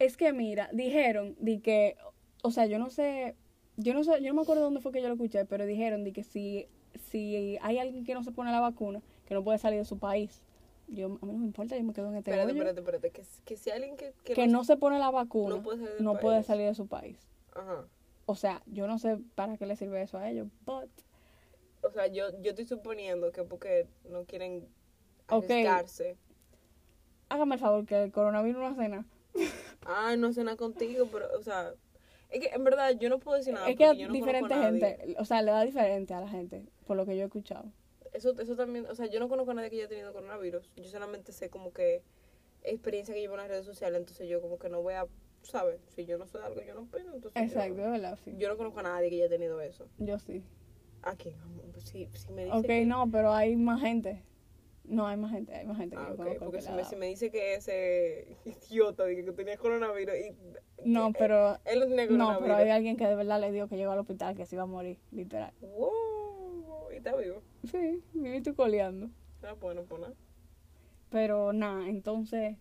Es 0.00 0.16
que 0.16 0.32
mira, 0.32 0.70
dijeron 0.72 1.36
de 1.38 1.60
que, 1.60 1.96
o 2.42 2.50
sea, 2.50 2.66
yo 2.66 2.80
no 2.80 2.90
sé, 2.90 3.36
yo 3.76 3.94
no 3.94 4.02
sé, 4.02 4.20
yo 4.22 4.30
no 4.30 4.34
me 4.34 4.42
acuerdo 4.42 4.64
dónde 4.64 4.80
fue 4.80 4.90
que 4.90 5.00
yo 5.00 5.06
lo 5.06 5.14
escuché, 5.14 5.44
pero 5.44 5.66
dijeron 5.66 6.02
de 6.02 6.12
que 6.12 6.24
si, 6.24 6.66
si 7.10 7.58
hay 7.62 7.78
alguien 7.78 8.02
que 8.04 8.14
no 8.14 8.24
se 8.24 8.32
pone 8.32 8.50
la 8.50 8.58
vacuna, 8.58 9.02
que 9.24 9.34
no 9.34 9.44
puede 9.44 9.58
salir 9.58 9.78
de 9.78 9.84
su 9.84 10.00
país. 10.00 10.42
Yo, 10.88 11.06
a 11.06 11.26
mí 11.26 11.32
no 11.32 11.38
me 11.38 11.46
importa, 11.46 11.76
yo 11.76 11.84
me 11.84 11.92
quedo 11.92 12.08
en 12.10 12.16
este 12.16 12.30
Espérate, 12.30 12.52
hoyo. 12.52 12.52
espérate, 12.52 12.80
espérate. 12.80 13.10
Que, 13.12 13.24
que 13.44 13.56
si 13.56 13.70
alguien 13.70 13.96
que, 13.96 14.14
que, 14.24 14.34
que 14.34 14.46
no 14.46 14.64
se 14.64 14.76
pone 14.76 14.98
la 14.98 15.10
vacuna, 15.10 15.56
no 15.56 15.62
puede 15.62 15.78
salir 15.78 15.94
del 15.94 16.04
no 16.04 16.18
puede 16.18 16.36
país. 16.38 16.46
salir 16.46 16.66
de 16.66 16.74
su 16.74 16.86
país. 16.86 17.18
Ajá. 17.54 17.88
O 18.26 18.34
sea, 18.36 18.62
yo 18.66 18.86
no 18.86 18.98
sé 18.98 19.18
para 19.34 19.56
qué 19.56 19.66
le 19.66 19.76
sirve 19.76 20.02
eso 20.02 20.18
a 20.18 20.28
ellos, 20.28 20.48
but 20.64 20.90
O 21.82 21.90
sea, 21.90 22.06
yo, 22.06 22.30
yo 22.40 22.50
estoy 22.50 22.66
suponiendo 22.66 23.32
que 23.32 23.42
porque 23.44 23.88
no 24.04 24.24
quieren 24.24 24.68
arriesgarse. 25.28 26.16
hágame 27.28 27.54
el 27.56 27.60
favor 27.60 27.86
que 27.86 28.02
el 28.04 28.12
coronavirus 28.12 28.60
no 28.60 28.68
hace 28.68 28.88
nada. 28.88 29.04
Ay, 29.86 30.16
no 30.16 30.30
nada 30.30 30.56
contigo, 30.56 31.08
pero, 31.10 31.26
o 31.38 31.42
sea, 31.42 31.74
es 32.30 32.40
que 32.40 32.48
en 32.54 32.64
verdad 32.64 32.90
yo 32.98 33.08
no 33.08 33.18
puedo 33.18 33.36
decir 33.36 33.54
nada. 33.54 33.68
es 33.68 33.76
que 33.76 33.96
yo 33.96 34.06
no 34.06 34.12
diferente 34.12 34.54
gente, 34.54 35.16
o 35.18 35.24
sea, 35.24 35.42
le 35.42 35.50
da 35.50 35.62
diferente 35.62 36.14
a 36.14 36.20
la 36.20 36.28
gente, 36.28 36.66
por 36.86 36.96
lo 36.96 37.04
que 37.06 37.16
yo 37.16 37.22
he 37.22 37.26
escuchado. 37.26 37.72
Eso, 38.12 38.38
eso 38.38 38.56
también, 38.56 38.86
o 38.86 38.94
sea, 38.94 39.06
yo 39.06 39.20
no 39.20 39.28
conozco 39.28 39.52
a 39.52 39.54
nadie 39.54 39.70
que 39.70 39.76
haya 39.76 39.88
tenido 39.88 40.12
coronavirus. 40.12 40.70
Yo 40.76 40.84
solamente 40.84 41.32
sé 41.32 41.48
como 41.48 41.72
que 41.72 42.02
experiencia 42.62 43.14
que 43.14 43.20
llevo 43.20 43.34
en 43.34 43.40
las 43.40 43.48
redes 43.48 43.64
sociales, 43.66 43.98
entonces 43.98 44.28
yo 44.28 44.40
como 44.40 44.58
que 44.58 44.68
no 44.68 44.82
voy 44.82 44.94
a, 44.94 45.06
¿sabes? 45.42 45.80
Si 45.94 46.04
yo 46.04 46.18
no 46.18 46.26
sé 46.26 46.38
de 46.38 46.44
algo, 46.44 46.60
yo 46.62 46.74
no 46.74 46.82
opino, 46.82 47.14
entonces 47.14 47.34
yo- 47.34 47.46
Exacto, 47.46 47.82
es 47.82 47.90
verdad, 47.90 48.18
sí. 48.22 48.32
Yo, 48.38 48.48
no 48.48 48.56
conozco 48.56 48.80
a 48.80 48.82
nadie 48.84 49.10
que 49.10 49.16
haya 49.16 49.28
tenido 49.28 49.60
eso. 49.60 49.86
Yo 49.98 50.18
sí. 50.18 50.42
¿A 51.02 51.16
quién? 51.16 51.34
Pues 51.72 51.84
Si, 51.84 52.06
si 52.12 52.32
me 52.32 52.44
dice 52.44 52.56
Ok, 52.58 52.64
que- 52.64 52.86
no, 52.86 53.10
pero 53.10 53.32
hay 53.32 53.56
más 53.56 53.80
gente. 53.80 54.22
No, 54.84 55.06
hay 55.06 55.16
más 55.16 55.30
gente, 55.32 55.54
hay 55.54 55.64
más 55.64 55.78
gente 55.78 55.96
que 55.96 56.02
Ah, 56.02 56.06
yo 56.08 56.12
ok, 56.14 56.18
conozco 56.18 56.44
porque 56.46 56.58
que 56.58 56.62
si 56.62 56.72
me, 56.72 56.84
si 56.84 56.96
me 56.96 57.06
dice 57.06 57.30
que 57.30 57.54
ese 57.54 58.26
idiota 58.70 59.06
dije 59.06 59.24
que 59.24 59.32
tenía 59.32 59.56
coronavirus 59.56 60.14
y 60.16 60.36
No, 60.84 61.12
pero 61.12 61.58
él 61.64 61.80
no 61.80 61.86
tenía 61.86 62.06
no, 62.08 62.40
pero 62.40 62.56
hay 62.56 62.70
alguien 62.70 62.96
que 62.96 63.06
de 63.06 63.14
verdad 63.14 63.40
le 63.40 63.52
dio 63.52 63.68
que 63.68 63.76
llegó 63.76 63.92
al 63.92 64.00
hospital 64.00 64.36
que 64.36 64.44
se 64.44 64.56
iba 64.56 64.64
a 64.64 64.66
morir, 64.66 64.98
literal. 65.12 65.52
Wow, 65.60 66.90
y 66.92 66.96
está 66.96 67.14
vivo. 67.16 67.42
Sí, 67.70 68.02
viviste 68.12 68.54
coleando. 68.54 69.10
Ah, 69.42 69.54
bueno, 69.60 69.82
pues 69.84 70.00
nada. 70.00 70.14
Pero 71.10 71.52
nada, 71.52 71.88
entonces, 71.88 72.56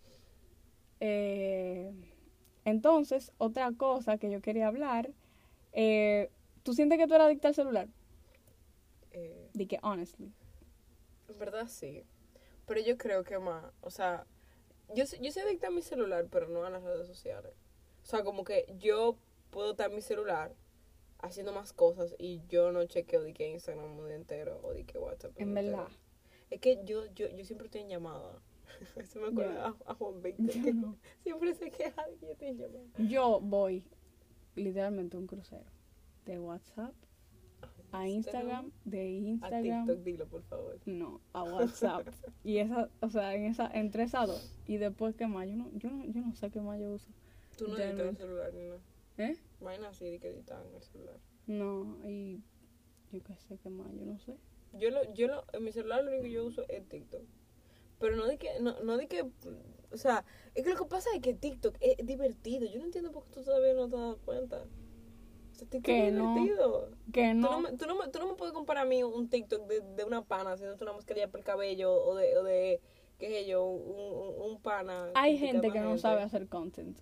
eh, 1.00 1.92
entonces, 2.66 3.32
otra 3.38 3.72
cosa 3.74 4.18
que 4.18 4.30
yo 4.30 4.42
quería 4.42 4.68
hablar, 4.68 5.12
eh, 5.74 6.30
¿tú 6.64 6.74
sientes 6.74 6.98
que 6.98 7.08
tú 7.08 7.16
eras 7.16 7.28
adicta 7.28 7.48
al 7.48 7.56
celular? 7.56 7.88
Eh, 9.12 9.50
Di 9.54 9.66
que, 9.68 9.80
honestly. 9.82 10.32
en 11.30 11.40
verdad 11.40 11.68
sí. 11.68 12.04
Pero 12.68 12.82
yo 12.82 12.98
creo 12.98 13.24
que 13.24 13.40
más, 13.40 13.66
o 13.82 13.90
sea, 13.90 14.26
yo, 14.94 15.06
yo 15.22 15.32
soy 15.32 15.42
adicta 15.44 15.68
a 15.68 15.72
mi 15.72 15.82
celular, 15.82 16.28
pero 16.30 16.48
no 16.48 16.64
a 16.66 16.70
las 16.70 16.84
redes 16.84 17.08
sociales. 17.08 17.54
O 18.04 18.06
sea, 18.06 18.24
como 18.24 18.44
que 18.44 18.66
yo 18.78 19.16
puedo 19.50 19.72
estar 19.72 19.90
en 19.90 19.96
mi 19.96 20.02
celular 20.02 20.54
haciendo 21.22 21.54
más 21.54 21.74
cosas 21.74 22.16
y 22.18 22.42
yo 22.48 22.72
no 22.72 22.86
chequeo 22.86 23.22
de 23.22 23.34
que 23.34 23.50
Instagram 23.50 24.00
un 24.00 24.08
día 24.08 24.16
entero 24.16 24.60
o 24.64 24.74
de 24.74 24.86
que 24.86 24.98
WhatsApp. 24.98 25.32
En 25.38 25.50
entero. 25.50 25.78
verdad. 25.78 25.92
Es 26.50 26.60
que 26.60 26.82
yo, 26.84 27.06
yo, 27.14 27.30
yo 27.30 27.46
siempre 27.46 27.68
estoy 27.68 27.82
en 27.82 27.90
llamada. 27.90 28.42
Eso 28.96 29.20
me 29.20 29.28
acuerda 29.28 29.68
a, 29.68 29.92
a 29.92 29.96
Juan 29.96 30.22
Víctor. 30.22 30.48
Que 30.64 30.74
no. 30.74 30.98
Siempre 31.24 31.54
se 31.54 31.72
queja 31.72 32.06
de 32.08 32.18
que 32.18 32.26
yo 32.26 32.32
estoy 32.34 32.48
en 32.50 32.58
llamada. 32.58 32.86
Yo 32.98 33.40
voy 33.40 33.88
literalmente 34.56 35.18
a 35.18 35.20
un 35.20 35.28
crucero 35.28 35.72
de 36.26 36.40
WhatsApp 36.40 36.94
a 37.92 38.08
Instagram, 38.08 38.72
de 38.86 39.02
A 39.02 39.04
Instagram, 39.04 39.86
TikTok, 39.86 40.04
dilo, 40.04 40.28
por 40.28 40.44
favor. 40.44 40.78
no, 40.86 41.20
a 41.34 41.44
WhatsApp. 41.44 42.08
y 42.44 42.58
esa, 42.58 42.90
o 43.02 43.10
sea, 43.10 43.36
en 43.36 43.46
esa, 43.46 43.70
entre 43.74 44.04
esas 44.04 44.28
dos. 44.28 44.56
Y 44.66 44.78
después, 44.78 45.16
¿qué 45.16 45.28
más? 45.28 45.48
Yo 45.48 45.58
no, 45.58 45.70
yo 45.74 45.90
no, 45.90 46.06
yo 46.06 46.22
no 46.22 46.34
sé 46.34 46.50
qué 46.52 46.62
más 46.62 46.80
yo 46.80 46.92
uso. 46.92 47.10
Tú 47.58 47.68
no 47.68 47.76
celular 47.76 48.54
ni 48.54 48.68
nada. 48.68 48.80
¿Eh? 49.22 49.38
Vaina 49.60 49.90
así 49.90 50.06
de 50.10 50.20
que 50.20 50.30
editan 50.30 50.64
el 50.76 50.82
celular. 50.84 51.20
No, 51.48 51.98
y 52.08 52.42
yo 53.12 53.22
qué 53.24 53.36
sé 53.36 53.58
qué 53.62 53.70
más, 53.70 53.88
yo 53.94 54.06
no 54.06 54.18
sé. 54.20 54.38
Yo 54.74 54.90
lo, 54.90 55.14
yo 55.14 55.28
lo, 55.28 55.44
en 55.54 55.64
mi 55.64 55.72
celular 55.72 56.04
lo 56.04 56.10
único 56.12 56.24
que 56.24 56.32
yo 56.32 56.46
uso 56.46 56.64
es 56.70 56.88
TikTok. 56.88 57.24
Pero 58.00 58.16
no 58.16 58.26
de 58.26 58.38
que, 58.38 58.60
no, 58.62 58.80
no 58.82 58.98
de 58.98 59.08
que, 59.08 59.22
o 59.92 59.98
sea, 59.98 60.26
es 60.56 60.64
que 60.64 60.70
lo 60.72 60.78
que 60.78 60.86
pasa 60.86 61.10
es 61.14 61.22
que 61.22 61.34
TikTok 61.34 61.76
es 61.82 61.98
divertido. 62.06 62.66
Yo 62.68 62.80
no 62.80 62.86
entiendo 62.86 63.12
por 63.12 63.26
qué 63.26 63.32
tú 63.32 63.44
todavía 63.44 63.74
no 63.74 63.88
te 63.90 63.96
has 63.96 64.02
dado 64.02 64.18
cuenta. 64.20 64.64
O 65.52 65.54
sea, 65.56 65.68
TikTok 65.68 65.84
Que 65.84 66.08
es 66.08 66.14
no. 66.14 66.34
divertido. 66.34 66.92
Que 67.14 67.32
Tú, 67.32 67.38
no 67.38 67.52
no, 67.52 67.60
me, 67.60 67.72
tú, 67.74 67.86
no 67.86 67.96
me, 67.96 68.08
tú 68.08 68.20
no 68.20 68.28
me 68.28 68.34
puedes 68.36 68.54
comparar 68.54 68.86
a 68.86 68.90
mí 68.90 69.04
un 69.04 69.30
TikTok 69.30 69.68
de, 69.68 69.82
de 69.82 70.04
una 70.06 70.24
pana 70.26 70.54
haciéndose 70.54 70.84
una 70.84 70.94
mascarilla 70.94 71.30
por 71.30 71.42
el 71.42 71.46
cabello 71.46 71.94
o 71.94 72.16
de, 72.16 72.38
o 72.38 72.44
de 72.44 72.82
qué 73.20 73.28
sé 73.30 73.46
yo, 73.46 73.66
un, 73.66 74.00
un, 74.46 74.52
un 74.52 74.62
pana. 74.62 75.12
hay 75.14 75.38
gente 75.38 75.70
que 75.72 75.80
no 75.80 75.90
gente. 75.90 76.02
sabe 76.02 76.22
hacer 76.24 76.48
content. 76.48 76.98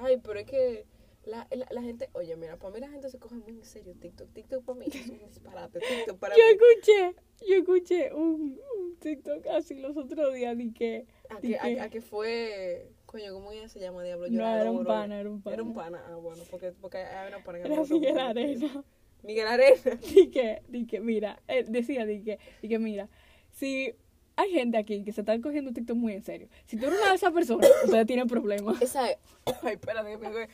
Ay, 0.00 0.18
pero 0.22 0.38
es 0.40 0.46
que 0.46 0.86
la, 1.24 1.46
la, 1.50 1.66
la 1.70 1.82
gente, 1.82 2.08
oye, 2.12 2.36
mira, 2.36 2.56
para 2.58 2.72
mí 2.74 2.80
la 2.80 2.88
gente 2.88 3.10
se 3.10 3.18
coge 3.18 3.34
muy 3.36 3.52
en 3.52 3.64
serio 3.64 3.94
TikTok. 4.00 4.32
TikTok 4.32 4.64
para 4.64 4.78
mí 4.78 4.86
es 4.88 5.08
un 5.08 5.18
disparate. 5.18 5.80
TikTok 5.80 6.18
para 6.18 6.34
Yo 6.36 6.42
mí. 6.44 6.52
escuché, 6.52 7.14
yo 7.48 7.56
escuché 7.56 8.12
un, 8.14 8.60
un 8.80 8.96
TikTok 8.98 9.46
así 9.48 9.74
los 9.80 9.96
otros 9.96 10.34
días 10.34 10.56
y 10.58 10.72
que 10.72 11.06
¿A 11.28 11.38
¿Y 11.42 11.52
que, 11.52 11.58
qué? 11.58 11.80
a, 11.80 11.84
a 11.84 11.90
que 11.90 12.00
fue, 12.00 12.90
coño, 13.06 13.32
¿cómo 13.34 13.52
ella 13.52 13.68
se 13.68 13.80
llama, 13.80 14.02
Diablo? 14.04 14.28
no 14.28 14.32
Yo 14.32 14.38
la 14.40 14.60
era 14.60 14.70
un 14.70 14.84
pana, 14.84 15.20
era 15.20 15.28
un 15.30 15.42
pana. 15.42 15.54
Era 15.54 15.62
un 15.62 15.74
pana, 15.74 16.04
ah, 16.08 16.16
bueno, 16.16 16.42
porque, 16.50 16.72
porque 16.72 16.98
hay 16.98 17.28
una 17.28 17.42
pana 17.44 17.58
que 17.60 17.66
Era. 17.66 17.82
Miguel 17.84 18.18
Arena. 18.18 18.84
Miguel 19.22 19.46
Arena. 19.48 19.96
Di 20.14 20.30
que, 20.30 20.62
di 20.68 20.86
que, 20.86 21.00
mira, 21.00 21.42
él 21.48 21.66
decía, 21.70 22.06
di 22.06 22.22
que, 22.22 22.38
di 22.62 22.68
que, 22.68 22.78
mira, 22.78 23.08
si 23.50 23.94
hay 24.38 24.52
gente 24.52 24.78
aquí 24.78 25.02
que 25.02 25.12
se 25.12 25.22
está 25.22 25.38
cogiendo 25.40 25.72
TikTok 25.72 25.96
muy 25.96 26.12
en 26.12 26.22
serio, 26.22 26.48
si 26.66 26.76
tú 26.76 26.86
eres 26.86 27.00
una 27.00 27.10
de 27.10 27.16
esas 27.16 27.32
personas, 27.32 27.68
ustedes 27.84 28.06
tienen 28.06 28.28
problemas. 28.28 28.80
Esa 28.80 29.10
es, 29.10 29.18
ay, 29.62 29.74
espérate, 29.74 30.16
voy. 30.16 30.46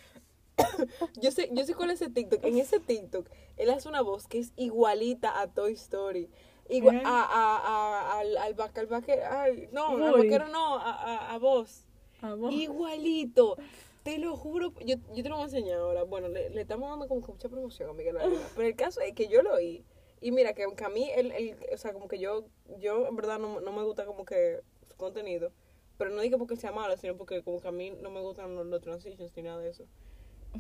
Yo 1.20 1.30
sé, 1.32 1.50
yo 1.52 1.64
sé 1.64 1.74
cuál 1.74 1.90
es 1.90 2.00
ese 2.00 2.10
TikTok. 2.10 2.44
En 2.44 2.58
ese 2.58 2.78
TikTok, 2.80 3.28
él 3.56 3.70
hace 3.70 3.88
una 3.88 4.00
voz 4.02 4.26
que 4.26 4.38
es 4.38 4.52
igualita 4.56 5.40
a 5.40 5.48
Toy 5.48 5.72
Story. 5.74 6.30
Igual, 6.68 6.96
¿Eh? 6.96 7.02
a, 7.04 7.22
a, 7.24 7.56
a, 7.58 8.20
al, 8.20 8.36
al, 8.36 8.54
al 8.58 8.86
vaquero, 8.86 9.26
ay, 9.30 9.68
no, 9.72 9.88
al 9.88 10.14
Uy. 10.14 10.28
vaquero 10.28 10.48
no, 10.48 10.76
a, 10.78 10.92
a, 10.92 11.34
a 11.34 11.38
vos. 11.38 11.84
Ah, 12.22 12.34
vos. 12.34 12.52
Igualito. 12.54 13.56
Te 14.04 14.18
lo 14.18 14.36
juro. 14.36 14.72
Yo, 14.86 14.96
yo 15.14 15.22
te 15.22 15.28
lo 15.28 15.34
voy 15.34 15.42
a 15.42 15.46
enseñar 15.46 15.78
ahora. 15.78 16.04
Bueno, 16.04 16.28
le, 16.28 16.50
le 16.50 16.60
estamos 16.60 16.88
dando 16.88 17.08
como 17.08 17.20
que 17.20 17.32
mucha 17.32 17.48
promoción 17.48 17.90
a 17.90 17.92
Miguel. 17.92 18.16
Pero 18.54 18.68
el 18.68 18.76
caso 18.76 19.00
es 19.00 19.12
que 19.12 19.28
yo 19.28 19.42
lo 19.42 19.54
oí. 19.54 19.84
Y 20.24 20.32
mira, 20.32 20.54
que, 20.54 20.64
que 20.74 20.84
a 20.84 20.88
mí, 20.88 21.10
el, 21.14 21.32
el, 21.32 21.54
o 21.70 21.76
sea, 21.76 21.92
como 21.92 22.08
que 22.08 22.18
yo, 22.18 22.46
yo 22.78 23.06
en 23.06 23.14
verdad 23.14 23.38
no, 23.38 23.60
no 23.60 23.72
me 23.72 23.82
gusta 23.82 24.06
como 24.06 24.24
que 24.24 24.62
su 24.88 24.96
contenido. 24.96 25.52
Pero 25.98 26.08
no 26.12 26.22
digo 26.22 26.38
porque 26.38 26.56
sea 26.56 26.72
malo, 26.72 26.96
sino 26.96 27.14
porque 27.14 27.42
como 27.42 27.60
que 27.60 27.68
a 27.68 27.72
mí 27.72 27.90
no 28.00 28.10
me 28.10 28.22
gustan 28.22 28.54
los, 28.54 28.64
los 28.64 28.80
transitions 28.80 29.36
ni 29.36 29.42
nada 29.42 29.58
de 29.58 29.68
eso. 29.68 29.84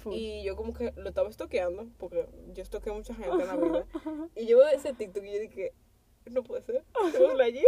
Full. 0.00 0.12
Y 0.14 0.44
yo 0.44 0.54
como 0.54 0.74
que 0.74 0.92
lo 0.96 1.08
estaba 1.08 1.30
estoqueando, 1.30 1.88
porque 1.96 2.28
yo 2.52 2.62
estoqueo 2.62 2.92
a 2.92 2.96
mucha 2.96 3.14
gente 3.14 3.30
en 3.40 3.46
la 3.46 3.56
vida. 3.56 3.86
y 4.36 4.44
yo 4.44 4.58
veo 4.58 4.68
ese 4.68 4.92
TikTok 4.92 5.24
y 5.24 5.32
yo 5.32 5.40
dije, 5.40 5.72
no 6.30 6.42
puede 6.42 6.60
ser. 6.60 6.84
¿Tengo 7.10 7.32
un 7.32 7.40
ayer? 7.40 7.64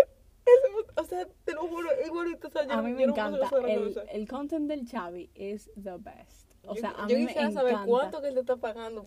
O 0.96 1.04
sea, 1.04 1.26
te 1.46 1.54
lo 1.54 1.66
juro, 1.66 1.88
igualito. 2.04 2.48
O 2.48 2.50
sea, 2.50 2.66
yo, 2.66 2.72
a 2.74 2.82
mí 2.82 2.90
yo 2.90 2.96
me 2.98 3.06
no 3.06 3.12
encanta, 3.14 3.48
el, 3.66 3.98
el 4.11 4.28
content 4.28 4.68
del 4.68 4.87
Chavi 4.87 5.30
es 5.35 5.70
the 5.82 5.96
best. 5.96 6.45
O 6.66 6.74
Yo- 6.74 6.81
sea, 6.81 6.90
a 6.90 7.07
yo 7.09 7.16
mí 7.16 7.22
me 7.22 7.26
quisiera 7.29 7.48
encanta. 7.48 7.61
saber 7.61 7.76
cuánto 7.87 8.20
que 8.20 8.29
él 8.29 8.35
te 8.35 8.40
está 8.40 8.57
pagando 8.57 9.07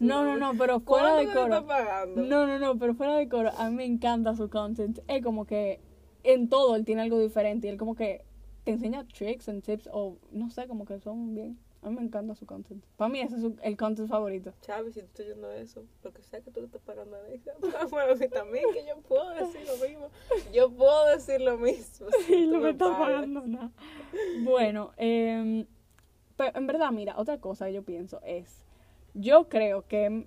No, 0.00 0.24
no, 0.24 0.36
no, 0.36 0.52
pero 0.58 0.80
fuera 0.80 1.10
¿Cuánto 1.14 1.16
de 1.16 1.22
te 1.24 1.28
está 1.30 1.42
coro. 1.42 1.66
pagando? 1.66 2.22
No, 2.22 2.46
no, 2.46 2.58
no, 2.58 2.78
pero 2.78 2.94
fuera 2.94 3.16
de 3.16 3.28
coro, 3.28 3.50
a 3.56 3.68
mí 3.70 3.76
me 3.76 3.84
encanta 3.84 4.34
su 4.34 4.48
content. 4.48 4.98
Es 5.08 5.22
como 5.22 5.44
que 5.46 5.80
en 6.22 6.48
todo 6.48 6.76
él 6.76 6.84
tiene 6.84 7.02
algo 7.02 7.18
diferente 7.18 7.66
y 7.66 7.70
él 7.70 7.76
como 7.78 7.94
que 7.94 8.24
te 8.64 8.72
enseña 8.72 9.06
tricks 9.06 9.48
and 9.48 9.62
tips 9.62 9.88
o 9.92 10.16
no 10.32 10.50
sé, 10.50 10.66
como 10.66 10.84
que 10.84 11.00
son 11.00 11.34
bien. 11.34 11.58
A 11.82 11.88
mí 11.88 11.96
me 11.96 12.02
encanta 12.02 12.34
su 12.34 12.44
content. 12.44 12.84
Para 12.98 13.08
mí 13.08 13.20
ese 13.20 13.36
es 13.36 13.40
su- 13.40 13.56
el 13.62 13.74
content 13.78 14.06
favorito. 14.06 14.52
Chávez, 14.60 14.92
si 14.92 15.00
tú 15.00 15.06
estás 15.06 15.24
oyendo 15.26 15.50
eso, 15.50 15.82
lo 16.02 16.12
que 16.12 16.22
sea 16.22 16.42
que 16.42 16.50
tú 16.50 16.60
le 16.60 16.66
estás 16.66 16.82
pagando 16.82 17.16
a 17.16 17.20
Alexa, 17.20 17.52
bueno, 17.90 18.12
a 18.12 18.16
mí 18.16 18.28
también, 18.28 18.64
que 18.74 18.84
yo 18.86 19.00
puedo 19.00 19.30
decir 19.30 19.62
lo 19.66 19.88
mismo. 19.88 20.08
Yo 20.52 20.70
puedo 20.70 21.06
decir 21.06 21.40
lo 21.40 21.56
mismo. 21.56 22.06
si 22.26 22.34
Y 22.44 22.46
no 22.48 22.58
me 22.60 22.70
está 22.70 22.84
pagas. 22.84 22.98
pagando 23.00 23.46
nada. 23.46 23.70
Bueno, 24.42 24.90
eh, 24.98 25.64
pero 26.40 26.56
en 26.58 26.66
verdad, 26.66 26.90
mira, 26.90 27.18
otra 27.18 27.38
cosa 27.38 27.66
que 27.66 27.74
yo 27.74 27.82
pienso 27.82 28.18
es, 28.24 28.64
yo 29.12 29.50
creo 29.50 29.86
que 29.86 30.08
mm, 30.08 30.24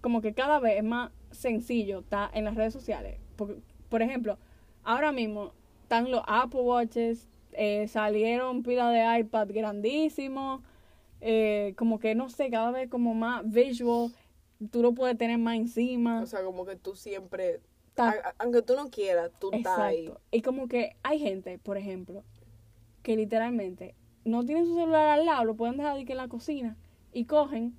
como 0.00 0.22
que 0.22 0.32
cada 0.32 0.58
vez 0.58 0.78
es 0.78 0.84
más 0.84 1.10
sencillo 1.32 1.98
estar 1.98 2.30
en 2.32 2.46
las 2.46 2.54
redes 2.54 2.72
sociales. 2.72 3.18
Porque, 3.36 3.56
por 3.90 4.00
ejemplo, 4.00 4.38
ahora 4.84 5.12
mismo 5.12 5.52
están 5.82 6.10
los 6.10 6.22
Apple 6.26 6.62
Watches, 6.62 7.28
eh, 7.52 7.88
salieron 7.88 8.62
pila 8.62 8.90
de 8.90 9.20
iPad 9.20 9.48
grandísimos, 9.52 10.62
eh, 11.20 11.74
como 11.76 11.98
que 11.98 12.14
no 12.14 12.30
sé, 12.30 12.48
cada 12.48 12.70
vez 12.70 12.88
como 12.88 13.12
más 13.12 13.42
visual, 13.44 14.10
tú 14.70 14.80
lo 14.80 14.94
puedes 14.94 15.18
tener 15.18 15.36
más 15.36 15.56
encima. 15.56 16.22
O 16.22 16.26
sea, 16.26 16.42
como 16.42 16.64
que 16.64 16.76
tú 16.76 16.96
siempre, 16.96 17.60
Ta- 17.94 18.34
aunque 18.38 18.62
tú 18.62 18.76
no 18.76 18.88
quieras, 18.88 19.30
tú 19.38 19.50
estás 19.52 19.78
ahí. 19.78 20.06
Exacto. 20.06 20.22
Y 20.30 20.40
como 20.40 20.68
que 20.68 20.96
hay 21.02 21.18
gente, 21.18 21.58
por 21.58 21.76
ejemplo, 21.76 22.24
que 23.02 23.14
literalmente 23.14 23.94
no 24.30 24.44
tienen 24.44 24.66
su 24.66 24.74
celular 24.74 25.08
al 25.18 25.26
lado, 25.26 25.44
lo 25.44 25.54
pueden 25.56 25.76
dejar 25.76 25.96
de 25.96 26.04
que 26.06 26.12
en 26.12 26.18
la 26.18 26.28
cocina 26.28 26.76
y 27.12 27.26
cogen, 27.26 27.76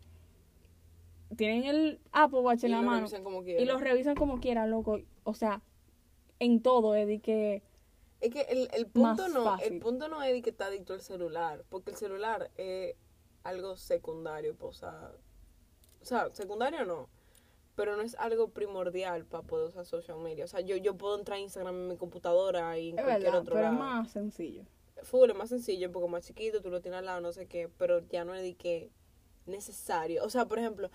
tienen 1.38 1.64
el 1.64 1.99
Apple 2.12 2.39
Watch 2.41 2.64
Y 2.64 2.66
en 2.68 2.72
la 2.74 2.82
mano 2.82 3.08
y 3.08 3.43
quieran. 3.45 3.68
lo 3.68 3.78
revisan 3.80 4.16
como 4.16 4.39
quieran, 4.39 4.70
loco. 4.70 4.99
O 5.24 5.34
sea, 5.34 5.62
en 6.39 6.62
todo 6.62 6.95
es 6.95 7.08
de 7.08 7.20
que 7.20 7.64
Es 8.20 8.32
que 8.34 8.41
el, 8.41 8.70
el 8.74 8.88
punto 8.88 9.28
no, 9.30 9.43
fácil. 9.45 9.74
el 9.74 9.80
punto 9.80 10.08
no 10.10 10.22
es 10.24 10.34
de 10.34 10.41
que 10.41 10.49
está 10.52 10.66
adicto 10.68 10.93
al 10.93 11.02
celular, 11.02 11.64
porque 11.70 11.91
el 11.91 11.97
celular 11.97 12.52
es 12.58 12.95
algo 13.43 13.78
secundario, 13.78 14.56
pues, 14.56 14.78
o 14.78 14.80
sea, 14.80 15.12
o 16.02 16.06
sea, 16.06 16.30
secundario 16.34 16.86
no, 16.86 17.10
pero 17.76 17.95
no 17.95 18.02
es 18.04 18.16
algo 18.16 18.49
primordial 18.49 19.26
para 19.26 19.43
poder 19.43 19.70
usar 19.70 19.86
social 19.86 20.20
media. 20.20 20.45
O 20.45 20.47
sea, 20.47 20.62
yo, 20.62 20.76
yo 20.78 20.97
puedo 20.97 21.18
entrar 21.18 21.38
a 21.38 21.41
Instagram 21.41 21.76
en 21.76 21.88
mi 21.89 21.97
computadora 21.97 22.78
y 22.78 22.89
en 22.89 22.99
Es 22.99 23.06
cualquier 23.06 23.34
verdad, 23.34 23.41
otro 23.41 23.54
pero 23.56 23.68
es 23.68 23.74
lado. 23.74 23.78
más 23.80 24.12
sencillo. 24.12 24.66
Full, 25.04 25.30
es 25.30 25.36
más 25.36 25.49
sencillo, 25.49 25.88
un 25.88 25.93
poco 25.93 26.08
más 26.08 26.26
chiquito, 26.26 26.62
tú 26.62 26.70
lo 26.70 26.82
tienes 26.82 26.99
al 26.99 27.06
lado, 27.06 27.22
no 27.22 27.32
sé 27.34 27.47
qué, 27.47 27.70
pero 27.78 27.99
ya 28.10 28.24
no 28.26 28.34
es 28.36 28.41
de 28.43 28.56
que 28.56 28.91
necesario. 29.45 30.24
O 30.24 30.30
sea, 30.30 30.45
por 30.45 30.60
ejemplo, 30.60 30.89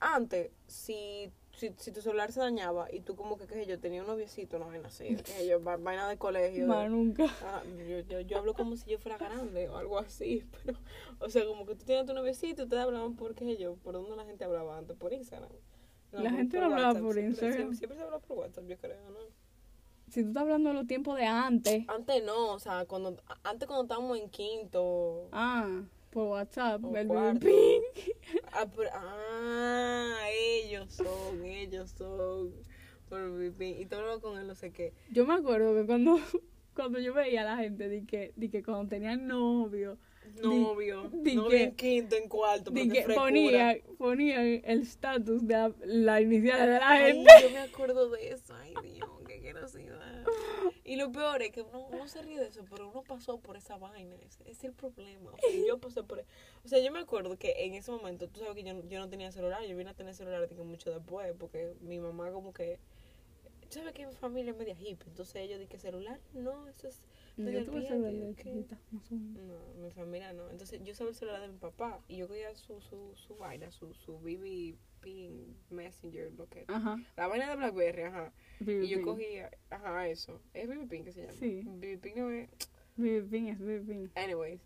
antes, 0.00 0.50
si, 0.66 1.30
si, 1.52 1.72
si 1.76 1.92
tu 1.92 2.00
celular 2.00 2.32
se 2.32 2.40
dañaba 2.40 2.92
y 2.92 3.00
tú 3.00 3.14
como 3.16 3.36
que, 3.36 3.46
qué 3.46 3.54
sé 3.54 3.66
yo, 3.66 3.78
tenía 3.78 4.00
un 4.00 4.06
noviecito, 4.08 4.56
una 4.56 4.66
vaina 4.66 4.88
así, 4.88 5.14
qué 5.16 5.32
sé 5.32 5.46
yo, 5.46 5.62
va- 5.62 5.76
vaina 5.76 6.08
de 6.08 6.16
colegio. 6.16 6.66
Más 6.66 6.90
nunca. 6.90 7.26
Ah, 7.42 7.62
yo, 7.88 8.00
yo, 8.00 8.20
yo 8.20 8.38
hablo 8.38 8.54
como 8.54 8.76
si 8.76 8.90
yo 8.90 8.98
fuera 8.98 9.18
grande 9.18 9.68
o 9.68 9.76
algo 9.76 9.98
así, 9.98 10.44
pero, 10.64 10.78
o 11.20 11.28
sea, 11.28 11.44
como 11.46 11.66
que 11.66 11.74
tú 11.76 11.84
tenías 11.84 12.06
tu 12.06 12.14
noviecito 12.14 12.62
y 12.62 12.64
ustedes 12.64 12.82
hablaban 12.82 13.14
por 13.16 13.34
qué 13.34 13.56
yo, 13.56 13.76
por 13.76 13.94
dónde 13.94 14.16
la 14.16 14.24
gente 14.24 14.44
hablaba 14.44 14.78
antes, 14.78 14.96
por 14.96 15.12
Instagram. 15.12 15.50
La 16.12 16.30
gente 16.30 16.58
no 16.58 16.66
hablaba 16.66 16.94
por 16.98 17.14
siempre- 17.14 17.22
Instagram. 17.26 17.54
Siempre, 17.56 17.76
siempre 17.76 17.96
se 17.98 18.02
hablaba 18.04 18.22
por 18.22 18.38
WhatsApp, 18.38 18.64
yo 18.66 18.78
creo, 18.78 19.10
¿no? 19.10 19.18
Si 20.10 20.22
tú 20.22 20.28
estás 20.28 20.42
hablando 20.42 20.70
de 20.70 20.74
los 20.74 20.86
tiempos 20.86 21.16
de 21.18 21.26
antes. 21.26 21.84
Antes 21.88 22.24
no, 22.24 22.52
o 22.54 22.58
sea, 22.58 22.84
cuando, 22.86 23.16
antes 23.44 23.66
cuando 23.66 23.82
estábamos 23.84 24.18
en 24.18 24.30
quinto, 24.30 25.28
Ah, 25.32 25.82
por 26.10 26.28
WhatsApp. 26.28 26.82
El 26.94 27.08
ah, 28.52 28.66
pero- 28.74 28.90
ah, 28.94 30.16
ellos 30.32 30.92
son, 30.92 31.44
ellos 31.44 31.90
son, 31.90 32.52
por 33.08 33.20
y 33.60 33.86
todo 33.86 34.20
con 34.20 34.38
él 34.38 34.46
no 34.46 34.54
sé 34.54 34.70
qué. 34.72 34.92
Yo 35.10 35.26
me 35.26 35.34
acuerdo 35.34 35.74
que 35.74 35.86
cuando, 35.86 36.18
cuando 36.74 36.98
yo 36.98 37.12
veía 37.14 37.42
a 37.42 37.44
la 37.44 37.56
gente 37.56 37.88
de 37.88 38.04
que, 38.06 38.32
de 38.36 38.50
que 38.50 38.62
cuando 38.62 38.88
tenían 38.88 39.26
novio, 39.26 39.98
Novio, 40.42 41.08
di 41.10 41.34
novio 41.36 41.48
que- 41.50 41.62
en 41.64 41.74
quinto, 41.74 42.14
en 42.16 42.28
cuarto, 42.28 42.70
que 42.72 43.02
frescura. 43.02 43.16
ponían, 43.16 43.78
ponían 43.96 44.60
el 44.62 44.82
estatus 44.82 45.46
de 45.46 45.54
la, 45.54 45.72
la 45.86 46.20
inicial 46.20 46.60
de 46.60 46.66
la 46.78 46.80
Ay, 46.88 47.12
gente. 47.14 47.30
yo 47.42 47.50
me 47.50 47.58
acuerdo 47.58 48.10
de 48.10 48.28
eso. 48.32 48.54
Ay, 48.62 48.74
Dios. 48.82 48.97
Y 50.88 50.96
lo 50.96 51.12
peor 51.12 51.42
es 51.42 51.52
que 51.52 51.60
uno, 51.60 51.86
uno 51.92 52.08
se 52.08 52.22
ríe 52.22 52.40
de 52.40 52.46
eso, 52.46 52.64
pero 52.70 52.88
uno 52.88 53.02
pasó 53.02 53.38
por 53.38 53.58
esa 53.58 53.76
vaina. 53.76 54.16
Ese 54.22 54.50
es 54.50 54.64
el 54.64 54.72
problema. 54.72 55.32
O 55.32 55.36
sea, 55.38 55.66
yo 55.66 55.78
pasé 55.78 56.02
por. 56.02 56.24
O 56.64 56.68
sea, 56.68 56.82
yo 56.82 56.90
me 56.90 56.98
acuerdo 56.98 57.36
que 57.38 57.66
en 57.66 57.74
ese 57.74 57.90
momento, 57.90 58.26
tú 58.26 58.40
sabes 58.40 58.54
que 58.54 58.62
yo, 58.62 58.82
yo 58.88 58.98
no 58.98 59.10
tenía 59.10 59.30
celular. 59.30 59.62
Yo 59.66 59.76
vine 59.76 59.90
a 59.90 59.94
tener 59.94 60.14
celular 60.14 60.48
digo, 60.48 60.64
mucho 60.64 60.90
después, 60.90 61.34
porque 61.38 61.74
mi 61.82 61.98
mamá, 61.98 62.32
como 62.32 62.54
que. 62.54 62.78
Tú 63.68 63.80
sabes 63.80 63.92
que 63.92 64.06
mi 64.06 64.14
familia 64.14 64.52
es 64.52 64.56
media 64.56 64.72
hippie. 64.72 65.08
Entonces 65.08 65.36
ellos 65.36 65.58
dije 65.58 65.78
celular, 65.78 66.18
no, 66.32 66.66
eso 66.68 66.88
es. 66.88 67.02
Yo 67.36 67.64
tuve 67.66 67.86
celular 67.86 68.10
de 68.10 68.34
chiquita, 68.34 68.78
más 68.90 69.12
o 69.12 69.14
menos. 69.14 69.42
No, 69.42 69.82
mi 69.82 69.90
familia 69.90 70.32
no. 70.32 70.48
Entonces 70.48 70.80
yo 70.82 70.92
usaba 70.92 71.10
el 71.10 71.16
celular 71.16 71.42
de 71.42 71.48
mi 71.48 71.58
papá 71.58 72.00
y 72.08 72.16
yo 72.16 72.28
cogía 72.28 72.54
su, 72.54 72.80
su, 72.80 73.14
su 73.14 73.36
vaina, 73.36 73.70
su, 73.70 73.92
su 73.92 74.18
BB 74.20 74.74
Ping 75.00 75.54
Messenger, 75.70 76.32
lo 76.32 76.48
que 76.48 76.64
Ajá. 76.68 76.96
La 77.16 77.26
vaina 77.26 77.48
de 77.50 77.56
Blackberry, 77.56 78.02
ajá. 78.02 78.32
Y 78.60 78.88
yo 78.88 79.02
cogía, 79.02 79.50
ajá, 79.70 80.08
eso. 80.08 80.40
¿Es 80.54 80.68
BB 80.68 80.88
Ping 80.88 81.04
que 81.04 81.12
se 81.12 81.22
llama? 81.22 81.34
Sí. 81.34 81.62
BB 81.64 82.16
no 82.16 82.30
es. 82.30 82.48
BB 82.96 83.30
Ping 83.30 83.46
es 83.48 83.58
BB 83.58 83.86
Ping. 83.86 84.08
Anyways, 84.14 84.60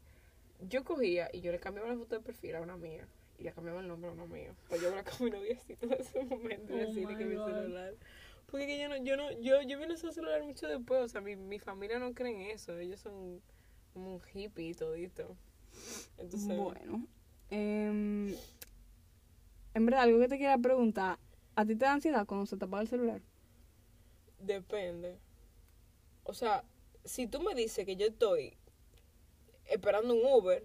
yo 0.68 0.84
cogía 0.84 1.28
y 1.32 1.40
yo 1.40 1.52
le 1.52 1.58
cambiaba 1.58 1.88
la 1.88 1.96
foto 1.96 2.16
de 2.16 2.22
perfil 2.22 2.56
a 2.56 2.60
una 2.60 2.76
mía 2.76 3.06
y 3.38 3.42
le 3.44 3.52
cambiaba 3.52 3.80
el 3.80 3.88
nombre 3.88 4.10
a 4.10 4.12
una 4.12 4.26
mía. 4.26 4.54
Pues 4.68 4.80
yo 4.80 4.88
hablaba 4.88 5.08
con 5.10 5.24
mi 5.26 5.30
noviecito 5.30 5.86
en 5.86 5.92
ese 5.92 6.24
momento 6.24 6.72
y 6.72 6.76
Oh 6.76 6.86
decirle 6.86 7.16
que 7.16 7.24
my 7.24 7.36
mi 7.36 7.44
celular. 7.44 7.94
Porque 8.46 8.66
que 8.66 8.78
yo 8.78 8.88
no, 8.88 8.96
yo 9.02 9.16
no, 9.16 9.30
yo, 9.40 9.62
yo 9.62 9.78
vine 9.78 9.92
a 9.92 9.94
usar 9.94 10.12
celular 10.12 10.42
mucho 10.42 10.68
después, 10.68 11.00
o 11.00 11.08
sea, 11.08 11.20
mi, 11.20 11.36
mi 11.36 11.58
familia 11.58 11.98
no 11.98 12.12
cree 12.12 12.32
en 12.32 12.50
eso, 12.50 12.78
ellos 12.78 13.00
son 13.00 13.40
como 13.94 14.16
un 14.16 14.22
hippie 14.32 14.68
y 14.68 14.74
todito. 14.74 15.36
Entonces, 16.18 16.56
Bueno, 16.56 17.06
em, 17.50 18.34
en 19.74 19.86
verdad, 19.86 20.02
algo 20.02 20.20
que 20.20 20.28
te 20.28 20.38
quería 20.38 20.58
preguntar, 20.58 21.18
¿a 21.56 21.64
ti 21.66 21.76
te 21.76 21.84
da 21.84 21.92
ansiedad 21.94 22.26
cuando 22.26 22.46
se 22.46 22.56
te 22.56 22.64
apaga 22.64 22.82
el 22.82 22.88
celular? 22.88 23.22
Depende. 24.40 25.18
O 26.24 26.34
sea, 26.34 26.64
si 27.04 27.28
tú 27.28 27.40
me 27.40 27.54
dices 27.54 27.86
que 27.86 27.94
yo 27.96 28.06
estoy 28.06 28.56
esperando 29.66 30.14
un 30.14 30.24
Uber, 30.24 30.62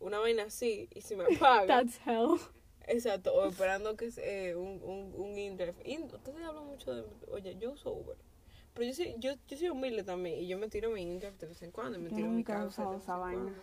una 0.00 0.18
vaina 0.18 0.44
así, 0.44 0.88
y 0.94 1.00
si 1.00 1.16
me 1.16 1.24
apaga, 1.26 1.84
That's 1.84 1.98
hell. 2.04 2.38
exacto, 2.86 3.32
o 3.34 3.48
esperando 3.48 3.96
que 3.96 4.10
se- 4.10 4.50
eh, 4.50 4.56
un, 4.56 4.80
un, 4.82 5.14
un 5.16 5.38
InDrive. 5.38 5.74
In- 5.84 6.04
Ustedes 6.04 6.42
hablan 6.44 6.66
mucho 6.66 6.94
de, 6.94 7.04
oye, 7.30 7.56
yo 7.58 7.72
uso 7.72 7.92
Uber, 7.92 8.16
pero 8.74 8.86
yo 8.88 8.94
soy, 8.94 9.14
yo, 9.18 9.32
yo 9.48 9.56
soy 9.56 9.68
humilde 9.70 10.04
también, 10.04 10.40
y 10.40 10.48
yo 10.48 10.58
me 10.58 10.68
tiro 10.68 10.90
mi 10.90 11.02
InDrive 11.02 11.36
de 11.38 11.46
vez 11.46 11.62
en 11.62 11.70
cuando, 11.72 11.98
y 11.98 12.02
me 12.02 12.10
Yo 12.10 12.16
tiro 12.16 12.30
mi 12.30 12.44
causa 12.44 12.82
esa 12.96 13.16
vaina. 13.16 13.42
cuando. 13.42 13.62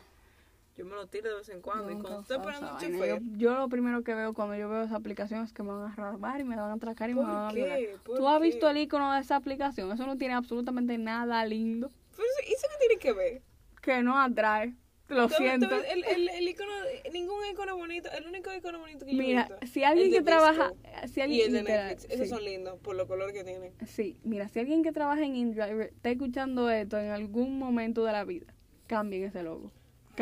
Yo 0.79 0.85
me 0.85 0.95
lo 0.95 1.07
tiro 1.07 1.27
de 1.27 1.35
vez 1.35 1.49
en 1.49 1.59
cuando, 1.61 1.91
y 1.91 1.95
cuando 1.95 2.21
estoy 2.21 2.37
esperando 2.37 2.71
un 2.71 2.77
chofer, 2.79 3.19
Yo, 3.21 3.37
yo 3.37 3.53
lo 3.53 3.67
primero 3.67 4.01
que 4.01 4.15
veo 4.15 4.33
cuando 4.33 4.55
yo 4.55 4.69
veo 4.69 4.83
esa 4.83 4.95
aplicación 4.95 5.43
es 5.43 5.51
que 5.51 5.61
me 5.61 5.73
van 5.73 5.91
a 5.91 5.93
robar 5.93 6.39
y 6.39 6.45
me 6.45 6.55
van 6.55 6.69
a 6.71 6.73
atracar 6.75 7.09
y 7.09 7.15
me 7.15 7.21
van 7.23 7.35
a 7.35 7.47
¿por 7.47 7.55
violar. 7.55 7.79
¿Tú 8.05 8.25
has 8.29 8.39
visto 8.39 8.69
el 8.69 8.77
icono 8.77 9.13
de 9.13 9.19
esa 9.19 9.35
aplicación? 9.35 9.91
Eso 9.91 10.05
no 10.05 10.15
tiene 10.15 10.35
absolutamente 10.35 10.97
nada 10.97 11.45
lindo 11.45 11.91
Pero 12.15 12.23
eso, 12.23 12.55
¿eso 12.55 12.67
qué 12.71 12.87
tiene 12.87 12.97
que 12.97 13.11
ver? 13.11 13.41
que 13.81 14.01
no 14.03 14.17
atrae. 14.21 14.73
Lo 15.09 15.27
Tú- 15.27 15.33
siento. 15.35 15.67
El, 15.69 16.05
el, 16.05 16.29
el 16.29 16.47
icono, 16.47 16.71
ningún 17.11 17.45
icono 17.51 17.75
bonito, 17.75 18.09
el 18.17 18.25
único 18.25 18.53
icono 18.53 18.79
bonito 18.79 19.05
que 19.05 19.13
yo 19.13 19.21
he 19.21 19.25
Mira, 19.25 19.49
visto. 19.49 19.67
si 19.67 19.83
alguien 19.83 20.13
que 20.13 20.21
trabaja, 20.21 20.71
si 21.11 21.19
y 21.19 21.23
alguien 21.23 21.47
el 21.47 21.53
de 21.53 21.63
Netflix, 21.63 22.05
esos 22.05 22.27
sí. 22.27 22.33
son 22.33 22.45
lindos 22.45 22.79
por 22.79 22.95
los 22.95 23.05
colores 23.05 23.33
que 23.33 23.43
tienen. 23.43 23.73
Sí, 23.85 24.17
mira, 24.23 24.47
si 24.47 24.59
alguien 24.61 24.81
que 24.81 24.93
trabaja 24.93 25.23
en 25.25 25.35
InDriver 25.35 25.87
está 25.93 26.09
escuchando 26.09 26.69
esto 26.69 26.97
en 26.97 27.09
algún 27.11 27.59
momento 27.59 28.05
de 28.05 28.13
la 28.13 28.23
vida, 28.23 28.53
cambien 28.87 29.25
ese 29.25 29.43
logo. 29.43 29.73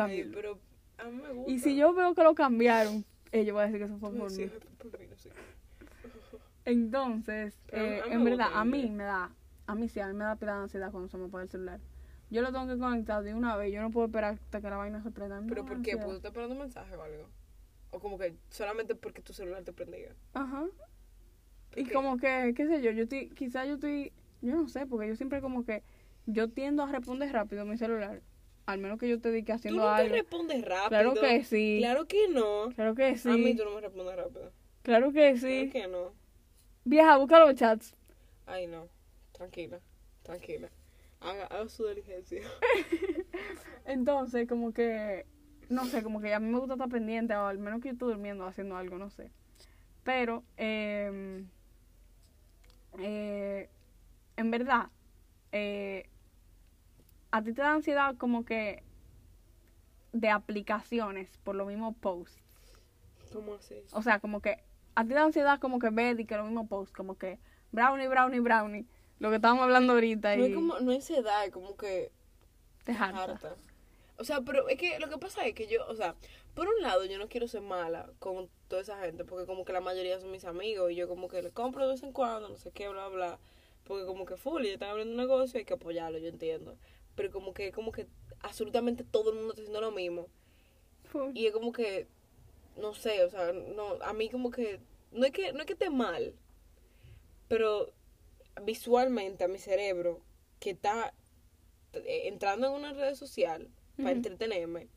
Ay, 0.06 0.32
pero 0.34 0.60
a 0.98 1.04
mí 1.06 1.18
me 1.22 1.32
gusta. 1.32 1.52
Y 1.52 1.60
si 1.60 1.76
yo 1.76 1.93
veo 1.93 2.14
que 2.16 2.24
lo 2.24 2.36
cambiaron, 2.36 3.06
ellos 3.32 3.56
van 3.56 3.64
a 3.64 3.68
decir 3.68 3.80
que 3.80 3.86
eso 3.86 3.98
fue 4.00 4.12
por 4.14 4.32
Sí, 4.32 4.43
mí. 4.45 4.52
por 4.78 5.00
mí, 5.00 5.08
no 5.08 5.18
sé. 5.18 5.30
Entonces, 6.66 7.58
eh, 7.72 8.02
en 8.10 8.24
verdad, 8.24 8.50
a 8.54 8.66
mí 8.66 8.89
me 8.89 9.04
da, 9.04 9.32
a 9.68 9.76
mí 9.76 9.88
sí, 9.89 10.00
a 10.00 10.08
mí 10.08 10.14
me 10.14 10.26
da 10.26 10.36
pila 10.36 10.56
de 10.56 10.62
ansiedad 10.64 10.91
cuando 10.91 11.10
se 11.10 11.18
me 11.18 11.26
apaga 11.26 11.43
el 11.43 11.50
celular. 11.50 11.80
Yo 12.30 12.41
lo 12.41 12.52
tengo 12.52 12.68
que 12.68 12.78
conectar 12.78 13.24
de 13.24 13.34
una 13.34 13.56
vez, 13.56 13.72
yo 13.74 13.82
no 13.82 13.89
puedo 13.89 14.08
esperar 14.08 14.34
hasta 14.34 14.60
que 14.60 14.70
la 14.70 14.76
vaina 14.78 15.02
se 15.02 15.12
prenda. 15.12 15.41
¿Pero 15.48 15.66
por 15.66 15.82
qué? 15.82 15.95
¿Porque 15.95 16.16
estás 16.18 16.32
esperando 16.32 16.56
un 16.56 16.60
mensaje 16.62 16.95
o 16.95 17.02
algo? 17.02 17.30
O 17.91 18.00
como 18.00 18.18
que 18.18 18.36
solamente 18.50 18.95
porque 18.95 19.22
tu 19.22 19.32
celular 19.32 19.64
te 19.64 19.72
prendía. 19.72 20.14
Ajá. 20.34 20.66
Y 21.76 21.86
qué? 21.86 21.93
como 21.93 22.18
que, 22.18 22.54
qué 22.56 22.68
sé 22.68 22.82
yo, 22.82 22.91
yo 22.91 23.04
estoy, 23.04 23.30
quizás 23.30 23.66
yo 23.68 23.76
estoy, 23.76 24.12
yo 24.41 24.56
no 24.56 24.68
sé, 24.68 24.86
porque 24.86 25.08
yo 25.08 25.16
siempre 25.16 25.39
como 25.39 25.64
que, 25.64 25.84
yo 26.26 26.50
tiendo 26.50 26.84
a 26.84 26.91
responder 26.91 27.32
rápido 27.32 27.64
mi 27.66 27.78
celular. 27.78 28.22
Al 28.68 28.80
menos 28.80 28.99
que 28.99 29.07
yo 29.09 29.20
te 29.20 29.32
dedique 29.32 29.53
Tú 29.53 29.55
haciendo 29.55 29.82
no 29.82 29.95
te 29.95 30.01
algo. 30.03 30.15
respondes 30.15 30.63
rápido. 30.63 30.89
Claro 30.89 31.13
que 31.15 31.43
sí. 31.43 31.78
Claro 31.80 32.05
que 32.05 32.28
no. 32.28 32.70
Claro 32.76 32.95
que 32.95 33.18
sí. 33.18 33.30
A 33.30 33.38
mí 33.38 33.55
tú 33.55 33.63
no 33.65 33.72
me 33.72 33.82
respondes 33.82 34.15
rápido. 34.15 34.51
Claro 34.84 35.11
que 35.11 35.38
sí. 35.38 35.70
Claro 35.72 35.72
que 35.72 35.88
no. 35.88 36.13
Vieja, 36.84 37.18
busca 37.18 37.39
los 37.39 37.55
chats. 37.55 37.95
Ay, 38.45 38.68
no. 38.68 38.88
Tranquila. 39.32 39.80
Tranquila. 40.22 40.70
Haga, 41.22 41.45
haga 41.47 41.68
su 41.70 41.88
diligencia. 41.88 42.41
Entonces, 43.86 44.47
como 44.47 44.74
que, 44.74 45.26
no 45.70 45.86
sé, 45.86 46.03
como 46.03 46.22
que 46.22 46.34
a 46.34 46.39
mí 46.39 46.51
me 46.51 46.59
gusta 46.59 46.74
estar 46.76 46.89
pendiente, 46.89 47.36
o 47.36 47.45
al 47.47 47.57
menos 47.57 47.82
que 47.82 47.88
yo 47.89 47.93
estoy 47.93 48.09
durmiendo 48.13 48.45
haciendo 48.45 48.78
algo, 48.78 48.97
no 48.97 49.09
sé. 49.09 49.32
Pero, 50.03 50.43
eh, 50.57 51.43
eh, 52.99 53.70
en 54.36 54.51
verdad, 54.51 54.88
eh, 55.51 56.09
a 57.32 57.43
ti 57.43 57.53
te 57.53 57.61
da 57.61 57.73
ansiedad 57.73 58.15
como 58.17 58.45
que 58.45 58.84
de 60.13 60.30
aplicaciones 60.30 61.38
por 61.43 61.55
los 61.55 61.67
mismos 61.67 61.95
posts. 61.99 62.41
¿Cómo 63.32 63.55
así? 63.55 63.75
O 63.91 64.01
sea, 64.01 64.19
como 64.19 64.41
que 64.41 64.63
a 64.95 65.03
ti 65.03 65.09
te 65.09 65.15
da 65.15 65.23
ansiedad 65.23 65.59
como 65.59 65.80
que 65.80 65.89
ver 65.89 66.19
y 66.19 66.25
que 66.25 66.38
los 66.38 66.45
mismos 66.45 66.67
posts, 66.67 66.93
como 66.95 67.17
que 67.17 67.39
brownie, 67.71 68.07
brownie, 68.07 68.39
brownie. 68.39 68.86
Lo 69.19 69.30
que 69.30 69.36
estábamos 69.38 69.63
hablando 69.63 69.93
ahorita 69.93 70.36
No 70.36 70.45
y 70.45 70.49
es 70.49 70.55
como, 70.55 70.80
no 70.80 70.91
es 70.91 71.09
edad, 71.09 71.45
es 71.45 71.51
como 71.51 71.75
que 71.75 72.11
te 72.84 72.91
harta. 72.91 73.55
O 74.19 74.23
sea, 74.23 74.41
pero 74.41 74.67
es 74.67 74.80
que 74.80 74.99
lo 74.99 75.09
que 75.09 75.17
pasa 75.17 75.45
es 75.45 75.53
que 75.53 75.67
yo, 75.67 75.86
o 75.88 75.95
sea, 75.95 76.15
por 76.55 76.67
un 76.67 76.82
lado 76.82 77.05
yo 77.05 77.19
no 77.19 77.28
quiero 77.28 77.47
ser 77.47 77.61
mala 77.61 78.09
con 78.19 78.49
toda 78.67 78.82
esa 78.82 78.99
gente, 78.99 79.23
porque 79.25 79.45
como 79.45 79.63
que 79.63 79.73
la 79.73 79.82
mayoría 79.82 80.19
son 80.19 80.32
mis 80.32 80.45
amigos 80.45 80.91
y 80.91 80.95
yo 80.95 81.07
como 81.07 81.28
que 81.28 81.41
les 81.41 81.53
compro 81.53 81.86
de 81.86 81.93
vez 81.93 82.03
en 82.03 82.11
cuando, 82.11 82.49
no 82.49 82.57
sé 82.57 82.71
qué, 82.71 82.89
bla, 82.89 83.07
bla, 83.09 83.38
porque 83.84 84.05
como 84.05 84.25
que 84.25 84.36
full, 84.36 84.65
y 84.65 84.69
están 84.69 84.89
abriendo 84.89 85.11
un 85.11 85.17
negocio, 85.17 85.59
hay 85.59 85.65
que 85.65 85.75
apoyarlo, 85.75 86.17
yo 86.17 86.30
entiendo. 86.30 86.78
Pero 87.18 87.32
como 87.32 87.53
que, 87.53 87.74
como 87.74 87.91
que 87.91 88.07
absolutamente 88.39 89.03
todo 89.03 89.32
el 89.32 89.36
mundo 89.38 89.49
está 89.49 89.63
haciendo 89.63 89.82
lo 89.82 89.91
mismo. 89.91 90.28
Full. 91.05 91.32
Y 91.34 91.47
es 91.47 91.51
como 91.51 91.74
que, 91.74 92.07
no 92.78 92.93
sé, 92.93 93.24
o 93.24 93.30
sea, 93.30 93.51
no, 93.51 94.01
a 94.01 94.13
mí 94.13 94.30
como 94.30 94.51
que, 94.51 94.80
no 95.11 95.26
es 95.26 95.32
que, 95.32 95.51
no 95.51 95.59
es 95.59 95.65
que 95.65 95.74
esté 95.74 95.89
mal, 95.89 96.36
pero 97.47 97.91
visualmente 98.63 99.43
a 99.43 99.47
mi 99.47 99.57
cerebro, 99.57 100.22
que 100.59 100.70
está 100.70 101.13
eh, 101.93 102.28
entrando 102.28 102.68
en 102.68 102.74
una 102.74 102.93
red 102.93 103.15
social 103.15 103.70
para 103.97 104.11
entretenerme, 104.11 104.89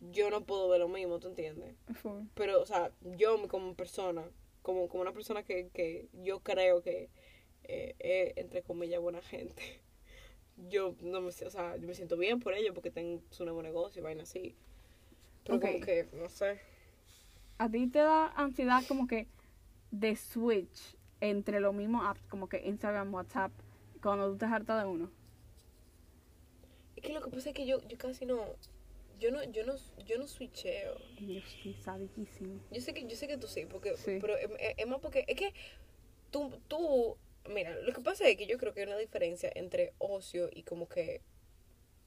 yo 0.00 0.30
no 0.30 0.44
puedo 0.46 0.68
ver 0.68 0.80
lo 0.80 0.88
mismo, 0.88 1.18
¿tú 1.18 1.28
entiendes? 1.28 1.76
Full. 1.96 2.22
Pero, 2.34 2.62
o 2.62 2.66
sea, 2.66 2.92
yo 3.02 3.46
como 3.48 3.74
persona, 3.74 4.24
como, 4.62 4.88
como 4.88 5.02
una 5.02 5.12
persona 5.12 5.42
que, 5.42 5.68
que 5.68 6.08
yo 6.14 6.40
creo 6.40 6.82
que 6.82 7.10
eh, 7.64 7.94
es, 7.98 8.36
entre 8.38 8.62
comillas, 8.62 9.02
buena 9.02 9.20
gente, 9.20 9.82
yo 10.68 10.96
no 11.02 11.20
me, 11.20 11.28
o 11.28 11.32
sea, 11.32 11.76
yo 11.76 11.86
me 11.88 11.94
siento 11.94 12.16
bien 12.16 12.40
por 12.40 12.54
ellos 12.54 12.74
porque 12.74 12.90
tienen 12.90 13.22
su 13.30 13.44
nuevo 13.44 13.62
negocio 13.62 14.00
y 14.00 14.02
vaina 14.04 14.22
así. 14.24 14.56
Pero 15.44 15.60
como 15.60 15.78
Ok. 15.78 15.80
que, 15.80 16.08
no 16.12 16.28
sé. 16.30 16.60
¿A 17.58 17.68
ti 17.70 17.86
te 17.88 18.00
da 18.00 18.28
ansiedad 18.36 18.84
como 18.86 19.06
que 19.06 19.28
de 19.90 20.16
switch 20.16 20.96
entre 21.20 21.60
los 21.60 21.74
mismos 21.74 22.06
apps, 22.06 22.22
como 22.28 22.48
que 22.48 22.66
Instagram, 22.66 23.12
WhatsApp, 23.14 23.52
cuando 24.02 24.30
tú 24.32 24.38
te 24.38 24.46
hartas 24.46 24.82
de 24.82 24.88
uno? 24.88 25.10
Es 26.96 27.02
que 27.02 27.12
lo 27.14 27.22
que 27.22 27.30
pasa 27.30 27.48
es 27.50 27.54
que 27.54 27.66
yo, 27.66 27.80
yo 27.88 27.96
casi 27.96 28.26
no, 28.26 28.56
yo 29.18 29.30
no, 29.30 29.42
yo 29.44 29.64
no, 29.64 29.74
yo 30.06 30.18
no 30.18 30.26
switcheo. 30.26 31.00
Yo 31.64 31.72
sadísimo. 31.74 32.60
Yo 32.70 32.80
sé 32.80 32.92
que, 32.94 33.06
yo 33.06 33.16
sé 33.16 33.26
que 33.28 33.38
tú 33.38 33.46
sí, 33.48 33.66
porque, 33.66 33.94
Sí. 33.94 34.18
pero 34.20 34.36
es, 34.36 34.50
es- 34.58 34.74
es 34.76 34.86
más 34.86 35.00
porque, 35.00 35.24
es 35.26 35.36
que 35.36 35.52
tú, 36.30 36.50
tú, 36.68 37.18
mira, 37.48 37.74
lo 37.80 37.92
que 37.92 38.00
pasa 38.00 38.28
es 38.28 38.36
que 38.36 38.46
yo 38.46 38.58
creo 38.58 38.72
que 38.74 38.80
hay 38.80 38.86
una 38.86 38.98
diferencia 38.98 39.50
entre 39.54 39.92
ocio 39.98 40.48
y 40.52 40.62
como 40.62 40.88
que, 40.88 41.20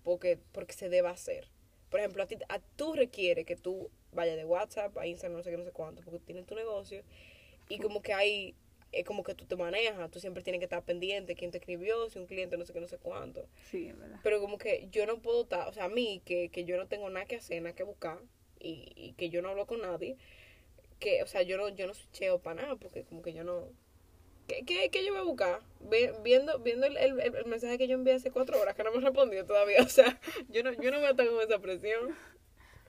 porque, 0.04 0.38
porque 0.52 0.74
se 0.74 0.90
deba 0.90 1.10
hacer. 1.10 1.48
Por 1.90 2.00
ejemplo, 2.00 2.24
a 2.24 2.28
ti, 2.28 2.38
a 2.48 2.60
tú 2.60 2.94
requiere 2.94 3.44
que 3.44 3.56
tú 3.56 3.90
vayas 4.14 4.38
de 4.38 4.46
WhatsApp 4.46 4.98
a 4.98 5.08
Instagram, 5.08 5.38
no 5.38 5.44
sé 5.44 5.52
qué, 5.52 5.58
no 5.58 5.66
sé 5.66 5.72
cuánto, 5.72 6.02
porque 6.04 6.20
tienes 6.20 6.46
tu 6.46 6.56
negocio 6.56 7.04
y 7.70 7.80
como 7.80 8.02
que 8.02 8.14
hay, 8.14 8.56
es 8.92 9.06
como 9.06 9.24
que 9.24 9.34
tú 9.34 9.46
te 9.46 9.56
manejas, 9.56 10.12
tú 10.12 10.20
siempre 10.20 10.44
tienes 10.44 10.60
que 10.60 10.66
estar 10.66 10.84
pendiente, 10.84 11.36
quién 11.36 11.52
te 11.52 11.58
escribió, 11.58 12.10
si 12.10 12.20
un 12.20 12.28
cliente, 12.28 12.58
no 12.58 12.66
sé 12.66 12.74
qué, 12.74 12.82
no 12.82 12.88
sé 12.88 12.98
cuánto. 12.98 13.48
Sí, 13.70 13.88
es 13.88 13.98
verdad. 13.98 14.20
Pero 14.24 14.42
como 14.42 14.58
que 14.58 14.88
yo 14.92 15.06
no 15.06 15.22
puedo 15.22 15.44
estar, 15.44 15.68
o 15.68 15.74
sea, 15.74 15.86
a 15.86 15.90
mí, 15.90 16.22
que, 16.26 16.50
que 16.50 16.66
yo 16.66 16.78
no 16.78 16.88
tengo 16.88 17.10
nada 17.10 17.26
que 17.26 17.38
hacer, 17.38 17.62
nada 17.62 17.76
que 17.76 17.84
buscar, 17.84 18.20
y, 18.60 18.92
y 18.96 19.14
que 19.14 19.30
yo 19.30 19.42
no 19.42 19.50
hablo 19.50 19.66
con 19.66 19.82
nadie, 19.82 20.18
que, 21.00 21.24
o 21.24 21.28
sea, 21.28 21.42
yo 21.42 21.58
no, 21.58 21.70
yo 21.70 21.88
no 21.88 21.94
switcheo 21.94 22.40
para 22.40 22.62
nada, 22.62 22.76
porque 22.76 23.04
como 23.04 23.22
que 23.22 23.34
yo 23.34 23.44
no... 23.44 23.70
¿Qué, 24.48 24.64
qué, 24.66 24.90
qué 24.92 25.06
yo 25.06 25.12
voy 25.14 25.22
a 25.22 25.26
buscar? 25.26 25.60
Viendo 26.24 26.60
viendo 26.60 26.86
el, 26.86 26.98
el, 26.98 27.20
el 27.20 27.46
mensaje 27.46 27.78
que 27.78 27.88
yo 27.88 27.96
envié 27.96 28.16
hace 28.16 28.32
cuatro 28.32 28.60
horas, 28.60 28.76
que 28.76 28.84
no 28.84 28.92
me 28.92 28.98
ha 28.98 29.02
respondido 29.02 29.46
todavía, 29.46 29.82
o 29.84 29.90
sea, 29.90 30.20
yo 30.50 30.64
no, 30.64 30.72
yo 30.74 30.92
no 30.92 30.98
voy 30.98 31.08
a 31.08 31.12
estar 31.12 31.28
con 31.28 31.42
esa 31.42 31.60
presión. 31.60 32.16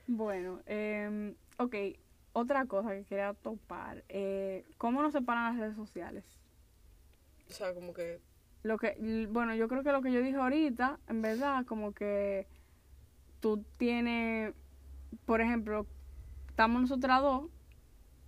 Bueno, 0.06 0.60
eh, 0.66 1.34
ok, 1.58 1.74
otra 2.32 2.66
cosa 2.66 2.90
que 2.90 3.04
quería 3.04 3.34
topar. 3.34 4.04
Eh, 4.08 4.64
¿Cómo 4.78 5.02
nos 5.02 5.12
separan 5.12 5.52
las 5.52 5.60
redes 5.60 5.76
sociales? 5.76 6.24
O 7.48 7.52
sea, 7.52 7.74
como 7.74 7.92
que... 7.92 8.20
Lo 8.62 8.78
que, 8.78 8.96
bueno, 9.28 9.54
yo 9.54 9.68
creo 9.68 9.82
que 9.82 9.92
lo 9.92 10.02
que 10.02 10.12
yo 10.12 10.22
dije 10.22 10.36
ahorita, 10.36 10.98
en 11.08 11.20
verdad, 11.20 11.66
como 11.66 11.92
que 11.92 12.46
tú 13.40 13.64
tienes, 13.76 14.54
por 15.26 15.40
ejemplo, 15.40 15.86
estamos 16.48 16.82
nosotras 16.82 17.20
dos 17.22 17.50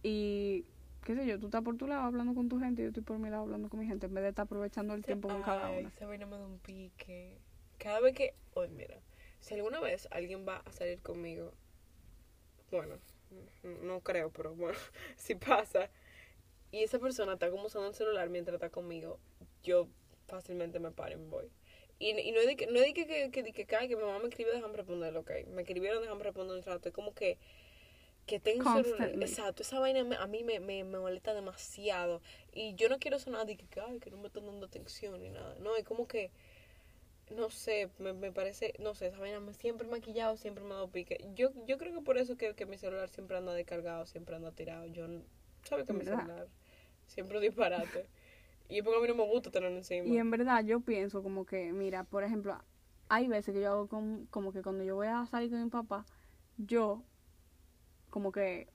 y, 0.03 0.65
qué 1.05 1.15
sé 1.15 1.27
yo, 1.27 1.39
tú 1.39 1.47
estás 1.47 1.63
por 1.63 1.77
tu 1.77 1.87
lado 1.87 2.03
hablando 2.03 2.35
con 2.35 2.49
tu 2.49 2.59
gente 2.59 2.83
y 2.83 2.85
yo 2.85 2.89
estoy 2.89 3.03
por 3.03 3.19
mi 3.19 3.31
lado 3.31 3.43
hablando 3.43 3.69
con 3.69 3.79
mi 3.79 3.87
gente, 3.87 4.07
en 4.07 4.15
vez 4.15 4.23
de 4.23 4.31
estar 4.31 4.45
aprovechando 4.45 4.95
el 4.95 5.05
tiempo 5.05 5.29
con 5.29 5.43
cada 5.43 5.71
una. 5.71 5.89
Esa 5.89 6.07
vaina 6.07 6.27
me 6.27 6.39
da 6.39 6.47
un 6.47 6.59
pique. 6.59 7.39
Cada 7.79 8.01
vez 8.01 8.15
que. 8.15 8.35
Oye, 8.55 8.71
mira. 8.71 8.99
Si 9.41 9.55
alguna 9.55 9.79
vez 9.81 10.09
alguien 10.11 10.47
va 10.49 10.63
a 10.65 10.73
salir 10.73 11.01
conmigo. 11.03 11.53
Bueno, 12.71 12.99
no 13.83 14.01
creo, 14.01 14.31
pero 14.31 14.55
bueno, 14.55 14.79
si 15.17 15.35
pasa. 15.35 15.91
Y 16.73 16.83
esa 16.83 16.99
persona 16.99 17.35
está 17.35 17.51
como 17.51 17.67
usando 17.67 17.89
el 17.89 17.95
celular 17.95 18.31
mientras 18.31 18.55
está 18.55 18.71
conmigo. 18.71 19.21
Yo 19.63 19.87
fácilmente 20.27 20.81
me 20.81 20.91
paro 20.91 21.13
y 21.13 21.17
me 21.17 21.29
voy. 21.29 21.51
Y, 21.99 22.19
y 22.19 22.33
no 22.33 22.41
es 22.41 22.47
de 22.47 22.57
que, 22.57 22.67
no 22.67 22.79
es 22.81 22.87
de 22.87 22.95
que, 22.95 23.07
que, 23.07 23.31
que, 23.31 23.53
que, 23.53 23.67
cae, 23.67 23.87
que 23.87 23.97
mi 23.97 24.03
mamá 24.03 24.19
me 24.19 24.29
escribió, 24.29 24.53
déjame 24.53 24.77
responder, 24.77 25.17
ok. 25.17 25.31
Me 25.49 25.63
escribieron, 25.63 26.03
déjame 26.03 26.25
responder 26.25 26.57
un 26.57 26.63
rato. 26.63 26.89
Es 26.89 26.95
como 26.95 27.15
que. 27.15 27.39
Que 28.27 28.41
tengo 28.41 28.61
un 28.61 28.85
celular. 28.85 28.99
Constantly. 28.99 29.25
Exacto, 29.25 29.63
esa 29.63 29.79
vaina 29.81 30.03
me- 30.05 30.17
a 30.17 30.27
mí 30.27 30.45
me, 30.45 30.59
me, 30.61 30.83
me 30.85 30.99
molesta 30.99 31.35
demasiado. 31.35 32.23
Y 32.53 32.75
yo 32.75 32.89
no 32.89 32.99
quiero 32.99 33.19
sonar 33.19 33.47
de 33.47 33.57
que, 33.57 33.67
ay, 33.81 33.99
que 34.01 34.11
no 34.11 34.17
me 34.19 34.29
están 34.29 34.47
dando 34.47 34.67
atención 34.67 35.21
ni 35.23 35.31
nada. 35.31 35.57
No, 35.61 35.77
es 35.77 35.85
como 35.85 36.07
que, 36.09 36.31
no 37.31 37.51
sé, 37.51 37.91
me, 37.99 38.13
me 38.13 38.33
parece, 38.33 38.75
no 38.79 38.95
sé, 38.95 39.07
esa 39.09 39.19
vaina 39.19 39.41
me 39.41 39.55
siempre 39.55 39.87
maquillado, 39.89 40.37
siempre 40.37 40.63
me 40.65 40.71
ha 40.73 40.75
dado 40.75 40.89
pique. 40.89 41.19
Yo, 41.35 41.51
yo 41.67 41.79
creo 41.79 41.93
que 41.95 42.01
por 42.03 42.19
eso 42.19 42.37
que, 42.37 42.55
que 42.55 42.67
mi 42.67 42.79
celular 42.79 43.09
siempre 43.09 43.37
anda 43.37 43.53
descargado, 43.55 44.07
siempre 44.07 44.37
anda 44.37 44.53
tirado. 44.53 44.87
Yo, 44.87 45.07
¿sabes 45.65 45.87
que 45.87 45.93
mi 45.93 46.01
¿Verdad? 46.05 46.19
celular 46.21 46.49
siempre 47.07 47.41
disparate? 47.41 48.07
y 48.69 48.79
es 48.79 48.85
porque 48.85 48.99
a 48.99 49.03
mí 49.03 49.09
no 49.09 49.15
me 49.15 49.31
gusta 49.31 49.51
tenerlo 49.51 49.77
encima. 49.77 50.09
Y 50.09 50.17
en 50.19 50.31
verdad 50.31 50.65
yo 50.65 50.81
pienso 50.81 51.23
como 51.23 51.45
que, 51.45 51.73
mira, 51.73 52.05
por 52.05 52.25
ejemplo, 52.25 52.57
hay 53.09 53.29
veces 53.29 53.55
que 53.55 53.61
yo 53.61 53.71
hago 53.71 53.89
com- 53.89 54.27
como 54.31 54.53
que 54.53 54.63
cuando 54.63 54.85
yo 54.85 54.95
voy 54.97 55.09
a 55.09 55.27
salir 55.27 55.51
con 55.51 55.63
mi 55.63 55.71
papá, 55.71 56.05
yo 56.59 57.03
como 58.15 58.31
que, 58.31 58.69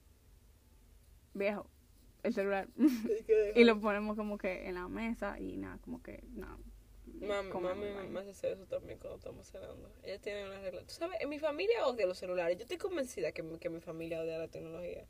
viejo, 1.32 1.66
el 2.22 2.34
celular. 2.34 2.68
Y 3.56 3.64
lo 3.64 3.80
ponemos 3.80 4.16
como 4.16 4.36
que 4.36 4.68
en 4.68 4.74
la 4.74 4.86
mesa 4.88 5.38
y 5.40 5.56
nada, 5.56 5.78
como 5.78 6.02
que, 6.02 6.22
nada. 6.34 6.58
Mami, 7.06 7.50
mami 7.50 8.08
me 8.08 8.20
hace 8.20 8.52
eso 8.52 8.66
también 8.66 8.98
cuando 8.98 9.16
estamos 9.16 9.46
cenando. 9.48 9.90
Ella 10.02 10.18
tiene 10.20 10.44
una 10.46 10.60
regla. 10.60 10.82
Tú 10.82 10.92
sabes, 10.92 11.18
en 11.20 11.28
mi 11.30 11.38
familia 11.38 11.86
odia 11.86 12.06
los 12.06 12.18
celulares. 12.18 12.56
Yo 12.58 12.62
estoy 12.64 12.76
convencida 12.76 13.32
que, 13.32 13.42
mi- 13.42 13.58
que 13.58 13.70
mi 13.70 13.80
familia 13.80 14.20
odia 14.20 14.36
la 14.38 14.48
tecnología. 14.48 15.06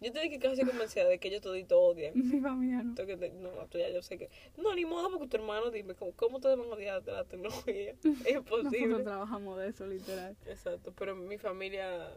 Yo 0.00 0.08
estoy 0.08 0.28
que 0.30 0.38
casi 0.38 0.64
convencida 0.64 1.04
de 1.04 1.18
que 1.18 1.28
ellos 1.28 1.42
toditos 1.42 1.78
odian. 1.80 2.12
Mi 2.32 2.40
familia 2.40 2.82
no. 2.82 2.94
Te- 2.94 3.30
No, 3.30 3.50
tú 3.68 3.78
ya 3.78 3.88
yo 3.90 4.00
sé 4.02 4.16
que. 4.18 4.30
No, 4.56 4.74
ni 4.74 4.84
modo, 4.86 5.10
porque 5.10 5.28
tu 5.28 5.36
hermano, 5.36 5.70
dime, 5.70 5.94
¿cómo, 5.94 6.12
cómo 6.12 6.36
ustedes 6.36 6.56
van 6.58 6.66
a 6.68 6.72
odiar 6.74 7.02
de 7.02 7.12
la 7.12 7.24
tecnología? 7.24 7.94
Es 8.24 8.34
imposible. 8.34 8.86
Nosotros 8.88 9.04
trabajamos 9.04 9.58
de 9.58 9.68
eso, 9.68 9.86
literal. 9.86 10.36
Exacto, 10.46 10.92
pero 10.98 11.14
mi 11.14 11.36
familia. 11.38 12.10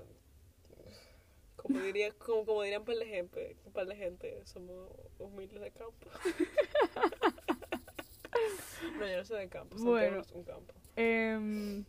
Como 1.69 1.83
diría, 1.83 2.11
como, 2.13 2.45
como 2.45 2.63
dirían 2.63 2.81
un 2.81 2.85
par 2.85 2.95
de 2.95 3.05
gente, 3.05 3.55
un 3.63 3.71
par 3.71 3.85
de 3.85 3.95
gente, 3.95 4.41
somos 4.45 4.89
humildes 5.19 5.61
de 5.61 5.71
campo. 5.71 6.09
no, 8.99 9.07
yo 9.07 9.17
no 9.17 9.25
soy 9.25 9.39
de 9.41 9.49
campo, 9.49 9.77
Bueno. 9.77 10.23
un 10.33 10.43
campo. 10.43 10.73
Em, 10.95 11.85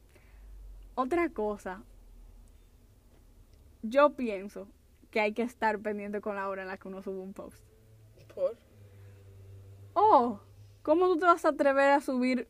otra 0.94 1.30
cosa, 1.30 1.82
yo 3.82 4.14
pienso 4.16 4.68
que 5.10 5.20
hay 5.20 5.32
que 5.32 5.42
estar 5.42 5.78
pendiente 5.80 6.20
con 6.20 6.36
la 6.36 6.46
hora 6.48 6.60
en 6.62 6.68
la 6.68 6.76
que 6.76 6.88
uno 6.88 7.02
sube 7.02 7.18
un 7.18 7.32
post. 7.32 7.64
Por. 8.34 8.58
Oh, 9.94 10.40
¿cómo 10.82 11.06
tú 11.06 11.18
te 11.18 11.24
vas 11.24 11.44
a 11.46 11.48
atrever 11.48 11.90
a 11.90 12.00
subir 12.02 12.48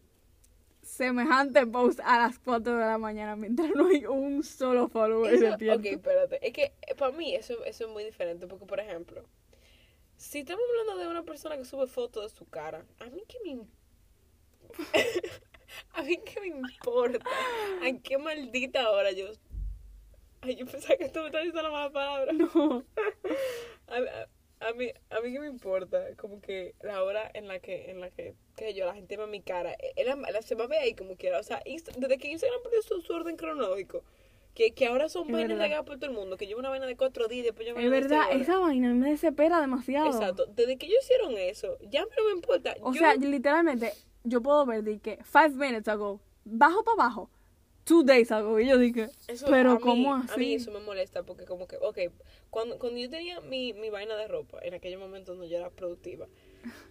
semejante 0.90 1.66
post 1.66 2.00
a 2.04 2.18
las 2.18 2.38
4 2.38 2.74
de 2.76 2.84
la 2.84 2.98
mañana 2.98 3.36
mientras 3.36 3.70
no 3.74 3.88
hay 3.88 4.06
un 4.06 4.42
solo 4.42 4.88
follower 4.88 5.32
Eso- 5.34 5.44
despierto? 5.46 5.80
ok, 5.80 5.86
espérate. 5.86 6.46
Es 6.46 6.52
que 6.52 6.72
eh, 6.86 6.94
para 6.96 7.12
mí 7.12 7.34
eso, 7.34 7.64
eso 7.64 7.84
es 7.86 7.90
muy 7.90 8.04
diferente. 8.04 8.46
Porque, 8.46 8.66
por 8.66 8.80
ejemplo, 8.80 9.24
si 10.16 10.40
estamos 10.40 10.62
hablando 10.80 11.02
de 11.02 11.08
una 11.08 11.22
persona 11.22 11.56
que 11.56 11.64
sube 11.64 11.86
fotos 11.86 12.30
de 12.32 12.36
su 12.38 12.46
cara, 12.48 12.84
a 12.98 13.06
mí 13.06 13.22
qué 13.28 13.38
me. 13.44 13.62
a 15.94 16.02
mí 16.02 16.18
qué 16.24 16.40
me 16.40 16.48
importa. 16.48 17.24
¿A 17.82 17.98
qué 18.02 18.18
maldita 18.18 18.90
hora 18.90 19.12
yo.? 19.12 19.26
Ay, 20.42 20.56
yo 20.56 20.66
pensaba 20.66 20.96
que 20.96 21.08
tú 21.08 21.20
me 21.20 21.26
estabas 21.26 21.44
diciendo 21.44 21.62
la 21.62 21.70
mala 21.70 21.90
palabra. 21.90 22.32
No. 22.32 22.84
A, 23.88 23.96
a- 23.96 24.28
a 24.60 24.72
mí, 24.74 24.88
a 25.10 25.20
mí 25.20 25.32
qué 25.32 25.40
me 25.40 25.46
importa. 25.48 25.98
Como 26.16 26.40
que 26.40 26.74
la 26.82 27.02
hora 27.02 27.30
en 27.34 27.48
la 27.48 27.58
que, 27.60 27.90
en 27.90 28.00
la 28.00 28.10
que, 28.10 28.34
que 28.56 28.74
yo, 28.74 28.86
la 28.86 28.94
gente 28.94 29.16
ve 29.16 29.26
mi 29.26 29.40
cara. 29.40 29.72
eh, 29.72 30.04
la- 30.04 30.16
la- 30.16 30.42
se 30.42 30.54
me 30.56 30.66
ve 30.66 30.78
ahí 30.78 30.94
como 30.94 31.16
quiera. 31.16 31.38
O 31.38 31.42
sea, 31.42 31.62
Insta- 31.64 31.92
desde 31.96 32.18
que 32.18 32.28
Instagram 32.30 32.62
perdió 32.62 32.82
su, 32.82 33.00
su 33.00 33.12
orden 33.12 33.36
cronológico. 33.36 34.02
Que, 34.54 34.72
que 34.72 34.86
ahora 34.86 35.08
son 35.08 35.26
Es 35.28 35.32
vainas 35.32 35.58
regadas 35.58 35.84
por 35.86 35.96
todo 35.98 36.10
el 36.10 36.16
mundo. 36.16 36.36
Que 36.36 36.46
lleva 36.46 36.58
una 36.60 36.70
vaina 36.70 36.84
de 36.86 36.96
cuatro 36.96 37.28
días 37.28 37.44
y 37.44 37.46
después 37.46 37.68
yo 37.68 37.76
Es 37.76 37.90
verdad, 37.90 38.24
esa 38.32 38.58
vaina 38.58 38.92
me 38.94 39.10
desespera 39.10 39.60
demasiado. 39.60 40.06
Exacto. 40.08 40.46
Desde 40.46 40.76
que 40.76 40.86
ellos 40.86 40.98
hicieron 41.04 41.32
eso, 41.38 41.78
ya 41.88 42.00
no 42.02 42.24
me 42.26 42.32
importa. 42.32 42.74
O 42.80 42.92
Yo- 42.92 42.98
sea, 42.98 43.14
literalmente, 43.14 43.92
yo 44.24 44.42
puedo 44.42 44.66
ver 44.66 44.82
de 44.82 44.98
que 44.98 45.18
five 45.22 45.50
minutes 45.50 45.86
ago, 45.88 46.20
bajo 46.44 46.82
para 46.82 46.94
abajo, 47.04 47.30
two 47.90 48.04
days 48.04 48.30
ago, 48.30 48.60
y 48.60 48.68
yo 48.68 48.78
dije, 48.78 49.10
Eso, 49.26 49.46
pero 49.50 49.74
mí- 49.74 49.80
¿cómo 49.80 50.14
A 50.14 50.18
mí 50.20 50.24
así? 50.30 50.54
eso 50.54 50.70
me 50.70 50.78
molesta 50.78 51.24
porque 51.24 51.44
como 51.44 51.66
que, 51.66 51.76
ok, 51.76 51.98
cuando, 52.48 52.78
cuando 52.78 53.00
yo 53.00 53.10
tenía 53.10 53.40
mi, 53.40 53.72
mi 53.72 53.90
vaina 53.90 54.14
de 54.16 54.28
ropa, 54.28 54.60
en 54.62 54.74
aquellos 54.74 55.00
momentos 55.00 55.36
donde 55.36 55.50
yo 55.50 55.58
era 55.58 55.70
productiva, 55.70 56.28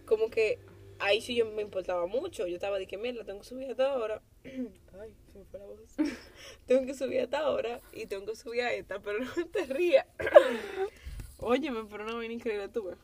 como 0.04 0.28
que 0.28 0.58
ahí 0.98 1.22
sí 1.22 1.34
yo 1.34 1.46
me 1.46 1.62
importaba 1.62 2.06
mucho. 2.06 2.46
Yo 2.46 2.56
estaba 2.56 2.78
de 2.78 2.86
que, 2.86 2.98
mierda, 2.98 3.24
tengo 3.24 3.40
que 3.40 3.46
subir 3.46 3.68
a 3.68 3.70
esta 3.70 3.94
hora. 3.96 4.20
Ay, 4.44 5.14
se 5.32 5.38
me 5.38 5.44
fue 5.46 5.58
la 5.58 5.64
voz. 5.64 5.96
tengo 6.66 6.84
que 6.84 6.92
subir 6.92 7.20
a 7.20 7.22
esta 7.22 7.48
hora 7.48 7.80
y 7.94 8.04
tengo 8.04 8.26
que 8.26 8.36
subir 8.36 8.60
a 8.60 8.74
esta, 8.74 9.00
pero 9.00 9.20
no 9.20 9.30
te 9.52 9.64
rías. 9.64 10.04
Óyeme, 11.38 11.84
pero 11.90 12.04
una 12.04 12.14
vaina 12.16 12.34
increíble 12.34 12.68
tuve. 12.68 12.96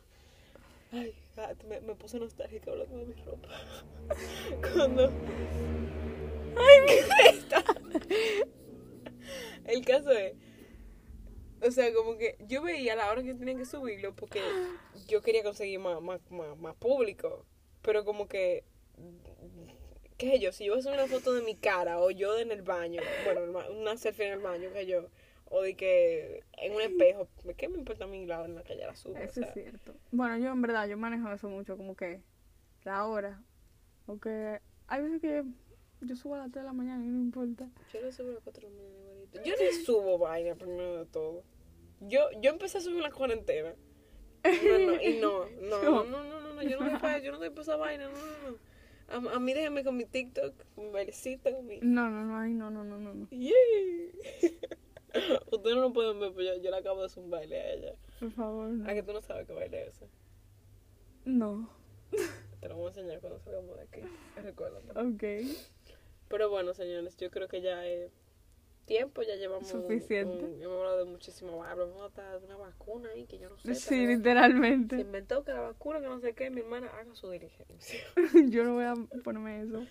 Ay, 0.92 1.14
ah, 1.38 1.54
me, 1.66 1.80
me 1.80 1.94
puse 1.94 2.18
nostálgica 2.18 2.70
hablando 2.72 2.98
de 2.98 3.06
mi 3.06 3.14
ropa. 3.24 3.48
Cuando... 4.74 5.10
Ay, 6.56 6.86
¿qué 6.86 6.98
es 6.98 7.08
esta? 7.34 7.64
El 9.64 9.84
caso 9.84 10.10
es, 10.12 10.34
o 11.62 11.70
sea, 11.70 11.92
como 11.92 12.16
que 12.16 12.36
yo 12.46 12.62
veía 12.62 12.94
la 12.96 13.10
hora 13.10 13.22
que 13.22 13.34
tenía 13.34 13.56
que 13.56 13.64
subirlo 13.64 14.14
porque 14.14 14.40
yo 15.08 15.22
quería 15.22 15.42
conseguir 15.42 15.80
más, 15.80 16.00
más, 16.00 16.20
más, 16.30 16.56
más 16.58 16.74
público. 16.76 17.44
Pero 17.82 18.04
como 18.04 18.28
que, 18.28 18.64
qué 20.16 20.30
sé 20.30 20.38
yo, 20.40 20.52
si 20.52 20.64
yo 20.64 20.72
voy 20.72 20.80
a 20.80 20.82
subir 20.82 20.98
una 20.98 21.08
foto 21.08 21.32
de 21.32 21.42
mi 21.42 21.56
cara 21.56 22.00
o 22.00 22.10
yo 22.10 22.38
en 22.38 22.50
el 22.50 22.62
baño, 22.62 23.00
bueno, 23.24 23.60
una 23.70 23.96
selfie 23.96 24.26
en 24.26 24.32
el 24.34 24.40
baño, 24.40 24.72
que 24.72 24.86
yo, 24.86 25.08
o 25.46 25.62
de 25.62 25.76
que 25.76 26.42
en 26.58 26.74
un 26.74 26.82
espejo, 26.82 27.28
¿qué 27.56 27.68
me 27.68 27.78
importa 27.78 28.04
a 28.04 28.08
mí 28.08 28.26
la 28.26 28.40
hora 28.40 28.48
en 28.48 28.54
la 28.56 28.62
que 28.62 28.74
ella 28.74 28.88
la 28.88 28.96
subo? 28.96 29.14
O 29.14 29.18
Eso 29.18 29.34
sea, 29.34 29.48
es 29.48 29.54
cierto. 29.54 29.94
Bueno, 30.10 30.36
yo 30.38 30.50
en 30.50 30.62
verdad, 30.62 30.88
yo 30.88 30.96
manejo 30.96 31.32
eso 31.32 31.48
mucho, 31.48 31.76
como 31.76 31.94
que 31.96 32.20
la 32.84 33.06
hora. 33.06 33.42
Porque 34.04 34.60
hay 34.88 35.02
veces 35.02 35.20
que 35.20 35.44
Yo 36.00 36.16
subo 36.16 36.34
a 36.34 36.38
las 36.38 36.50
3 36.50 36.62
de 36.62 36.66
la 36.66 36.72
mañana 36.72 37.04
y 37.04 37.08
no 37.08 37.18
importa. 37.18 37.68
Yo 37.92 38.00
no 38.02 38.12
subo 38.12 38.30
a 38.30 38.34
las 38.34 38.42
4 38.42 38.60
de 38.60 38.68
la 38.68 38.76
mañana 38.76 38.98
igualito. 39.00 39.42
Yo 39.42 39.54
ni 39.58 39.84
subo 39.84 40.18
vaina 40.18 40.54
primero 40.54 40.98
de 40.98 41.06
todo. 41.06 41.42
Yo, 42.00 42.28
yo 42.40 42.50
empecé 42.50 42.78
a 42.78 42.80
subir 42.80 43.02
la 43.02 43.10
cuarentena. 43.10 43.74
No, 44.44 44.78
no, 44.78 45.02
y 45.02 45.18
no, 45.18 45.46
no, 45.60 45.82
no, 45.82 46.04
no, 46.04 46.24
no, 46.24 46.40
no, 46.40 46.54
no, 46.54 46.62
yo 46.62 46.78
no 46.78 46.98
doy 46.98 47.22
yo 47.22 47.32
no 47.32 47.38
doy 47.38 47.50
esa 47.58 47.76
vaina, 47.76 48.08
no, 48.08 48.12
no, 48.12 48.50
no. 48.50 48.58
A, 49.08 49.36
a 49.36 49.40
mí 49.40 49.54
déjame 49.54 49.84
con 49.84 49.96
mi 49.96 50.04
TikTok, 50.04 50.54
con 50.74 50.86
mi 50.86 50.90
bailecito, 50.90 51.52
con 51.52 51.66
mi... 51.66 51.78
No, 51.80 52.10
no, 52.10 52.24
no, 52.24 52.38
ay, 52.38 52.52
no, 52.52 52.70
no, 52.70 52.84
no, 52.84 52.98
no. 52.98 53.14
no. 53.14 53.28
¡Yeah! 53.30 53.52
Ustedes 55.50 55.76
no 55.76 55.82
lo 55.82 55.92
pueden 55.92 56.20
ver, 56.20 56.32
pero 56.34 56.54
yo, 56.54 56.62
yo 56.62 56.70
le 56.70 56.76
acabo 56.76 57.00
de 57.00 57.06
hacer 57.06 57.22
un 57.22 57.30
baile 57.30 57.60
a 57.60 57.72
ella. 57.72 57.94
Por 58.20 58.30
favor, 58.32 58.68
no. 58.68 58.90
¿A 58.90 58.94
que 58.94 59.02
tú 59.02 59.12
no 59.12 59.22
sabes 59.22 59.46
qué 59.46 59.52
baile 59.52 59.82
es 59.82 59.96
ese? 59.96 60.08
No. 61.24 61.68
Te 62.60 62.68
lo 62.68 62.76
voy 62.76 62.86
a 62.86 62.88
enseñar 62.88 63.20
cuando 63.20 63.38
salgamos 63.40 63.76
de 63.76 63.82
aquí. 63.82 64.00
Recuérdate. 64.36 64.98
Ok. 64.98 65.46
Pero 66.28 66.50
bueno, 66.50 66.74
señores, 66.74 67.16
yo 67.16 67.30
creo 67.30 67.48
que 67.48 67.60
ya 67.60 67.86
es 67.86 68.10
tiempo, 68.84 69.22
ya 69.22 69.34
llevamos. 69.36 69.72
un- 69.72 69.82
Suficiente. 69.82 70.44
un- 70.44 70.62
hemos 70.62 70.78
hablado 70.78 70.98
de 70.98 71.04
muchísimo. 71.04 71.62
Hablamos 71.64 72.00
hasta 72.06 72.38
de 72.38 72.44
una 72.46 72.56
vacuna 72.56 73.10
ahí 73.10 73.26
que 73.26 73.38
yo 73.38 73.48
no 73.48 73.56
sé. 73.58 73.62
Sí, 73.62 73.70
vez 73.70 73.80
Se 73.84 74.16
literalmente. 74.16 74.96
inventó 75.00 75.44
que 75.44 75.52
la 75.52 75.60
vacuna, 75.60 76.00
que 76.00 76.06
no 76.06 76.20
sé 76.20 76.34
qué, 76.34 76.50
mi 76.50 76.60
hermana 76.60 76.88
haga 76.98 77.14
su 77.14 77.28
diligencia. 77.30 78.00
Yo 78.50 78.64
no 78.64 78.74
voy 78.74 78.84
a 78.84 78.94
ponerme 79.24 79.62
eso. 79.62 79.84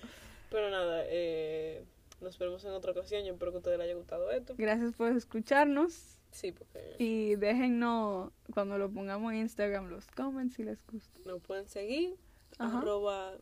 Pero 0.50 0.70
nada, 0.70 1.04
eh, 1.08 1.84
nos 2.22 2.38
vemos 2.40 2.64
en 2.64 2.72
otra 2.72 2.92
ocasión. 2.92 3.24
Yo 3.26 3.34
espero 3.34 3.52
que 3.52 3.56
a 3.58 3.60
ustedes 3.60 3.78
les 3.78 3.86
haya 3.86 3.96
gustado 3.96 4.32
esto. 4.32 4.56
Gracias 4.58 4.94
por 4.94 5.12
escucharnos. 5.12 6.18
Sí, 6.32 6.52
porque 6.52 6.96
Y 7.00 7.36
déjennos 7.36 8.32
cuando 8.54 8.78
lo 8.78 8.90
pongamos 8.92 9.32
en 9.34 9.40
Instagram 9.40 9.90
los 9.90 10.06
comments 10.08 10.56
si 10.56 10.64
les 10.64 10.86
gusta. 10.88 11.18
nos 11.26 11.42
pueden 11.42 11.68
seguir. 11.68 12.16
Ajá. 12.58 12.80
Arroba 12.80 13.34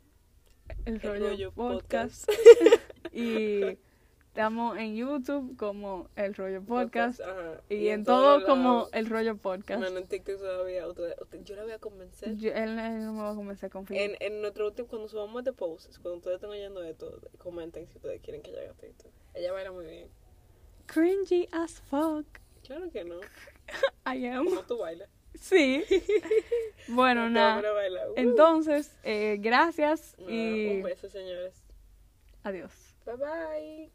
El 0.86 0.96
el 0.96 1.02
rollo, 1.02 1.28
rollo 1.30 1.52
podcast. 1.52 2.26
podcast. 2.28 2.42
y 3.14 3.78
estamos 4.28 4.78
en 4.78 4.96
YouTube 4.96 5.56
como 5.58 6.10
El 6.16 6.34
Rollo 6.34 6.64
Podcast. 6.64 7.22
Ajá. 7.22 7.62
Y, 7.70 7.90
en 7.90 8.04
todo 8.04 8.46
como. 8.46 8.88
El 8.92 9.06
Rollo 9.08 9.38
Podcast. 9.38 9.80
Bueno, 9.82 10.00
en 10.00 10.08
TikTok 10.08 10.38
todavía. 10.40 10.86
yo 11.44 11.56
la 11.56 11.64
voy 11.64 11.72
a 11.72 11.80
convencer. 11.80 12.36
Yo- 12.38 12.52
él, 12.52 12.80
él 12.80 13.06
no 13.06 13.14
me 13.14 13.22
va 13.22 13.32
a 13.32 13.36
comenzar 13.36 13.68
a 13.68 13.72
confiar. 13.72 14.02
En, 14.02 14.18
en 14.20 14.42
nuestro 14.42 14.68
último, 14.68 14.88
cuando 14.88 15.08
subamos 15.08 15.40
este 15.42 15.54
post, 15.54 15.98
cuando 16.02 16.18
ustedes 16.18 16.36
estén 16.36 16.50
oyendo 16.50 16.84
esto, 16.84 17.22
comenten 17.38 17.88
si 17.88 17.98
ustedes 17.98 18.22
quieren 18.22 18.42
que 18.42 18.52
ella 18.52 18.62
haga 18.64 18.74
TikTok. 18.74 19.12
Ella 19.36 19.52
baila 19.52 19.72
muy 19.72 19.86
bien. 19.86 20.08
Cringy 20.88 21.48
as 21.52 21.80
fuck. 21.82 22.26
Claro 22.66 22.90
que 22.92 23.04
no. 23.04 23.20
I 24.06 24.26
am. 24.28 24.46
Como 24.46 24.62
tú 24.64 24.78
bailas. 24.80 25.10
Sí. 25.36 25.84
bueno, 26.90 27.30
nada. 27.30 27.72
bailar. 27.72 28.10
Uh. 28.10 28.14
Entonces, 28.16 28.98
eh, 29.04 29.38
gracias 29.40 30.16
y 30.28 30.78
Un 30.78 30.84
beso, 30.84 31.10
señores. 31.10 31.64
adiós. 32.44 32.72
Bye 33.06 33.16
bye. 33.18 33.88